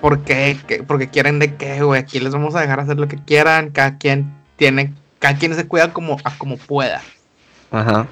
¿Por 0.00 0.20
qué? 0.24 0.56
¿Qué- 0.66 0.82
Porque 0.82 1.08
quieren 1.08 1.38
de 1.38 1.54
qué, 1.56 1.82
güey. 1.82 2.00
Aquí 2.00 2.20
les 2.20 2.32
vamos 2.32 2.54
a 2.54 2.60
dejar 2.60 2.80
hacer 2.80 2.98
lo 2.98 3.06
que 3.08 3.16
quieran. 3.16 3.70
Cada 3.70 3.96
quien 3.98 4.32
tiene, 4.56 4.92
cada 5.18 5.36
quien 5.36 5.54
se 5.54 5.66
cuida 5.66 5.92
como, 5.92 6.16
a 6.24 6.36
como 6.38 6.56
pueda. 6.56 7.00
Ajá. 7.70 8.06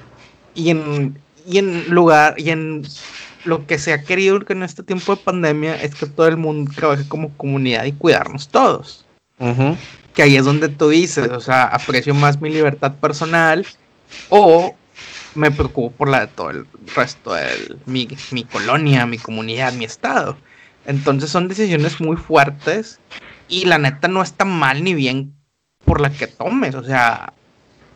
Y 0.53 0.69
en, 0.69 1.17
y 1.49 1.57
en 1.57 1.89
lugar, 1.89 2.35
y 2.37 2.51
en 2.51 2.83
lo 3.43 3.65
que 3.65 3.79
se 3.79 3.91
ha 3.91 4.03
querido 4.03 4.39
que 4.41 4.53
en 4.53 4.61
este 4.61 4.83
tiempo 4.83 5.15
de 5.15 5.23
pandemia 5.23 5.81
es 5.81 5.95
que 5.95 6.05
todo 6.05 6.27
el 6.27 6.37
mundo 6.37 6.71
trabaje 6.75 7.07
como 7.07 7.35
comunidad 7.37 7.85
y 7.85 7.91
cuidarnos 7.91 8.49
todos. 8.49 9.05
Que 10.13 10.21
ahí 10.21 10.35
es 10.35 10.45
donde 10.45 10.69
tú 10.69 10.89
dices, 10.89 11.29
o 11.29 11.39
sea, 11.39 11.63
aprecio 11.63 12.13
más 12.13 12.39
mi 12.39 12.51
libertad 12.51 12.93
personal 12.95 13.65
o 14.29 14.75
me 15.33 15.49
preocupo 15.49 15.91
por 15.91 16.09
la 16.09 16.21
de 16.21 16.27
todo 16.27 16.51
el 16.51 16.67
resto 16.95 17.33
de 17.33 17.77
mi, 17.85 18.07
mi 18.31 18.43
colonia, 18.43 19.07
mi 19.07 19.17
comunidad, 19.17 19.73
mi 19.73 19.85
estado. 19.85 20.37
Entonces 20.85 21.31
son 21.31 21.47
decisiones 21.47 21.99
muy 21.99 22.17
fuertes 22.17 22.99
y 23.47 23.65
la 23.65 23.79
neta 23.79 24.07
no 24.07 24.21
está 24.21 24.45
mal 24.45 24.83
ni 24.83 24.93
bien 24.93 25.33
por 25.83 25.99
la 25.99 26.11
que 26.11 26.27
tomes. 26.27 26.75
O 26.75 26.83
sea, 26.83 27.33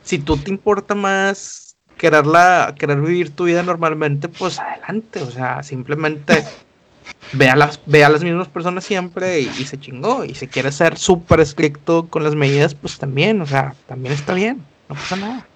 si 0.01 0.17
tú 0.17 0.37
te 0.37 0.49
importa 0.49 0.95
más 0.95 1.62
quererla, 2.03 2.75
querer 2.77 2.99
vivir 2.99 3.29
tu 3.29 3.45
vida 3.45 3.63
normalmente, 3.63 4.27
pues 4.27 4.59
adelante. 4.59 5.21
O 5.21 5.31
sea, 5.31 5.63
simplemente 5.63 6.43
ve 7.31 7.49
a 7.49 7.55
las, 7.55 7.79
ve 7.85 8.03
a 8.03 8.09
las 8.09 8.25
mismas 8.25 8.49
personas 8.49 8.83
siempre 8.83 9.39
y, 9.39 9.45
y 9.57 9.63
se 9.63 9.79
chingó. 9.79 10.25
Y 10.25 10.35
si 10.35 10.47
quieres 10.47 10.75
ser 10.75 10.97
súper 10.97 11.39
estricto 11.39 12.07
con 12.09 12.25
las 12.25 12.35
medidas, 12.35 12.75
pues 12.75 12.99
también, 12.99 13.41
o 13.41 13.45
sea, 13.45 13.73
también 13.87 14.13
está 14.13 14.33
bien. 14.33 14.65
No 14.89 14.95
pasa 14.95 15.15
nada. 15.15 15.47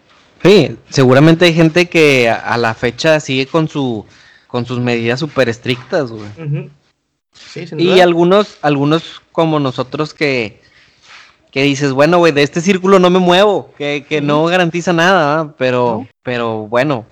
Sí, 0.42 0.78
seguramente 0.90 1.44
hay 1.44 1.54
gente 1.54 1.90
que 1.90 2.30
a, 2.30 2.56
la 2.56 2.74
fecha 2.74 3.20
sigue 3.20 3.46
con 3.46 3.68
su 3.68 4.06
con 4.48 4.66
sus 4.66 4.80
medidas 4.80 5.20
súper 5.20 5.50
estrictas, 5.50 6.10
güey. 6.10 6.30
Ujú. 6.38 6.70
Sí, 7.34 7.68
sin 7.68 7.78
Y 7.78 8.00
algunos, 8.00 8.58
algunos 8.62 9.22
como 9.34 9.60
nosotros 9.60 10.14
que, 10.14 10.62
que 11.58 11.64
dices, 11.64 11.92
bueno, 11.92 12.20
güey, 12.20 12.34
de 12.34 12.44
este 12.44 12.62
círculo 12.62 13.00
no 13.00 13.10
me 13.10 13.18
muevo, 13.18 13.74
que, 13.80 14.06
que 14.08 14.22
no 14.22 14.46
garantiza 14.46 14.94
nada, 14.94 15.56
pero, 15.58 16.02
No. 16.02 16.08
pero 16.22 16.68
bueno, 16.68 17.04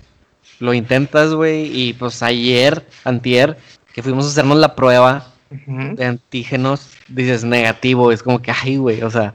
lo 0.59 0.75
intentas, 0.75 1.33
güey, 1.33 1.65
y 1.75 1.93
pues 1.93 2.21
ayer, 2.21 2.85
antier, 3.05 3.57
que 3.91 4.03
fuimos 4.03 4.25
a 4.25 4.29
hacernos 4.29 4.59
la 4.59 4.75
prueba 4.75 5.31
de 5.49 6.05
antígenos, 6.05 6.91
dices 7.07 7.43
negativo, 7.43 8.11
es 8.11 8.21
como 8.21 8.39
que, 8.39 8.51
ay, 8.51 8.77
güey, 8.77 9.01
o 9.01 9.09
sea, 9.09 9.33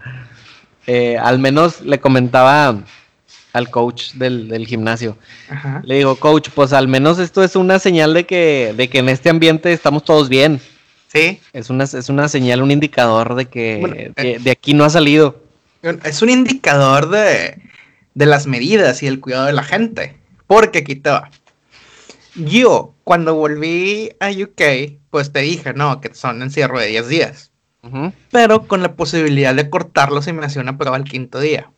eh, 0.86 1.18
al 1.18 1.40
menos 1.40 1.80
le 1.80 1.98
comentaba 1.98 2.78
al 3.52 3.68
coach 3.68 4.12
del, 4.12 4.64
gimnasio. 4.64 5.18
Le 5.82 5.96
digo, 5.96 6.14
coach, 6.14 6.50
pues 6.54 6.72
al 6.72 6.86
menos 6.86 7.18
esto 7.18 7.42
es 7.42 7.56
una 7.56 7.80
señal 7.80 8.14
de 8.14 8.26
que, 8.26 8.74
de 8.76 8.88
que 8.88 9.00
en 9.00 9.08
este 9.08 9.28
ambiente 9.28 9.72
estamos 9.72 10.04
todos 10.04 10.28
bien. 10.28 10.61
Sí. 11.12 11.40
Es 11.52 11.70
una, 11.70 11.84
es 11.84 12.08
una 12.08 12.28
señal, 12.28 12.62
un 12.62 12.70
indicador 12.70 13.34
de 13.34 13.46
que 13.46 14.12
eh, 14.16 14.38
de, 14.40 14.50
aquí 14.50 14.74
no 14.74 14.84
ha 14.84 14.90
salido. 14.90 15.42
Es 16.04 16.22
un 16.22 16.30
indicador 16.30 17.11
de, 17.11 17.61
de 18.14 18.26
las 18.26 18.46
medidas 18.46 19.02
y 19.02 19.08
el 19.08 19.18
cuidado 19.20 19.46
de 19.46 19.52
la 19.52 19.64
gente. 19.64 20.16
Porque 20.46 20.80
aquí 20.80 20.96
te 20.96 21.11
va. 21.11 21.30
Yo, 22.36 22.94
cuando 23.02 23.34
volví 23.34 24.11
a 24.20 24.30
UK, 24.30 24.98
pues 25.11 25.32
te 25.32 25.40
dije, 25.40 25.72
no, 25.74 26.00
que 26.00 26.14
son 26.14 26.42
encierro 26.42 26.78
de 26.78 26.86
10 26.86 27.08
días. 27.08 27.50
Pero 28.30 28.68
con 28.68 28.82
la 28.82 28.92
posibilidad 28.92 29.54
de 29.54 29.70
cortarlo 29.70 30.20
si 30.20 30.32
me 30.32 30.44
hacía 30.44 30.62
una 30.62 30.76
prueba 30.76 30.96
el 30.96 31.04
quinto 31.04 31.40
día. 31.40 31.70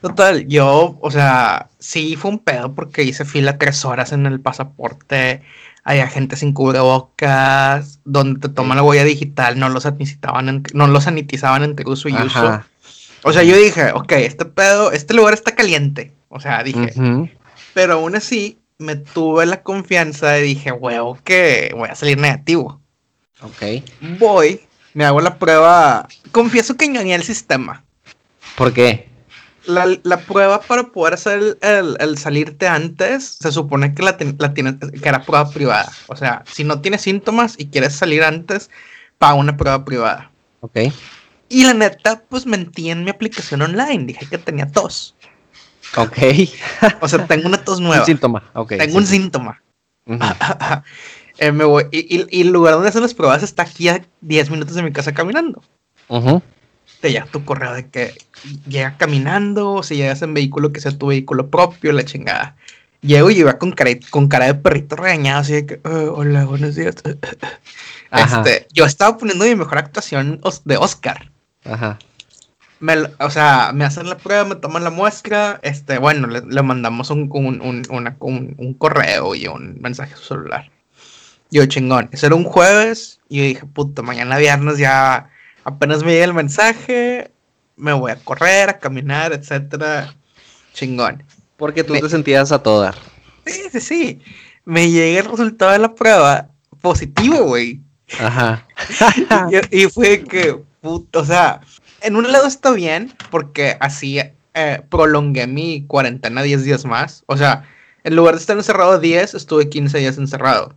Total, 0.00 0.46
yo, 0.48 0.98
o 1.00 1.10
sea, 1.10 1.70
sí 1.78 2.16
fue 2.16 2.32
un 2.32 2.38
pedo 2.40 2.74
porque 2.74 3.04
hice 3.04 3.24
fila 3.24 3.56
tres 3.56 3.84
horas 3.84 4.12
en 4.12 4.26
el 4.26 4.40
pasaporte. 4.40 5.42
Hay 5.84 6.00
gente 6.08 6.36
sin 6.36 6.54
cubrebocas, 6.54 8.00
donde 8.04 8.40
te 8.40 8.48
toman 8.48 8.78
la 8.78 8.82
huella 8.82 9.04
digital, 9.04 9.58
no 9.58 9.68
los 9.68 9.82
sanitizaban, 9.82 10.62
no 10.72 10.86
los 10.86 11.04
sanitizaban 11.04 11.62
entre 11.62 11.88
uso 11.88 12.08
y 12.08 12.14
uso. 12.14 12.62
O 13.22 13.32
sea, 13.32 13.42
yo 13.42 13.56
dije, 13.56 13.92
ok, 13.92 14.12
este 14.12 14.46
pedo, 14.46 14.92
este 14.92 15.14
lugar 15.14 15.34
está 15.34 15.54
caliente. 15.54 16.12
O 16.28 16.40
sea, 16.40 16.62
dije. 16.62 16.92
Pero 17.74 17.94
aún 17.94 18.16
así, 18.16 18.58
me 18.78 18.96
tuve 18.96 19.46
la 19.46 19.62
confianza 19.62 20.38
y 20.38 20.42
dije, 20.42 20.72
huevo, 20.72 21.18
que 21.22 21.72
voy 21.76 21.88
a 21.88 21.94
salir 21.94 22.18
negativo. 22.18 22.80
Ok. 23.42 23.84
Voy, 24.18 24.60
me 24.94 25.04
hago 25.04 25.20
la 25.20 25.38
prueba. 25.38 26.08
Confieso 26.32 26.76
que 26.76 26.86
engañé 26.86 27.14
el 27.14 27.24
sistema. 27.24 27.84
¿Por 28.56 28.72
qué? 28.72 29.08
La, 29.66 30.18
prueba 30.26 30.60
para 30.60 30.84
poder 30.84 31.14
hacer 31.14 31.58
el, 31.60 32.18
salirte 32.18 32.66
antes, 32.66 33.38
se 33.40 33.52
supone 33.52 33.94
que 33.94 34.02
la, 34.02 34.16
la 34.38 34.54
tienes, 34.54 34.76
que 34.78 35.08
era 35.08 35.22
prueba 35.22 35.50
privada. 35.50 35.90
O 36.08 36.16
sea, 36.16 36.42
si 36.46 36.64
no 36.64 36.80
tienes 36.80 37.02
síntomas 37.02 37.54
y 37.58 37.66
quieres 37.66 37.94
salir 37.94 38.22
antes, 38.22 38.70
paga 39.18 39.34
una 39.34 39.56
prueba 39.56 39.84
privada. 39.84 40.30
Ok. 40.60 40.78
Y 41.48 41.64
la 41.64 41.74
neta, 41.74 42.22
pues 42.28 42.46
mentí 42.46 42.90
en 42.90 43.04
mi 43.04 43.10
aplicación 43.10 43.62
online. 43.62 44.06
Dije 44.06 44.26
que 44.26 44.38
tenía 44.38 44.70
tos. 44.70 45.14
Ok. 45.96 46.18
o 47.00 47.08
sea, 47.08 47.26
tengo 47.26 47.46
una 47.46 47.62
tos 47.62 47.80
nueva. 47.80 48.00
Un 48.00 48.06
síntoma, 48.06 48.42
ok. 48.54 48.74
Tengo 48.78 48.98
un 48.98 49.06
síntoma. 49.06 49.62
Eh, 51.38 51.52
me 51.52 51.64
voy. 51.64 51.86
Y, 51.90 52.40
el 52.40 52.48
lugar 52.48 52.74
donde 52.74 52.88
hacen 52.88 53.02
las 53.02 53.14
pruebas 53.14 53.42
está 53.42 53.64
aquí 53.64 53.88
a 53.88 54.04
10 54.20 54.50
minutos 54.50 54.74
de 54.74 54.82
mi 54.82 54.92
casa 54.92 55.12
caminando. 55.12 55.62
Te 57.04 57.12
llega 57.12 57.26
tu 57.26 57.44
correo 57.44 57.74
de 57.74 57.86
que 57.88 58.14
llega 58.66 58.96
caminando, 58.96 59.72
o 59.72 59.82
si 59.82 59.96
llegas 59.96 60.22
en 60.22 60.32
vehículo 60.32 60.72
que 60.72 60.80
sea 60.80 60.96
tu 60.96 61.08
vehículo 61.08 61.50
propio, 61.50 61.92
la 61.92 62.06
chingada. 62.06 62.56
Llego 63.02 63.30
y 63.30 63.40
iba 63.40 63.58
con 63.58 63.72
cara, 63.72 63.90
con 64.08 64.28
cara 64.28 64.46
de 64.46 64.54
perrito 64.54 64.96
regañado, 64.96 65.40
así 65.40 65.52
de 65.52 65.66
que, 65.66 65.74
eh, 65.74 66.08
hola, 66.10 66.46
buenos 66.46 66.74
días. 66.74 66.96
Este, 68.14 68.68
yo 68.72 68.84
estaba 68.84 69.18
poniendo 69.18 69.44
mi 69.44 69.56
mejor 69.56 69.76
actuación 69.76 70.40
de 70.64 70.76
Oscar. 70.76 71.32
Ajá 71.64 71.98
o 73.18 73.30
sea, 73.30 73.72
me 73.72 73.84
hacen 73.84 74.08
la 74.08 74.16
prueba, 74.16 74.44
me 74.44 74.56
toman 74.56 74.84
la 74.84 74.90
muestra, 74.90 75.60
este, 75.62 75.98
bueno, 75.98 76.26
le, 76.26 76.62
mandamos 76.62 77.10
un, 77.10 77.28
un, 77.32 78.74
correo 78.74 79.34
y 79.34 79.46
un 79.46 79.78
mensaje 79.80 80.14
a 80.14 80.16
su 80.16 80.24
celular. 80.24 80.70
Yo, 81.50 81.64
chingón, 81.66 82.08
eso 82.12 82.26
era 82.26 82.34
un 82.34 82.44
jueves, 82.44 83.20
y 83.28 83.38
yo 83.38 83.44
dije, 83.44 83.66
puto, 83.66 84.02
mañana 84.02 84.38
viernes 84.38 84.78
ya 84.78 85.30
apenas 85.64 86.02
me 86.02 86.12
llega 86.12 86.24
el 86.24 86.34
mensaje, 86.34 87.30
me 87.76 87.92
voy 87.92 88.12
a 88.12 88.16
correr, 88.16 88.70
a 88.70 88.78
caminar, 88.78 89.32
etcétera, 89.32 90.14
chingón. 90.72 91.24
Porque 91.56 91.84
tú 91.84 91.94
te 91.94 92.08
sentías 92.08 92.52
a 92.52 92.62
toda. 92.62 92.94
Sí, 93.46 93.62
sí, 93.72 93.80
sí. 93.80 94.20
Me 94.64 94.90
llega 94.90 95.20
el 95.20 95.26
resultado 95.26 95.72
de 95.72 95.78
la 95.78 95.94
prueba 95.94 96.48
positivo, 96.80 97.44
güey. 97.44 97.80
Ajá. 98.20 98.66
y, 99.70 99.82
y, 99.82 99.86
fue 99.88 100.22
que, 100.22 100.60
puto, 100.80 101.20
o 101.20 101.24
sea, 101.24 101.60
en 102.00 102.16
un 102.16 102.30
lado 102.30 102.46
está 102.46 102.72
bien, 102.72 103.12
porque 103.30 103.76
así 103.80 104.20
eh, 104.56 104.82
prolongué 104.88 105.48
mi 105.48 105.84
cuarentena 105.86 106.42
10 106.42 106.64
días 106.64 106.84
más. 106.84 107.24
O 107.26 107.36
sea, 107.36 107.64
en 108.04 108.14
lugar 108.14 108.34
de 108.34 108.40
estar 108.40 108.56
encerrado 108.56 108.98
10, 109.00 109.34
estuve 109.34 109.68
15 109.68 109.98
días 109.98 110.18
encerrado. 110.18 110.74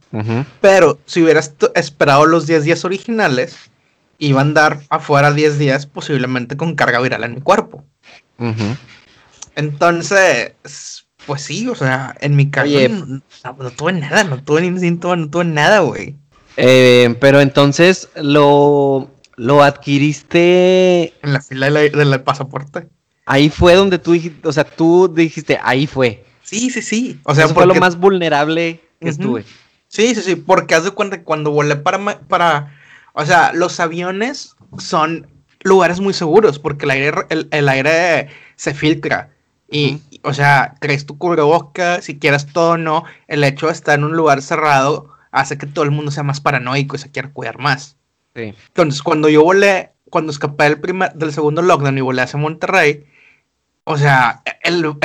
Pero 0.62 0.98
si 1.06 1.22
hubiera 1.22 1.42
esperado 1.76 2.26
los 2.26 2.48
10 2.48 2.64
días 2.64 2.86
originales, 2.86 3.70
iba 4.20 4.40
a 4.40 4.44
andar 4.44 4.80
afuera 4.90 5.32
10 5.32 5.60
días 5.60 5.86
posiblemente 5.86 6.58
con 6.58 6.76
carga 6.76 7.00
viral 7.00 7.24
en 7.24 7.36
mi 7.36 7.42
cuerpo. 7.42 7.84
Entonces, 9.56 10.54
pues 11.26 11.42
sí, 11.42 11.68
o 11.68 11.76
sea, 11.76 12.16
en 12.22 12.36
mi 12.36 12.50
caso 12.50 12.70
no, 12.90 13.72
tuve 13.72 13.94
nada, 13.94 14.24
no 14.24 14.44
tuve 14.44 14.62
ni 14.62 14.80
síntoma, 14.80 15.16
no 15.16 15.30
tuve 15.30 15.46
nada, 15.46 15.80
güey. 15.80 16.16
Eh, 16.58 17.16
pero 17.20 17.40
entonces 17.42 18.10
lo 18.16 19.12
lo 19.38 19.64
adquiriste. 19.64 21.14
En 21.22 21.34
la 21.34 21.42
fila 21.42 21.70
del 21.72 22.22
pasaporte. 22.22 22.90
Ahí 23.26 23.50
fue 23.50 23.76
donde 23.76 24.00
tú 24.00 24.14
dijiste, 24.14 24.48
o 24.48 24.52
sea, 24.52 24.64
tú 24.64 25.14
dijiste, 25.14 25.60
ahí 25.62 25.88
fue. 25.88 26.26
Sí, 26.44 26.70
sí, 26.70 26.82
sí. 26.82 27.20
O 27.24 27.36
sea, 27.36 27.48
fue 27.48 27.66
lo 27.66 27.76
más 27.76 27.98
vulnerable 27.98 28.82
que 29.00 29.10
estuve. 29.10 29.46
Sí, 29.88 30.16
sí, 30.16 30.22
sí, 30.22 30.36
porque 30.36 30.76
haz 30.76 30.84
de 30.84 30.92
cuenta 30.92 31.18
que 31.18 31.24
cuando 31.24 31.52
volé 31.52 31.76
para, 31.76 32.20
para, 32.28 32.77
o 33.20 33.26
sea, 33.26 33.52
los 33.52 33.80
aviones 33.80 34.56
son 34.78 35.26
lugares 35.64 36.00
muy 36.00 36.14
seguros 36.14 36.60
porque 36.60 36.86
el 36.86 36.92
aire, 36.92 37.14
el, 37.50 37.68
aire 37.68 38.28
se 38.56 38.76
filtra. 38.76 39.32
Y, 39.72 40.04
o 40.22 40.36
sea, 40.36 40.76
crees 40.80 41.08
tu 41.08 41.18
cubrebocas, 41.18 42.06
si 42.06 42.20
quieres 42.20 42.46
todo 42.46 42.74
o 42.74 42.78
no, 42.78 43.06
el 43.28 43.44
hecho 43.44 43.66
de 43.66 43.74
estar 43.74 43.98
en 43.98 44.06
un 44.06 44.16
lugar 44.16 44.44
cerrado 44.44 45.10
hace 45.32 45.58
que 45.58 45.66
todo 45.66 45.84
el 45.84 45.90
mundo 45.90 46.12
sea 46.12 46.22
más 46.22 46.42
paranoico 46.42 46.96
y 46.96 47.00
se 47.00 47.10
quiera 47.10 47.32
cuidar 47.34 47.58
más. 47.58 47.98
Entonces, 48.36 49.02
cuando 49.02 49.30
yo 49.30 49.44
volé, 49.44 49.94
cuando 50.12 50.32
escapé 50.32 50.66
del, 50.66 50.80
primer, 50.80 51.12
del 51.14 51.34
segundo 51.34 51.64
lockdown 51.64 51.98
y 51.98 52.02
volé 52.02 52.22
hacia 52.22 52.38
Monterrey, 52.38 53.08
o 53.84 53.98
sea, 53.98 54.44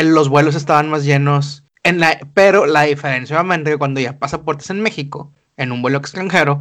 los 0.04 0.28
vuelos 0.28 0.54
estaban 0.54 0.90
más 0.90 1.06
llenos. 1.06 1.64
En 1.82 1.98
la, 1.98 2.18
pero 2.34 2.66
la 2.66 2.82
diferencia, 2.82 3.36
obviamente, 3.36 3.70
que 3.70 3.78
cuando 3.78 4.00
ya 4.00 4.18
pasaportes 4.18 4.68
en 4.68 4.82
México, 4.82 5.32
en 5.56 5.72
un 5.72 5.80
vuelo 5.80 5.96
extranjero, 5.96 6.60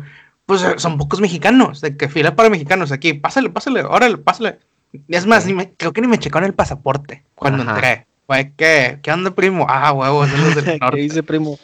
pues 0.52 0.64
eh, 0.64 0.74
son 0.80 0.98
pocos 0.98 1.22
mexicanos, 1.22 1.80
de 1.80 1.96
que 1.96 2.10
fila 2.10 2.36
para 2.36 2.50
mexicanos 2.50 2.92
aquí, 2.92 3.14
pásale, 3.14 3.50
pásale, 3.50 3.86
órale, 3.86 4.18
pásale. 4.18 4.60
Es 5.08 5.26
más, 5.26 5.48
creo 5.78 5.94
que 5.94 6.02
ni 6.02 6.08
me 6.08 6.20
checaron 6.20 6.46
el 6.46 6.54
pasaporte 6.54 7.24
cuando 7.36 7.64
entré. 7.64 8.06
Fue 8.28 8.52
que, 8.58 9.00
¿qué 9.02 9.12
onda, 9.14 9.32
primo? 9.32 9.66
Ah, 9.70 9.94
huevos, 9.94 10.30
del 10.30 10.42
norte. 10.54 10.78
¿Qué 10.92 11.00
dice, 11.00 11.24
primo? 11.24 11.58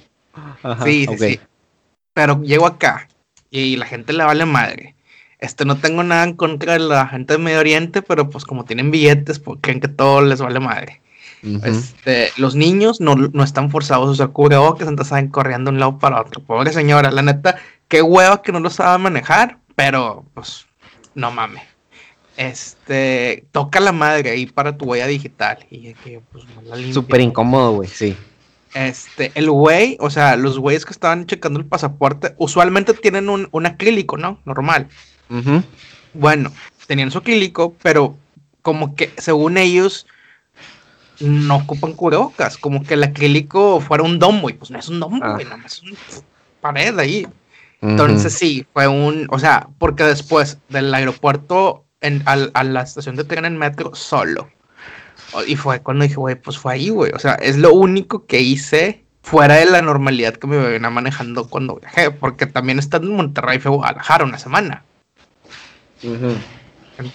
sí, 0.86 1.06
sí, 1.06 1.18
sí. 1.18 1.40
Pero 2.14 2.42
llego 2.44 2.66
acá 2.66 3.10
y 3.50 3.76
la 3.76 3.86
gente 3.86 4.14
le 4.14 4.24
vale 4.24 4.46
madre. 4.46 4.96
Este, 5.40 5.66
no 5.66 5.76
tengo 5.76 6.02
nada 6.02 6.24
en 6.24 6.38
contra 6.38 6.72
de 6.72 6.80
la 6.80 7.08
gente 7.08 7.34
de 7.34 7.40
Medio 7.40 7.60
Oriente, 7.60 8.02
pero 8.02 8.30
pues 8.30 8.46
como 8.46 8.64
tienen 8.64 8.90
billetes, 8.90 9.40
pues 9.40 9.60
creen 9.62 9.82
que 9.82 9.90
todo 9.90 10.22
les 10.22 10.40
vale 10.40 10.62
madre. 10.62 11.02
este, 11.66 12.32
los 12.38 12.56
niños 12.56 13.02
no, 13.02 13.16
no, 13.16 13.44
están 13.44 13.70
forzados 13.70 14.08
a 14.08 14.12
usar 14.12 14.30
cubrebocas, 14.30 14.88
entonces 14.88 15.10
saben 15.10 15.28
corriendo 15.28 15.72
de 15.72 15.76
un 15.76 15.82
lado 15.82 16.00
para 16.00 16.22
otro. 16.22 16.42
Pobre 16.42 16.72
señora, 16.72 17.12
la 17.12 17.22
neta, 17.22 17.58
qué 17.88 18.02
hueva 18.02 18.42
que 18.42 18.52
no 18.52 18.60
lo 18.60 18.70
sabe 18.70 18.98
manejar, 18.98 19.60
pero 19.76 20.26
pues 20.34 20.66
no 21.16 21.32
mames. 21.32 21.64
Este, 22.38 23.46
toca 23.52 23.80
la 23.80 23.92
madre 23.92 24.30
ahí 24.30 24.46
para 24.46 24.78
tu 24.78 24.86
huella 24.86 25.08
digital. 25.08 25.66
Y 25.72 25.94
que, 25.96 26.22
pues, 26.32 26.46
Súper 26.94 27.22
incómodo, 27.22 27.74
güey, 27.74 27.90
sí. 27.90 28.16
Este, 28.74 29.32
el 29.34 29.50
güey, 29.50 29.98
o 30.00 30.10
sea, 30.12 30.36
los 30.36 30.60
güeyes 30.60 30.86
que 30.86 30.92
estaban 30.92 31.26
checando 31.26 31.60
el 31.60 31.66
pasaporte, 31.66 32.36
usualmente 32.38 32.94
tienen 32.94 33.30
un, 33.30 33.48
un 33.52 33.66
acrílico, 33.66 34.18
¿no? 34.18 34.40
Normal. 34.46 34.88
Bueno, 36.14 36.52
tenían 36.86 37.10
su 37.10 37.18
acrílico, 37.18 37.76
pero 37.82 38.16
como 38.62 38.96
que 38.96 39.12
según 39.18 39.58
ellos 39.58 40.06
no 41.20 41.58
ocupan 41.58 41.94
cubrebocas, 41.94 42.58
como 42.58 42.84
que 42.84 42.94
el 42.94 43.04
acrílico 43.04 43.80
fuera 43.82 44.04
un 44.04 44.20
domo 44.20 44.50
y 44.50 44.54
pues 44.54 44.70
no 44.70 44.78
es 44.78 44.88
un 44.90 45.00
domo, 45.00 45.20
ah. 45.24 45.38
nada 45.42 45.58
más 45.58 45.74
es 45.74 45.84
una 45.84 45.98
pared 46.62 46.98
ahí. 47.00 47.28
Entonces 47.82 48.34
sí, 48.34 48.66
fue 48.74 48.88
un, 48.88 49.28
o 49.30 49.40
sea, 49.40 49.70
porque 49.78 50.04
después 50.04 50.58
del 50.70 50.94
aeropuerto 50.94 51.86
en, 52.02 52.24
a 52.26 52.64
la 52.64 52.82
estación 52.82 53.16
de 53.16 53.24
tren 53.24 53.46
en 53.46 53.58
metro 53.58 53.94
solo. 53.94 54.50
Y 55.46 55.56
fue 55.56 55.82
cuando 55.82 56.04
dije, 56.04 56.16
güey, 56.16 56.36
pues 56.36 56.58
fue 56.58 56.74
ahí, 56.74 56.90
güey. 56.90 57.12
O 57.14 57.20
sea, 57.20 57.34
es 57.36 57.58
lo 57.58 57.74
único 57.74 58.26
que 58.26 58.40
hice 58.40 59.04
fuera 59.22 59.56
de 59.56 59.66
la 59.66 59.82
normalidad 59.82 60.36
que 60.36 60.48
me 60.48 60.58
venía 60.58 60.90
manejando 60.90 61.50
cuando 61.50 61.76
viajé, 61.76 62.12
porque 62.12 62.46
también 62.46 62.80
está 62.80 62.98
en 62.98 63.14
Monterrey 63.14 63.60
fue 63.60 63.72
Guadalajara 63.72 64.24
una 64.24 64.40
semana. 64.40 64.84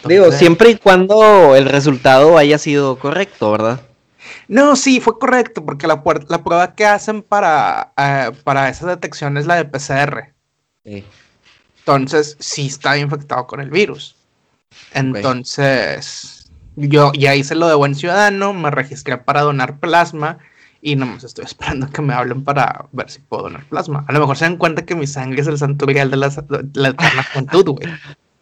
Digo, 0.07 0.31
siempre 0.31 0.71
y 0.71 0.77
cuando 0.77 1.57
el 1.57 1.65
resultado 1.67 2.37
haya 2.37 2.59
sido 2.59 2.99
correcto, 2.99 3.51
¿verdad? 3.51 3.81
No, 4.47 4.77
sí, 4.77 5.01
fue 5.01 5.19
correcto, 5.19 5.65
porque 5.65 5.87
la, 5.87 6.03
la 6.29 6.45
prueba 6.45 6.75
que 6.75 6.85
hacen 6.85 7.23
para, 7.23 7.93
eh, 7.97 8.31
para 8.45 8.69
esa 8.69 8.87
detección 8.87 9.39
es 9.39 9.47
la 9.47 9.57
de 9.57 9.65
PCR. 9.65 10.35
Entonces, 10.85 12.37
sí 12.39 12.67
estaba 12.67 12.99
infectado 12.99 13.47
con 13.47 13.61
el 13.61 13.71
virus. 13.71 14.17
Entonces, 14.95 16.51
yo 16.77 17.13
ya 17.13 17.35
hice 17.35 17.55
lo 17.55 17.69
de 17.69 17.75
buen 17.75 17.95
ciudadano, 17.95 18.53
me 18.53 18.71
registré 18.71 19.19
para 19.19 19.43
donar 19.43 19.79
plasma 19.79 20.39
y 20.81 20.97
nomás 20.97 21.25
estoy 21.25 21.45
esperando 21.45 21.89
que 21.89 22.03
me 22.03 22.15
hablen 22.15 22.43
para 22.43 22.87
ver 22.93 23.11
si 23.11 23.21
puedo 23.21 23.45
donar 23.45 23.65
plasma. 23.69 24.05
A 24.09 24.13
lo 24.13 24.21
mejor 24.21 24.37
se 24.37 24.45
dan 24.45 24.57
cuenta 24.57 24.85
que 24.85 24.95
mi 24.95 25.07
sangre 25.07 25.41
es 25.41 25.47
el 25.47 25.59
santo 25.59 25.87
de 25.87 25.95
la, 25.95 26.17
la 26.75 26.89
eterna 26.89 27.23
juventud, 27.33 27.69
güey. 27.69 27.89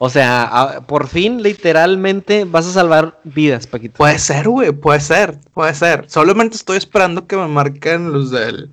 O 0.03 0.09
sea, 0.09 0.83
por 0.87 1.09
fin, 1.09 1.43
literalmente, 1.43 2.45
vas 2.47 2.67
a 2.67 2.73
salvar 2.73 3.21
vidas, 3.25 3.67
Paquito. 3.67 3.99
Puede 3.99 4.19
ser, 4.19 4.49
güey, 4.49 4.73
puede 4.73 5.01
ser, 5.01 5.39
puede 5.53 5.75
ser. 5.75 6.09
Solamente 6.09 6.57
estoy 6.57 6.79
esperando 6.79 7.27
que 7.27 7.37
me 7.37 7.47
marquen 7.47 8.11
los 8.11 8.31
del 8.31 8.71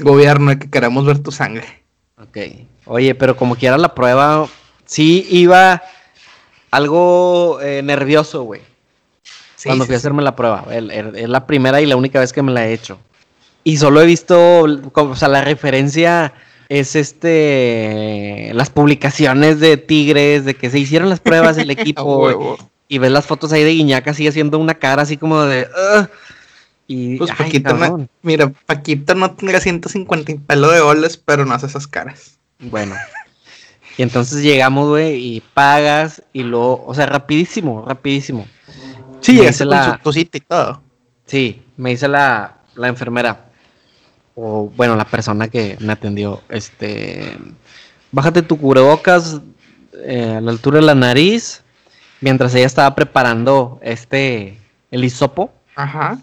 gobierno 0.00 0.50
y 0.50 0.58
que 0.58 0.68
queremos 0.68 1.06
ver 1.06 1.20
tu 1.20 1.30
sangre. 1.30 1.85
Ok. 2.22 2.38
Oye, 2.86 3.14
pero 3.14 3.36
como 3.36 3.56
quiera 3.56 3.76
la 3.76 3.94
prueba, 3.94 4.48
sí 4.86 5.26
iba 5.30 5.82
algo 6.70 7.60
eh, 7.60 7.82
nervioso, 7.82 8.42
güey. 8.42 8.62
cuando 9.64 9.84
fui 9.84 9.94
a 9.94 9.98
hacerme 9.98 10.22
la 10.22 10.34
prueba. 10.34 10.64
Es 10.70 11.28
la 11.28 11.46
primera 11.46 11.80
y 11.80 11.86
la 11.86 11.96
única 11.96 12.20
vez 12.20 12.32
que 12.32 12.42
me 12.42 12.52
la 12.52 12.66
he 12.66 12.72
hecho. 12.72 12.98
Y 13.64 13.76
solo 13.76 14.00
he 14.00 14.06
visto, 14.06 14.62
o 14.62 15.16
sea, 15.16 15.28
la 15.28 15.42
referencia 15.42 16.32
es 16.68 16.96
este 16.96 18.50
las 18.54 18.70
publicaciones 18.70 19.60
de 19.60 19.76
Tigres 19.76 20.44
de 20.44 20.54
que 20.54 20.70
se 20.70 20.78
hicieron 20.78 21.08
las 21.08 21.20
pruebas 21.20 21.56
del 21.56 21.70
equipo 21.78 22.58
y 22.88 22.98
ves 22.98 23.10
las 23.12 23.26
fotos 23.26 23.52
ahí 23.52 23.62
de 23.62 23.70
Guiñaca 23.70 24.14
sigue 24.14 24.30
haciendo 24.30 24.58
una 24.58 24.74
cara 24.74 25.02
así 25.02 25.16
como 25.16 25.42
de 25.42 25.68
y 26.86 27.16
pues 27.16 27.32
Paquito 27.32 27.74
no, 27.74 28.08
mira 28.22 28.52
Paquito 28.66 29.14
no 29.14 29.32
tendrá 29.32 29.60
150 29.60 30.32
y 30.32 30.34
pelo 30.38 30.70
de 30.70 30.80
goles 30.80 31.16
pero 31.16 31.44
no 31.44 31.54
hace 31.54 31.66
esas 31.66 31.86
caras. 31.86 32.38
Bueno. 32.58 32.94
Y 33.98 34.02
entonces 34.02 34.42
llegamos 34.42 34.88
güey 34.88 35.16
y 35.16 35.40
pagas 35.54 36.22
y 36.32 36.42
luego 36.42 36.84
o 36.86 36.94
sea 36.94 37.06
rapidísimo 37.06 37.84
rapidísimo. 37.86 38.46
Sí 39.20 39.40
es 39.40 39.60
la 39.60 40.00
y 40.04 40.40
todo. 40.40 40.82
Sí 41.26 41.62
me 41.76 41.90
dice 41.90 42.08
la 42.08 42.58
la 42.74 42.88
enfermera 42.88 43.46
o 44.36 44.70
bueno, 44.76 44.94
la 44.96 45.06
persona 45.06 45.48
que 45.48 45.76
me 45.80 45.94
atendió, 45.94 46.42
este, 46.50 47.36
bájate 48.12 48.42
tu 48.42 48.58
cubrebocas 48.58 49.40
eh, 50.04 50.34
a 50.36 50.40
la 50.42 50.50
altura 50.50 50.78
de 50.78 50.84
la 50.84 50.94
nariz, 50.94 51.64
mientras 52.20 52.54
ella 52.54 52.66
estaba 52.66 52.94
preparando 52.94 53.80
este, 53.82 54.60
el 54.90 55.04
hisopo. 55.04 55.52
Ajá. 55.74 56.18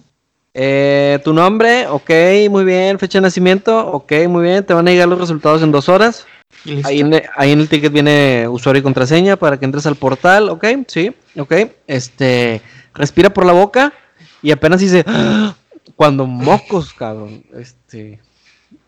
Eh, 0.53 1.19
tu 1.23 1.33
nombre, 1.33 1.87
ok, 1.87 2.09
muy 2.49 2.63
bien. 2.63 2.99
Fecha 2.99 3.17
de 3.17 3.23
nacimiento, 3.23 3.87
ok, 3.87 4.11
muy 4.27 4.43
bien. 4.43 4.63
Te 4.63 4.73
van 4.73 4.87
a 4.87 4.91
llegar 4.91 5.07
los 5.07 5.19
resultados 5.19 5.61
en 5.63 5.71
dos 5.71 5.89
horas. 5.89 6.25
Ahí 6.83 7.01
en, 7.01 7.21
ahí 7.35 7.51
en, 7.51 7.59
el 7.59 7.67
ticket 7.67 7.91
viene 7.91 8.47
usuario 8.47 8.79
y 8.79 8.83
contraseña 8.83 9.35
para 9.35 9.59
que 9.59 9.65
entres 9.65 9.85
al 9.85 9.95
portal, 9.95 10.49
ok, 10.49 10.65
sí, 10.87 11.11
ok. 11.37 11.53
Este, 11.87 12.61
respira 12.93 13.31
por 13.31 13.45
la 13.45 13.53
boca 13.53 13.91
y 14.41 14.51
apenas 14.51 14.79
dice, 14.79 15.03
cuando 15.95 16.25
mocos, 16.25 16.93
cabrón, 16.93 17.43
este, 17.55 18.21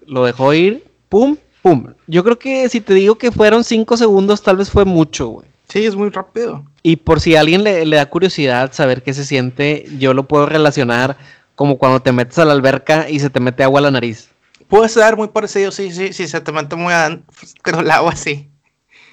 lo 0.05 0.25
dejó 0.25 0.53
ir, 0.53 0.85
pum, 1.09 1.37
pum. 1.61 1.93
Yo 2.07 2.23
creo 2.23 2.39
que 2.39 2.69
si 2.69 2.81
te 2.81 2.93
digo 2.93 3.15
que 3.15 3.31
fueron 3.31 3.63
cinco 3.63 3.97
segundos, 3.97 4.41
tal 4.41 4.57
vez 4.57 4.69
fue 4.69 4.85
mucho, 4.85 5.27
güey. 5.27 5.47
Sí, 5.67 5.85
es 5.85 5.95
muy 5.95 6.09
rápido. 6.09 6.63
Y 6.83 6.97
por 6.97 7.19
si 7.19 7.35
a 7.35 7.39
alguien 7.39 7.63
le, 7.63 7.85
da 7.85 8.05
curiosidad 8.05 8.71
saber 8.73 9.01
qué 9.01 9.13
se 9.13 9.25
siente, 9.25 9.85
yo 9.97 10.13
lo 10.13 10.27
puedo 10.27 10.45
relacionar 10.45 11.17
como 11.55 11.77
cuando 11.77 12.01
te 12.01 12.11
metes 12.11 12.37
a 12.39 12.45
la 12.45 12.53
alberca 12.53 13.09
y 13.09 13.19
se 13.19 13.29
te 13.29 13.39
mete 13.39 13.63
agua 13.63 13.79
a 13.79 13.83
la 13.83 13.91
nariz. 13.91 14.29
Puede 14.67 14.89
ser 14.89 15.15
muy 15.15 15.27
parecido, 15.29 15.71
sí, 15.71 15.91
sí, 15.91 16.13
sí, 16.13 16.27
se 16.27 16.41
te 16.41 16.51
mete 16.51 16.75
muy 16.75 16.93
pero 17.63 17.79
el 17.79 17.91
agua 17.91 18.15
sí. 18.15 18.49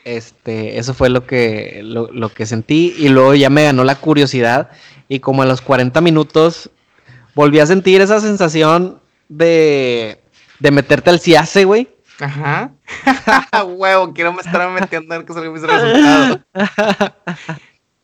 Este, 0.05 0.79
eso 0.79 0.95
fue 0.95 1.11
lo 1.11 1.27
que, 1.27 1.81
lo, 1.85 2.11
lo 2.11 2.29
que 2.31 2.45
sentí 2.45 2.95
y 2.99 3.09
luego 3.09 3.35
ya 3.35 3.51
me 3.51 3.65
ganó 3.65 3.85
la 3.85 3.95
curiosidad 3.95 4.71
y 5.09 5.21
como 5.21 5.43
a 5.43 5.47
los 5.47 5.61
40 5.61 6.01
minutos 6.01 6.71
volví 7.35 7.61
a 7.61 7.67
sentir 7.67 8.01
esa 8.01 8.21
sensación 8.21 9.01
de, 9.29 10.21
de 10.59 10.71
meterte 10.71 11.11
al 11.11 11.21
CIACE, 11.21 11.65
güey. 11.65 11.89
Ajá. 12.19 12.73
Huevo, 13.67 14.13
quiero 14.13 14.33
me 14.33 14.41
estar 14.41 14.69
metiendo 14.71 15.15
en 15.15 15.25
que 15.25 15.33
salga 15.33 15.51
mis 15.51 15.63
resultados. 15.63 16.41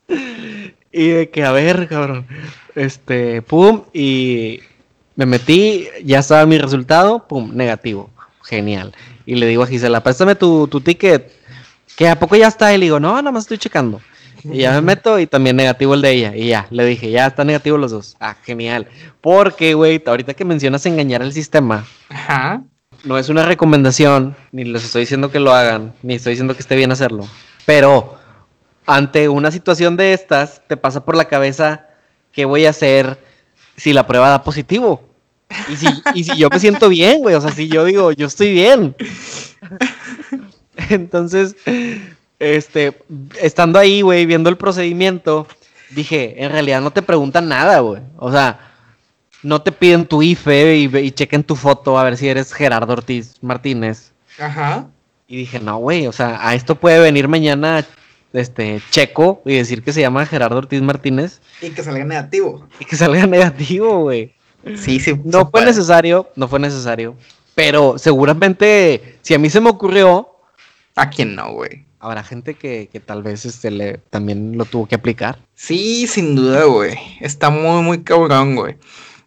y 0.93 1.09
de 1.09 1.31
que, 1.31 1.45
a 1.45 1.53
ver, 1.53 1.89
cabrón. 1.89 2.27
Este, 2.75 3.43
pum, 3.43 3.83
y 3.93 4.61
me 5.17 5.27
metí, 5.27 5.89
ya 6.05 6.21
estaba 6.21 6.47
mi 6.47 6.59
resultado, 6.59 7.27
pum, 7.27 7.51
negativo. 7.55 8.11
Genial. 8.43 8.95
Y 9.27 9.35
le 9.35 9.47
digo 9.47 9.63
a 9.63 9.67
Gisela, 9.67 10.03
préstame 10.03 10.35
tu, 10.35 10.69
tu 10.69 10.81
ticket. 10.81 11.31
Que 11.97 12.09
a 12.09 12.19
poco 12.19 12.37
ya 12.37 12.47
está. 12.47 12.73
Y 12.73 12.79
le 12.79 12.87
digo, 12.87 13.01
no, 13.01 13.11
nada 13.17 13.33
más 13.33 13.45
estoy 13.45 13.59
checando. 13.59 14.01
Y 14.45 14.59
ya 14.59 14.73
me 14.73 14.81
meto 14.81 15.19
y 15.19 15.27
también 15.27 15.57
negativo 15.57 15.95
el 15.95 16.03
de 16.03 16.13
ella. 16.13 16.37
Y 16.37 16.49
ya, 16.49 16.67
le 16.71 16.85
dije, 16.87 17.11
ya 17.11 17.27
está 17.27 17.45
negativo 17.45 17.77
los 17.77 17.91
dos. 17.91 18.17
Ah, 18.21 18.37
genial. 18.43 18.87
Porque, 19.21 19.75
güey, 19.75 20.03
ahorita 20.07 20.35
que 20.35 20.45
mencionas 20.45 20.87
engañar 20.87 21.23
al 21.23 21.33
sistema. 21.33 21.85
Ajá. 22.09 22.63
No 23.05 23.19
es 23.19 23.29
una 23.29 23.45
recomendación, 23.45 24.37
ni 24.51 24.65
les 24.65 24.85
estoy 24.85 25.03
diciendo 25.03 25.31
que 25.31 25.39
lo 25.41 25.53
hagan, 25.53 25.95
ni 26.03 26.15
estoy 26.15 26.33
diciendo 26.33 26.55
que 26.55 26.61
esté 26.61 26.75
bien 26.75 26.91
hacerlo. 26.91 27.29
Pero 27.65 28.19
ante 28.89 29.29
una 29.29 29.51
situación 29.51 29.99
de 29.99 30.15
estas, 30.15 30.63
te 30.67 30.79
pasa 30.79 31.05
por 31.05 31.15
la 31.15 31.27
cabeza, 31.27 31.87
¿qué 32.33 32.47
voy 32.47 32.65
a 32.65 32.71
hacer 32.71 33.19
si 33.77 33.93
la 33.93 34.07
prueba 34.07 34.31
da 34.31 34.43
positivo? 34.43 35.07
Y 35.69 35.77
si, 35.77 35.87
y 36.15 36.25
si 36.25 36.39
yo 36.39 36.49
me 36.49 36.59
siento 36.59 36.89
bien, 36.89 37.21
güey, 37.21 37.35
o 37.35 37.41
sea, 37.43 37.53
si 37.53 37.69
yo 37.69 37.85
digo, 37.85 38.13
yo 38.13 38.27
estoy 38.27 38.55
bien. 38.55 38.97
Entonces, 40.89 41.55
este, 42.39 42.99
estando 43.43 43.79
ahí, 43.79 44.01
güey, 44.01 44.25
viendo 44.25 44.49
el 44.49 44.57
procedimiento, 44.57 45.47
dije, 45.91 46.43
en 46.43 46.51
realidad 46.51 46.81
no 46.81 46.91
te 46.91 47.03
preguntan 47.03 47.47
nada, 47.47 47.81
güey. 47.81 48.01
O 48.17 48.33
sea, 48.33 48.59
no 49.43 49.61
te 49.61 49.71
piden 49.71 50.07
tu 50.07 50.23
IFE 50.23 50.77
y, 50.77 51.11
chequen 51.11 51.45
tu 51.45 51.57
foto 51.57 51.99
a 51.99 52.05
ver 52.05 52.17
si 52.17 52.27
eres 52.27 52.55
Gerardo 52.55 52.95
Ortiz 52.95 53.35
Martínez. 53.43 54.13
Ajá. 54.39 54.87
Y 55.27 55.37
dije, 55.37 55.61
no, 55.61 55.77
güey, 55.77 56.07
o 56.07 56.13
sea, 56.13 56.39
a 56.41 56.55
esto 56.55 56.75
puede 56.75 57.01
venir 57.01 57.29
mañana 57.29 57.85
este 58.33 58.81
Checo 58.91 59.43
y 59.45 59.57
decir 59.57 59.83
que 59.83 59.93
se 59.93 60.01
llama 60.01 60.27
Gerardo 60.27 60.59
Ortiz 60.59 60.83
Martínez. 60.83 61.41
Y 61.63 61.71
que 61.71 61.83
salga 61.83 62.05
negativo. 62.05 62.67
Y 62.79 62.85
que 62.85 62.97
salga 62.97 63.27
negativo, 63.29 64.01
güey. 64.01 64.35
Sí, 64.77 65.01
sí. 65.01 65.19
No 65.25 65.51
fue 65.51 65.65
necesario, 65.65 66.29
no 66.37 66.49
fue 66.49 66.59
necesario. 66.59 67.17
Pero 67.55 67.99
seguramente, 67.99 69.19
si 69.23 69.35
a 69.35 69.39
mí 69.39 69.51
se 69.51 69.61
me 69.61 69.71
ocurrió. 69.71 70.29
¿A 70.95 71.11
quién 71.11 71.37
no, 71.37 71.53
güey? 71.53 71.87
habrá 72.01 72.23
gente 72.23 72.55
que, 72.55 72.89
tal 73.05 73.23
vez 73.23 73.45
este 73.45 73.71
le, 73.71 73.99
también 74.11 74.57
lo 74.57 74.65
tuvo 74.65 74.87
que 74.87 74.95
aplicar. 74.95 75.39
Sí, 75.55 76.07
sin 76.07 76.37
duda, 76.37 76.65
güey. 76.65 76.97
Está 77.21 77.51
muy, 77.51 77.83
muy 77.83 78.03
cabrón, 78.03 78.57
güey. 78.57 78.77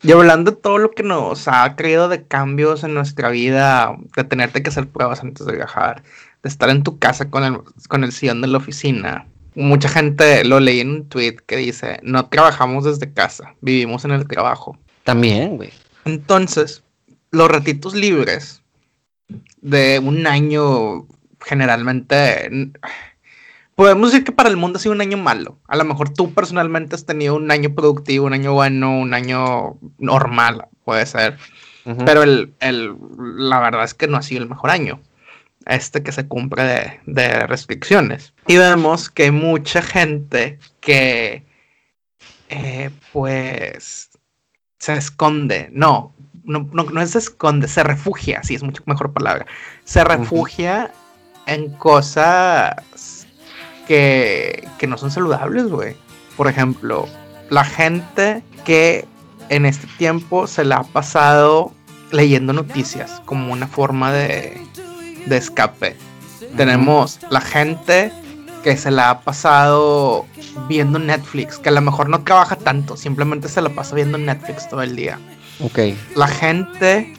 Y 0.03 0.11
hablando 0.11 0.51
de 0.51 0.57
todo 0.57 0.79
lo 0.79 0.91
que 0.91 1.03
nos 1.03 1.47
ha 1.47 1.75
creado 1.75 2.09
de 2.09 2.25
cambios 2.25 2.83
en 2.83 2.93
nuestra 2.93 3.29
vida, 3.29 3.95
de 4.15 4.23
tenerte 4.23 4.63
que 4.63 4.69
hacer 4.69 4.87
pruebas 4.87 5.21
antes 5.21 5.45
de 5.45 5.55
viajar, 5.55 6.01
de 6.43 6.49
estar 6.49 6.69
en 6.69 6.83
tu 6.83 6.97
casa 6.97 7.29
con 7.29 7.43
el, 7.43 7.59
con 7.87 8.03
el 8.03 8.11
sillón 8.11 8.41
de 8.41 8.47
la 8.47 8.57
oficina. 8.57 9.27
Mucha 9.55 9.89
gente 9.89 10.43
lo 10.45 10.59
leí 10.59 10.79
en 10.79 10.89
un 10.89 11.09
tweet 11.09 11.37
que 11.45 11.57
dice, 11.57 11.99
no 12.03 12.25
trabajamos 12.27 12.85
desde 12.85 13.13
casa, 13.13 13.55
vivimos 13.61 14.05
en 14.05 14.11
el 14.11 14.27
trabajo. 14.27 14.77
También, 15.03 15.57
güey. 15.57 15.71
Entonces, 16.05 16.83
los 17.31 17.49
ratitos 17.49 17.93
libres 17.93 18.61
de 19.61 19.99
un 19.99 20.25
año 20.27 21.05
generalmente 21.39 22.71
podemos 23.75 24.11
decir 24.11 24.23
que 24.23 24.31
para 24.31 24.49
el 24.49 24.57
mundo 24.57 24.77
ha 24.77 24.81
sido 24.81 24.93
un 24.93 25.01
año 25.01 25.17
malo. 25.17 25.57
A 25.67 25.75
lo 25.75 25.83
mejor 25.85 26.09
tú 26.09 26.33
personalmente 26.33 26.95
has 26.95 27.05
tenido 27.05 27.35
un 27.35 27.49
año 27.51 27.73
productivo, 27.73 28.25
un 28.25 28.33
año 28.33 28.53
bueno, 28.53 28.99
un 28.99 29.13
año 29.13 29.77
normal, 29.97 30.67
puede 30.85 31.05
ser. 31.05 31.37
Pero 32.05 32.21
el, 32.21 32.53
la 32.59 33.59
verdad 33.59 33.83
es 33.83 33.95
que 33.95 34.07
no 34.07 34.17
ha 34.17 34.21
sido 34.21 34.43
el 34.43 34.49
mejor 34.49 34.69
año. 34.69 34.99
Este 35.71 36.03
que 36.03 36.11
se 36.11 36.27
cumple 36.27 36.99
de, 37.05 37.47
restricciones. 37.47 38.33
Y 38.45 38.57
vemos 38.57 39.09
que 39.09 39.23
hay 39.23 39.31
mucha 39.31 39.81
gente 39.81 40.59
que, 40.81 41.45
eh, 42.49 42.89
pues, 43.13 44.09
se 44.79 44.93
esconde. 44.93 45.69
No, 45.71 46.13
no, 46.43 46.69
no, 46.73 47.07
se 47.07 47.19
esconde, 47.19 47.69
se 47.69 47.83
refugia, 47.83 48.43
sí, 48.43 48.55
es 48.55 48.63
mucho 48.63 48.83
mejor 48.85 49.13
palabra. 49.13 49.45
Se 49.85 50.03
refugia 50.03 50.91
en 51.45 51.69
cosas 51.77 52.75
que, 53.87 54.67
que 54.77 54.87
no 54.87 54.97
son 54.97 55.09
saludables, 55.09 55.67
güey. 55.67 55.95
Por 56.35 56.49
ejemplo, 56.49 57.07
la 57.49 57.63
gente 57.63 58.43
que 58.65 59.07
en 59.47 59.65
este 59.65 59.87
tiempo 59.97 60.47
se 60.47 60.65
la 60.65 60.77
ha 60.77 60.83
pasado 60.83 61.73
leyendo 62.11 62.51
noticias 62.51 63.21
como 63.25 63.53
una 63.53 63.67
forma 63.67 64.11
de, 64.11 64.59
de 65.25 65.37
escape. 65.37 65.95
Tenemos 66.57 67.19
la 67.29 67.41
gente 67.41 68.11
que 68.63 68.77
se 68.77 68.91
la 68.91 69.09
ha 69.09 69.21
pasado 69.21 70.25
viendo 70.67 70.99
Netflix, 70.99 71.57
que 71.57 71.69
a 71.69 71.71
lo 71.71 71.81
mejor 71.81 72.09
no 72.09 72.21
trabaja 72.23 72.55
tanto, 72.55 72.95
simplemente 72.95 73.47
se 73.47 73.61
la 73.61 73.69
pasa 73.69 73.95
viendo 73.95 74.17
Netflix 74.17 74.69
todo 74.69 74.81
el 74.81 74.95
día. 74.95 75.19
Ok. 75.63 75.79
La 76.15 76.27
gente 76.27 77.13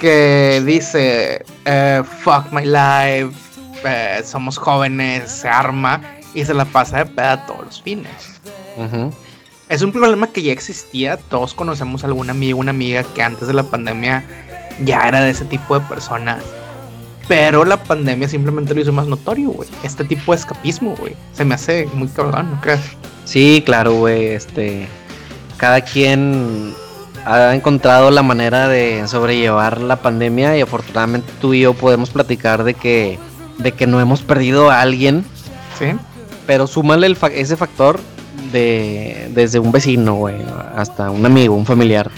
que 0.00 0.62
dice, 0.64 1.44
eh, 1.64 2.02
fuck 2.22 2.52
my 2.52 2.64
life, 2.64 3.36
eh, 3.84 4.22
somos 4.24 4.56
jóvenes, 4.58 5.30
se 5.30 5.48
arma 5.48 6.00
y 6.34 6.44
se 6.44 6.54
la 6.54 6.64
pasa 6.64 6.98
de 6.98 7.06
peda 7.06 7.46
todos 7.46 7.64
los 7.66 7.82
fines. 7.82 8.40
Es 9.68 9.82
un 9.82 9.92
problema 9.92 10.28
que 10.28 10.42
ya 10.42 10.52
existía. 10.52 11.16
Todos 11.16 11.52
conocemos 11.52 12.04
algún 12.04 12.30
amigo, 12.30 12.58
una 12.58 12.70
amiga 12.70 13.02
que 13.02 13.22
antes 13.22 13.48
de 13.48 13.54
la 13.54 13.64
pandemia 13.64 14.24
ya 14.84 15.08
era 15.08 15.20
de 15.20 15.30
ese 15.30 15.44
tipo 15.44 15.78
de 15.78 15.86
persona. 15.86 16.38
Pero 17.28 17.66
la 17.66 17.76
pandemia 17.76 18.26
simplemente 18.26 18.74
lo 18.74 18.80
hizo 18.80 18.92
más 18.92 19.06
notorio, 19.06 19.50
güey. 19.50 19.68
Este 19.82 20.02
tipo 20.02 20.32
de 20.32 20.38
escapismo, 20.38 20.96
güey. 20.96 21.14
Se 21.32 21.44
me 21.44 21.54
hace 21.54 21.86
muy 21.92 22.08
cabrón, 22.08 22.52
¿no 22.52 22.60
crees? 22.62 22.80
Sí, 23.24 23.62
claro, 23.64 23.92
güey. 23.92 24.28
Este. 24.28 24.88
Cada 25.58 25.82
quien 25.82 26.72
ha 27.26 27.54
encontrado 27.54 28.10
la 28.10 28.22
manera 28.22 28.68
de 28.68 29.06
sobrellevar 29.06 29.82
la 29.82 29.96
pandemia 29.96 30.56
y 30.56 30.62
afortunadamente 30.62 31.30
tú 31.40 31.52
y 31.52 31.60
yo 31.60 31.74
podemos 31.74 32.10
platicar 32.10 32.64
de 32.64 32.72
que, 32.72 33.18
de 33.58 33.72
que 33.72 33.86
no 33.86 34.00
hemos 34.00 34.22
perdido 34.22 34.70
a 34.70 34.80
alguien. 34.80 35.24
Sí. 35.78 35.92
Pero 36.46 36.66
súmale 36.66 37.14
ese 37.34 37.56
factor 37.58 38.00
de 38.52 39.30
desde 39.34 39.58
un 39.58 39.70
vecino, 39.70 40.14
güey, 40.14 40.36
hasta 40.74 41.10
un 41.10 41.26
amigo, 41.26 41.54
un 41.54 41.66
familiar. 41.66 42.10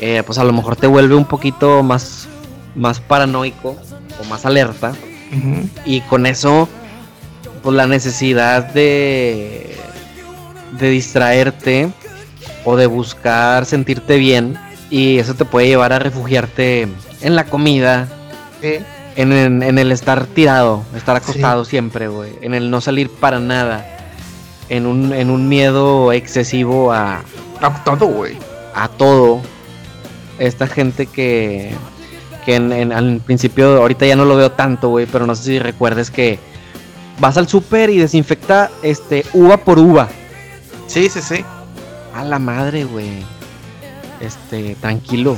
Eh, 0.00 0.22
pues 0.24 0.38
a 0.38 0.44
lo 0.44 0.52
mejor 0.52 0.76
te 0.76 0.86
vuelve 0.86 1.16
un 1.16 1.24
poquito 1.24 1.82
más, 1.82 2.28
más 2.76 3.00
paranoico 3.00 3.76
o 4.22 4.28
más 4.28 4.46
alerta. 4.46 4.92
Y 5.84 6.02
con 6.02 6.26
eso, 6.26 6.68
pues 7.62 7.74
la 7.74 7.86
necesidad 7.86 8.64
de, 8.64 9.76
de 10.78 10.90
distraerte 10.90 11.90
o 12.64 12.76
de 12.76 12.86
buscar 12.86 13.64
sentirte 13.64 14.18
bien 14.18 14.58
y 14.90 15.18
eso 15.18 15.34
te 15.34 15.46
puede 15.46 15.68
llevar 15.68 15.94
a 15.94 15.98
refugiarte 15.98 16.86
en 17.22 17.34
la 17.34 17.44
comida, 17.44 18.08
en, 19.16 19.78
el 19.78 19.90
estar 19.90 20.26
tirado, 20.26 20.84
estar 20.94 21.16
acostado 21.16 21.64
siempre, 21.64 22.08
güey, 22.08 22.32
en 22.42 22.52
el 22.52 22.70
no 22.70 22.82
salir 22.82 23.08
para 23.08 23.40
nada, 23.40 23.86
en 24.68 24.86
un, 24.86 25.12
en 25.14 25.30
un 25.30 25.48
miedo 25.48 26.12
excesivo 26.12 26.92
a... 26.92 27.22
A 27.60 27.84
todo, 27.84 28.06
güey. 28.06 28.36
A 28.74 28.88
todo. 28.88 29.40
Esta 30.38 30.66
gente 30.66 31.06
que, 31.06 31.72
que 32.44 32.56
en, 32.56 32.92
al 32.92 33.20
principio, 33.24 33.78
ahorita 33.78 34.06
ya 34.06 34.16
no 34.16 34.24
lo 34.24 34.36
veo 34.36 34.52
tanto, 34.52 34.88
güey, 34.88 35.06
pero 35.06 35.26
no 35.26 35.34
sé 35.34 35.44
si 35.44 35.58
recuerdes 35.58 36.10
que 36.10 36.38
vas 37.20 37.36
al 37.36 37.48
súper 37.48 37.90
y 37.90 37.98
desinfecta 37.98 38.70
este 38.82 39.24
uva 39.32 39.58
por 39.58 39.78
uva. 39.78 40.08
Sí, 40.86 41.08
sí, 41.08 41.20
sí. 41.22 41.44
A 42.14 42.24
la 42.24 42.38
madre, 42.38 42.84
güey. 42.84 43.24
Este, 44.20 44.76
tranquilo. 44.76 45.36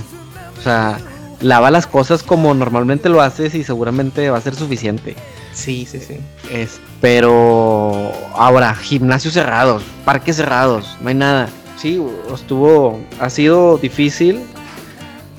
O 0.59 0.63
sea, 0.63 0.99
lava 1.41 1.71
las 1.71 1.87
cosas 1.87 2.23
como 2.23 2.55
normalmente 2.55 3.09
lo 3.09 3.21
haces 3.21 3.55
y 3.55 3.65
seguramente 3.65 4.31
va 4.31 4.39
a 4.39 4.41
ser 4.41 4.55
suficiente. 4.55 5.15
Sí, 5.53 5.87
sí, 5.89 6.01
sí. 6.01 6.19
Es, 6.51 6.81
pero 7.01 8.13
ahora, 8.35 8.75
gimnasios 8.75 9.35
cerrados, 9.35 9.83
parques 10.05 10.37
cerrados, 10.37 10.97
no 11.01 11.09
hay 11.09 11.15
nada. 11.15 11.49
Sí, 11.77 12.03
estuvo, 12.33 13.01
ha 13.21 13.31
sido 13.31 13.79
difícil. 13.79 14.41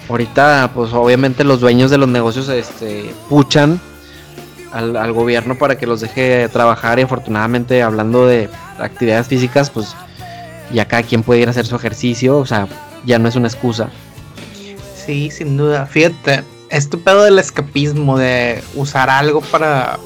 Ahorita, 0.10 0.72
pues 0.74 0.93
obviamente 0.93 1.43
los 1.43 1.60
dueños 1.60 1.89
de 1.91 1.97
los 1.97 2.08
negocios 2.08 2.47
este, 2.49 3.14
puchan 3.30 3.80
al, 4.72 4.95
al 4.95 5.14
gobierno 5.14 5.58
para 5.58 5.78
que 5.78 5.88
los 5.88 6.01
deje 6.01 6.47
trabajar 6.49 6.99
y 6.99 7.03
afortunadamente 7.03 7.82
hablando 7.82 8.28
de 8.28 8.49
actividades 8.78 9.28
físicas, 9.28 9.70
pues 9.70 9.95
ya 10.72 10.86
cada 10.86 11.03
quien 11.03 11.24
puede 11.24 11.41
ir 11.41 11.47
a 11.47 11.51
hacer 11.51 11.66
su 11.66 11.76
ejercicio, 11.76 12.38
o 12.38 12.45
sea, 12.45 12.68
ya 13.06 13.20
no 13.20 13.30
es 13.30 13.36
una 13.36 13.47
excusa. 13.47 13.89
Sí, 15.06 15.30
sin 15.32 15.58
duda. 15.58 15.86
Fíjate, 15.86 16.43
este 16.70 16.97
pedo 16.97 17.24
del 17.24 17.39
escapismo, 17.39 18.18
de 18.18 18.64
usar 18.76 19.10
algo 19.10 19.41
para 19.41 19.99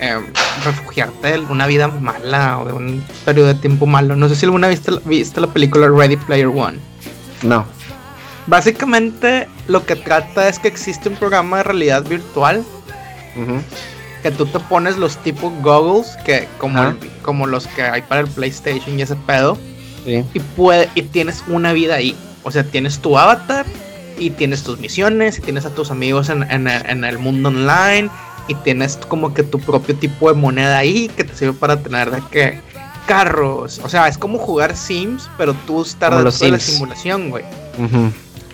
eh, 0.00 0.18
refugiarte 0.64 1.32
de 1.32 1.38
una 1.40 1.66
vida 1.66 1.88
mala 1.88 2.58
o 2.58 2.64
de 2.64 2.72
un 2.72 3.04
periodo 3.24 3.48
de 3.48 3.54
tiempo 3.54 3.86
malo. 3.86 4.16
No 4.16 4.28
sé 4.28 4.36
si 4.36 4.44
alguna 4.46 4.68
vez 4.68 4.82
viste, 5.04 5.40
la 5.40 5.46
película 5.46 5.88
Ready 5.88 6.16
Player 6.16 6.48
One. 6.48 6.78
No. 7.42 7.64
Básicamente 8.46 9.48
lo 9.68 9.86
que 9.86 9.96
trata 9.96 10.48
es 10.48 10.58
que 10.58 10.68
existe 10.68 11.08
un 11.08 11.16
programa 11.16 11.58
de 11.58 11.62
realidad 11.64 12.04
virtual 12.04 12.64
que 14.22 14.30
tú 14.30 14.46
te 14.46 14.60
pones 14.60 14.96
los 14.96 15.16
tipos 15.18 15.52
goggles 15.60 16.16
que 16.24 16.48
como, 16.58 16.94
como 17.22 17.46
los 17.46 17.66
que 17.66 17.82
hay 17.82 18.02
para 18.02 18.22
el 18.22 18.28
PlayStation 18.28 18.98
y 18.98 19.02
ese 19.02 19.16
pedo 19.16 19.58
y, 20.06 20.40
puede, 20.56 20.88
y 20.94 21.02
tienes 21.02 21.42
una 21.48 21.72
vida 21.72 21.96
ahí. 21.96 22.16
O 22.42 22.50
sea, 22.50 22.64
tienes 22.64 22.98
tu 22.98 23.18
avatar 23.18 23.64
y 24.18 24.30
tienes 24.30 24.62
tus 24.62 24.78
misiones 24.78 25.38
y 25.38 25.40
tienes 25.42 25.64
a 25.64 25.70
tus 25.70 25.90
amigos 25.90 26.28
en, 26.28 26.68
el 26.68 27.18
mundo 27.18 27.48
online 27.48 28.10
y 28.48 28.54
tienes 28.56 28.98
como 29.08 29.32
que 29.32 29.42
tu 29.42 29.58
propio 29.58 29.96
tipo 29.96 30.28
de 30.28 30.38
moneda 30.38 30.78
ahí 30.78 31.08
que 31.16 31.24
te 31.24 31.34
sirve 31.34 31.54
para 31.54 31.78
tener 31.78 32.10
de 32.10 32.22
que 32.30 32.60
carros. 33.06 33.80
O 33.82 33.88
sea, 33.88 34.08
es 34.08 34.18
como 34.18 34.38
jugar 34.38 34.76
Sims, 34.76 35.30
pero 35.38 35.54
tú 35.66 35.82
estar 35.82 36.14
dentro 36.14 36.30
de 36.30 36.50
la 36.50 36.60
simulación, 36.60 37.30
güey. 37.30 37.44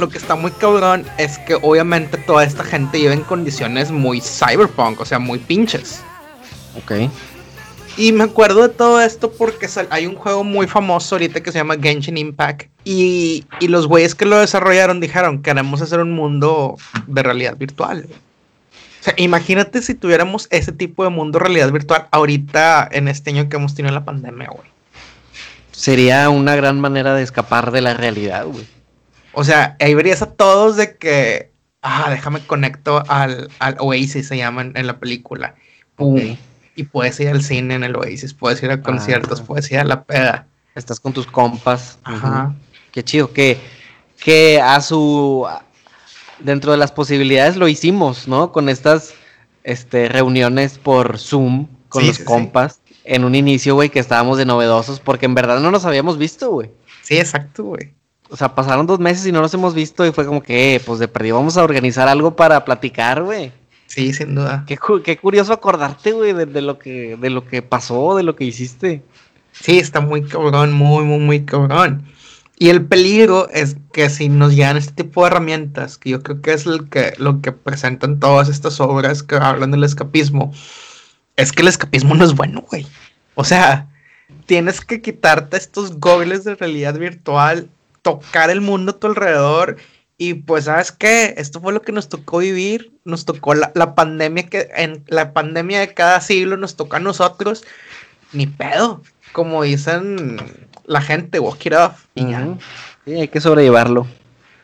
Lo 0.01 0.09
que 0.09 0.17
está 0.17 0.35
muy 0.35 0.51
cabrón 0.51 1.05
es 1.19 1.37
que 1.41 1.57
obviamente 1.57 2.17
toda 2.17 2.43
esta 2.43 2.65
gente 2.65 2.97
vive 2.97 3.13
en 3.13 3.21
condiciones 3.21 3.91
muy 3.91 4.23
cyberpunk, 4.23 4.99
o 4.99 5.05
sea, 5.05 5.19
muy 5.19 5.39
pinches. 5.39 6.01
Ok. 6.79 7.11
Y 7.99 8.13
me 8.13 8.25
acuerdo 8.25 8.63
de 8.63 8.71
todo 8.71 8.99
esto 9.03 9.31
porque 9.31 9.69
hay 9.91 10.07
un 10.07 10.15
juego 10.15 10.43
muy 10.43 10.67
famoso 10.67 11.17
ahorita 11.17 11.43
que 11.43 11.53
se 11.53 11.59
llama 11.59 11.77
Genshin 11.79 12.17
Impact. 12.17 12.71
Y, 12.83 13.45
los 13.61 13.87
güeyes 13.87 14.15
que 14.15 14.25
lo 14.25 14.39
desarrollaron 14.39 15.01
dijeron, 15.01 15.43
queremos 15.43 15.83
hacer 15.83 16.01
un 16.01 16.13
mundo 16.13 16.79
de 17.07 17.23
realidad 17.23 17.59
virtual. 17.59 18.07
O 18.09 19.05
sea, 19.05 19.13
imagínate 19.19 19.83
si 19.83 19.95
tuviéramos 19.95 20.49
ese 20.51 20.73
tipo 20.73 21.05
de 21.05 21.11
mundo 21.11 21.39
de 21.39 21.45
realidad 21.45 21.71
virtual 21.71 22.07
ahorita 22.11 22.89
en 22.91 23.07
este 23.09 23.33
año 23.33 23.51
que 23.51 23.57
hemos 23.57 23.75
tenido 23.75 23.93
la 23.95 24.07
pandemia, 24.07 24.49
güey. 24.49 24.67
Sería 25.73 26.31
una 26.31 26.57
gran 26.57 26.81
manera 26.81 27.15
de 27.15 27.23
escapar 27.23 27.71
de 27.71 27.83
la 27.83 27.93
realidad, 27.93 28.47
güey. 28.47 28.80
O 29.33 29.45
sea, 29.45 29.77
ahí 29.81 29.95
verías 29.95 30.23
a 30.23 30.33
todos 30.33 30.77
de 30.77 30.97
que, 30.97 31.53
ah, 31.83 32.09
déjame 32.11 32.41
conecto 32.41 33.03
al, 33.09 33.49
al 33.59 33.77
Oasis, 33.79 34.29
se 34.29 34.37
llama 34.37 34.63
en, 34.63 34.87
la 34.87 34.99
película. 34.99 35.55
Pum 35.95 36.37
y 36.81 36.85
puedes 36.85 37.21
ir 37.21 37.29
al 37.29 37.43
cine 37.43 37.75
en 37.75 37.85
el 37.85 37.95
Oasis, 37.95 38.33
puedes 38.33 38.63
ir 38.63 38.71
a 38.71 38.81
conciertos, 38.81 39.43
puedes 39.43 39.71
ir 39.71 39.79
a 39.79 39.85
la 39.85 40.05
peda. 40.05 40.47
Estás 40.75 40.99
con 40.99 41.13
tus 41.13 41.27
compas. 41.27 41.99
Ajá. 42.05 42.55
Qué 42.91 43.05
chido, 43.05 43.33
que, 43.33 43.59
que 44.19 44.61
a 44.61 44.81
su 44.81 45.47
dentro 46.39 46.73
de 46.73 46.79
las 46.79 46.91
posibilidades 46.91 47.57
lo 47.57 47.69
hicimos, 47.69 48.29
¿no? 48.29 48.51
Con 48.51 48.71
estas 48.71 49.13
este, 49.63 50.09
reuniones 50.09 50.79
por 50.79 51.19
Zoom 51.19 51.69
con 51.91 52.07
los 52.07 52.19
compas. 52.21 52.81
En 53.05 53.25
un 53.25 53.35
inicio, 53.35 53.75
güey, 53.75 53.91
que 53.91 53.99
estábamos 53.99 54.39
de 54.39 54.47
novedosos, 54.47 55.01
porque 55.01 55.27
en 55.27 55.35
verdad 55.35 55.61
no 55.61 55.71
nos 55.71 55.85
habíamos 55.85 56.17
visto, 56.17 56.51
güey. 56.51 56.71
Sí, 57.03 57.19
exacto, 57.19 57.65
güey. 57.65 57.93
O 58.31 58.37
sea, 58.37 58.55
pasaron 58.55 58.87
dos 58.87 59.01
meses 59.01 59.27
y 59.27 59.33
no 59.33 59.41
nos 59.41 59.53
hemos 59.55 59.75
visto 59.75 60.07
y 60.07 60.13
fue 60.13 60.25
como 60.25 60.43
que, 60.43 60.77
eh, 60.77 60.81
pues 60.81 60.99
de 60.99 61.09
perdido 61.09 61.37
vamos 61.37 61.57
a 61.57 61.65
organizar 61.65 62.09
algo 62.09 62.37
para 62.37 62.65
platicar, 62.65 63.23
güey. 63.23 63.53
Sí, 63.87 64.13
sin 64.13 64.37
duda. 64.37 64.65
Qué, 64.69 64.79
qué 65.03 65.17
curioso 65.19 65.53
acordarte, 65.53 66.13
güey, 66.13 66.33
de, 66.33 66.63
lo 66.63 66.79
que, 66.79 67.17
de 67.17 67.31
lo 67.31 67.45
que 67.45 67.61
pasó, 67.61 68.17
de 68.17 68.23
lo 68.23 68.37
que 68.37 68.45
hiciste. 68.45 69.03
Sí, 69.53 69.81
está 69.81 70.01
muy 70.01 70.23
cabrón, 70.23 70.73
muy, 70.73 71.05
muy, 71.05 71.19
muy 71.19 71.45
cabrón. 71.45 72.05
Y 72.57 72.69
el 72.69 72.85
peligro 72.85 73.49
es 73.51 73.77
que 73.93 74.09
si 74.11 74.29
nos 74.29 74.55
llegan 74.55 74.77
este 74.77 75.03
tipo 75.03 75.23
de 75.23 75.29
herramientas, 75.29 75.99
que 75.99 76.11
yo 76.11 76.23
creo 76.23 76.41
que 76.41 76.53
es 76.53 76.67
el 76.67 76.89
que, 76.89 77.15
lo 77.17 77.41
que 77.41 77.53
presentan 77.53 78.21
todas 78.21 78.49
estas 78.49 78.81
obras 78.81 79.23
que 79.23 79.37
hablan 79.37 79.71
del 79.71 79.83
escapismo, 79.83 80.53
es 81.37 81.53
que 81.53 81.63
el 81.63 81.69
escapismo 81.69 82.15
no 82.15 82.25
es 82.25 82.35
bueno, 82.35 82.65
güey. 82.71 82.87
O 83.35 83.45
sea, 83.45 83.89
tienes 84.47 84.83
que 84.83 85.01
quitarte 85.01 85.57
estos 85.57 85.99
goggles 85.99 86.45
de 86.45 86.55
realidad 86.55 86.99
virtual, 86.99 87.71
tocar 88.03 88.51
el 88.51 88.61
mundo 88.61 88.93
a 88.93 88.99
tu 88.99 89.07
alrededor 89.07 89.77
y 90.23 90.35
pues, 90.35 90.67
¿sabes 90.67 90.93
qué? 90.93 91.33
Esto 91.39 91.63
fue 91.63 91.73
lo 91.73 91.81
que 91.81 91.93
nos 91.93 92.11
tocó 92.11 92.39
vivir. 92.39 92.93
Nos 93.07 93.25
tocó 93.25 93.55
la, 93.55 93.95
pandemia 93.95 94.43
que 94.51 94.69
en 94.77 95.03
la 95.09 95.33
pandemia 95.33 95.81
de 95.81 95.95
cada 95.95 96.21
siglo 96.21 96.59
nos 96.59 96.77
toca 96.77 96.99
a 96.99 97.01
nosotros. 97.01 97.65
Ni 98.35 98.47
pedo. 98.47 99.03
Como 99.33 99.63
dicen 99.63 100.37
la 100.85 101.01
gente, 101.01 101.41
walk 101.41 101.65
it 101.65 101.73
off. 101.73 102.05
Y 102.15 102.27
Sí, 103.07 103.15
hay 103.15 103.29
que 103.29 103.41
sobrellevarlo. 103.41 104.07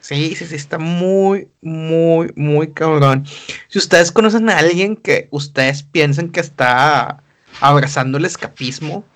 Sí, 0.00 0.36
sí, 0.36 0.44
sí, 0.44 0.56
está 0.56 0.76
muy, 0.76 1.48
muy, 1.62 2.30
muy 2.36 2.74
cabrón. 2.74 3.24
Si 3.68 3.78
ustedes 3.78 4.12
conocen 4.12 4.50
a 4.50 4.58
alguien 4.58 4.94
que 4.94 5.26
ustedes 5.30 5.82
piensen 5.82 6.32
que 6.32 6.40
está 6.40 7.22
abrazando 7.62 8.18
el 8.18 8.26
escapismo 8.26 9.06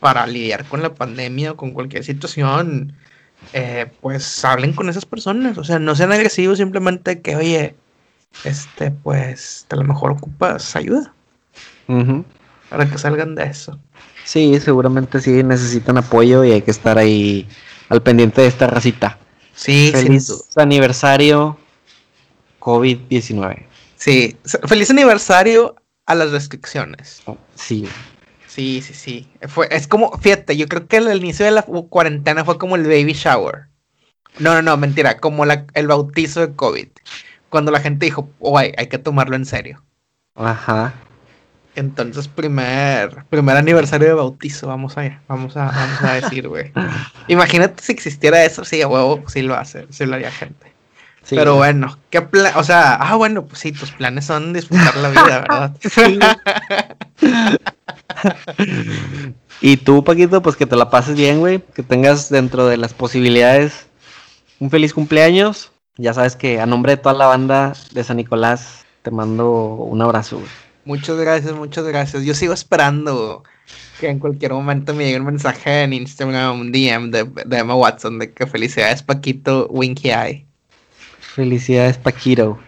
para 0.00 0.26
lidiar 0.26 0.64
con 0.64 0.80
la 0.80 0.94
pandemia 0.94 1.52
o 1.52 1.56
con 1.58 1.72
cualquier 1.72 2.02
situación, 2.02 2.96
eh, 3.52 3.86
pues 4.00 4.44
hablen 4.44 4.72
con 4.72 4.88
esas 4.88 5.04
personas, 5.04 5.58
o 5.58 5.64
sea, 5.64 5.78
no 5.78 5.94
sean 5.94 6.12
agresivos, 6.12 6.58
simplemente 6.58 7.20
que, 7.20 7.36
oye, 7.36 7.74
este, 8.44 8.90
pues, 8.90 9.66
a 9.70 9.76
lo 9.76 9.84
mejor 9.84 10.12
ocupas 10.12 10.76
ayuda 10.76 11.12
para 12.68 12.90
que 12.90 12.98
salgan 12.98 13.34
de 13.34 13.44
eso. 13.44 13.78
Sí, 14.24 14.58
seguramente 14.60 15.20
sí 15.20 15.42
necesitan 15.42 15.98
apoyo 15.98 16.44
y 16.44 16.52
hay 16.52 16.62
que 16.62 16.72
estar 16.72 16.98
ahí 16.98 17.48
al 17.88 18.02
pendiente 18.02 18.42
de 18.42 18.48
esta 18.48 18.66
racita. 18.66 19.18
Sí, 19.54 19.90
feliz 19.92 20.32
aniversario 20.56 21.56
COVID-19. 22.60 23.66
Sí, 23.96 24.36
feliz 24.66 24.90
aniversario 24.90 25.76
a 26.06 26.14
las 26.14 26.32
restricciones. 26.32 27.22
Sí. 27.54 27.88
Sí, 28.56 28.80
sí, 28.80 28.94
sí. 28.94 29.28
Fue, 29.48 29.68
es 29.70 29.86
como, 29.86 30.16
fíjate, 30.16 30.56
yo 30.56 30.66
creo 30.66 30.88
que 30.88 30.96
el 30.96 31.14
inicio 31.14 31.44
de 31.44 31.50
la 31.50 31.60
cuarentena 31.60 32.42
fue 32.42 32.56
como 32.56 32.74
el 32.76 32.84
baby 32.84 33.12
shower. 33.12 33.66
No, 34.38 34.54
no, 34.54 34.62
no, 34.62 34.78
mentira, 34.78 35.18
como 35.18 35.44
la, 35.44 35.66
el 35.74 35.88
bautizo 35.88 36.40
de 36.40 36.54
COVID. 36.54 36.88
Cuando 37.50 37.70
la 37.70 37.80
gente 37.80 38.06
dijo, 38.06 38.30
oh, 38.38 38.56
hay, 38.56 38.72
hay 38.78 38.86
que 38.86 38.96
tomarlo 38.96 39.36
en 39.36 39.44
serio. 39.44 39.84
Ajá. 40.34 40.94
Entonces, 41.74 42.28
primer, 42.28 43.26
primer 43.28 43.58
aniversario 43.58 44.08
de 44.08 44.14
bautizo, 44.14 44.68
vamos 44.68 44.96
a, 44.96 45.20
vamos 45.28 45.54
a, 45.58 45.66
vamos 45.66 46.02
a 46.02 46.14
decir, 46.14 46.48
güey. 46.48 46.72
Imagínate 47.28 47.82
si 47.82 47.92
existiera 47.92 48.42
eso, 48.42 48.64
sí, 48.64 48.80
a 48.80 48.88
huevo, 48.88 49.22
sí 49.26 49.42
lo 49.42 49.54
hace, 49.54 49.86
sí 49.90 50.06
lo 50.06 50.14
haría 50.14 50.30
gente. 50.30 50.72
Pero 51.28 51.56
bueno, 51.56 51.98
¿qué 52.08 52.22
plan? 52.22 52.54
O 52.56 52.64
sea, 52.64 52.94
ah, 52.94 53.16
bueno, 53.16 53.44
pues 53.44 53.60
sí, 53.60 53.72
tus 53.72 53.90
planes 53.90 54.24
son 54.24 54.54
disfrutar 54.54 54.96
la 54.96 55.10
vida, 55.10 55.40
¿verdad? 57.20 57.66
y 59.60 59.76
tú, 59.76 60.04
Paquito, 60.04 60.42
pues 60.42 60.56
que 60.56 60.66
te 60.66 60.76
la 60.76 60.90
pases 60.90 61.16
bien, 61.16 61.40
güey. 61.40 61.62
Que 61.74 61.82
tengas 61.82 62.28
dentro 62.28 62.66
de 62.66 62.76
las 62.76 62.94
posibilidades 62.94 63.86
un 64.60 64.70
feliz 64.70 64.92
cumpleaños. 64.94 65.72
Ya 65.96 66.12
sabes 66.12 66.36
que 66.36 66.60
a 66.60 66.66
nombre 66.66 66.92
de 66.92 66.96
toda 66.98 67.14
la 67.14 67.26
banda 67.26 67.72
de 67.92 68.04
San 68.04 68.18
Nicolás 68.18 68.84
te 69.02 69.10
mando 69.10 69.50
un 69.52 70.02
abrazo, 70.02 70.38
güey. 70.38 70.50
Muchas 70.84 71.16
gracias, 71.16 71.54
muchas 71.54 71.84
gracias. 71.84 72.24
Yo 72.24 72.34
sigo 72.34 72.52
esperando 72.52 73.42
que 73.98 74.08
en 74.08 74.18
cualquier 74.18 74.52
momento 74.52 74.94
me 74.94 75.04
llegue 75.04 75.18
un 75.18 75.26
mensaje 75.26 75.82
en 75.82 75.92
Instagram, 75.92 76.60
un 76.60 76.70
DM 76.70 77.10
de, 77.10 77.24
de 77.24 77.58
Emma 77.58 77.74
Watson 77.74 78.18
de 78.18 78.30
que 78.30 78.46
felicidades 78.46 79.02
Paquito 79.02 79.66
Winky 79.68 80.10
Eye. 80.10 80.46
Felicidades 81.18 81.98
Paquito. 81.98 82.58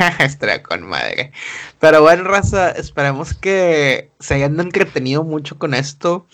Estaría 0.18 0.62
con 0.62 0.86
madre. 0.86 1.32
Pero 1.78 2.02
bueno, 2.02 2.24
raza, 2.24 2.70
esperemos 2.70 3.34
que 3.34 4.10
se 4.20 4.34
hayan 4.34 4.58
entretenido 4.60 5.24
mucho 5.24 5.58
con 5.58 5.74
esto. 5.74 6.26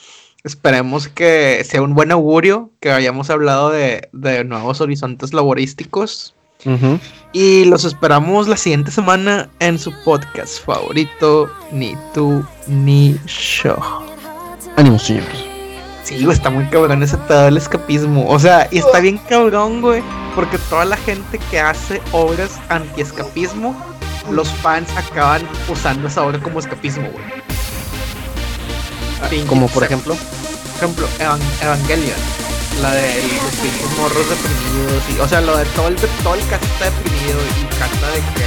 Esperemos 0.45 1.09
que 1.09 1.65
sea 1.65 1.83
un 1.83 1.95
buen 1.95 2.13
augurio, 2.13 2.71
que 2.81 2.93
hayamos 2.93 3.31
hablado 3.31 3.71
de, 3.71 4.09
de 4.13 4.45
nuevos 4.45 4.81
horizontes 4.81 5.33
laborísticos. 5.33 6.35
Y 7.33 7.65
los 7.67 7.85
esperamos 7.85 8.49
la 8.49 8.57
siguiente 8.57 8.91
semana 8.91 9.49
en 9.61 9.79
su 9.79 9.93
podcast 10.05 10.65
favorito, 10.65 11.49
Ni 11.71 11.95
tú 12.13 12.45
ni 12.67 13.17
yo. 13.63 13.77
Ánimo, 14.77 14.99
señores. 14.99 15.56
Sí, 16.07 16.23
güey, 16.23 16.37
está 16.37 16.51
muy 16.51 16.65
cabrón 16.67 17.03
ese 17.03 17.19
pedo 17.19 17.47
del 17.47 17.57
escapismo. 17.57 18.29
O 18.29 18.39
sea, 18.39 18.69
y 18.71 18.79
está 18.79 19.01
bien 19.01 19.19
cabrón, 19.29 19.81
güey, 19.81 20.05
porque 20.37 20.57
toda 20.57 20.85
la 20.85 20.97
gente 20.97 21.41
que 21.51 21.59
hace 21.59 22.01
obras 22.13 22.61
anti-escapismo, 22.69 23.75
los 24.31 24.49
fans 24.49 24.89
acaban 24.97 25.43
usando 25.69 26.07
esa 26.07 26.25
obra 26.25 26.39
como 26.39 26.61
escapismo, 26.61 27.09
güey. 27.11 27.25
Como 29.49 29.67
por 29.67 29.83
ejemplo. 29.83 30.15
Por 30.15 30.77
ejemplo, 30.77 31.09
Evangelion 31.61 32.15
la 32.81 32.93
de 32.93 33.23
los 33.25 33.99
morros 33.99 34.29
deprimidos 34.31 35.03
y, 35.13 35.19
o 35.19 35.27
sea, 35.27 35.41
lo 35.41 35.57
de 35.57 35.65
todo 35.65 35.89
el, 35.89 35.97
todo 35.97 36.35
el 36.35 36.47
cast 36.47 36.63
está 36.63 36.85
deprimido 36.85 37.41
y 37.41 37.65
canta 37.81 38.07
de 38.11 38.19
que 38.19 38.47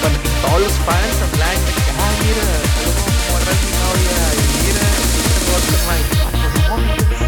bueno, 0.00 0.16
y 0.24 0.28
todos 0.44 0.60
los 0.60 0.72
fans 0.72 1.22
hablan 1.32 1.66
de 1.66 1.72
que 1.72 3.07
Oh 3.50 3.94
yeah, 4.04 4.28
you 4.36 4.46
need 4.60 4.76
it. 4.76 4.94
What's 5.48 5.68
it 5.72 7.22
like? 7.22 7.27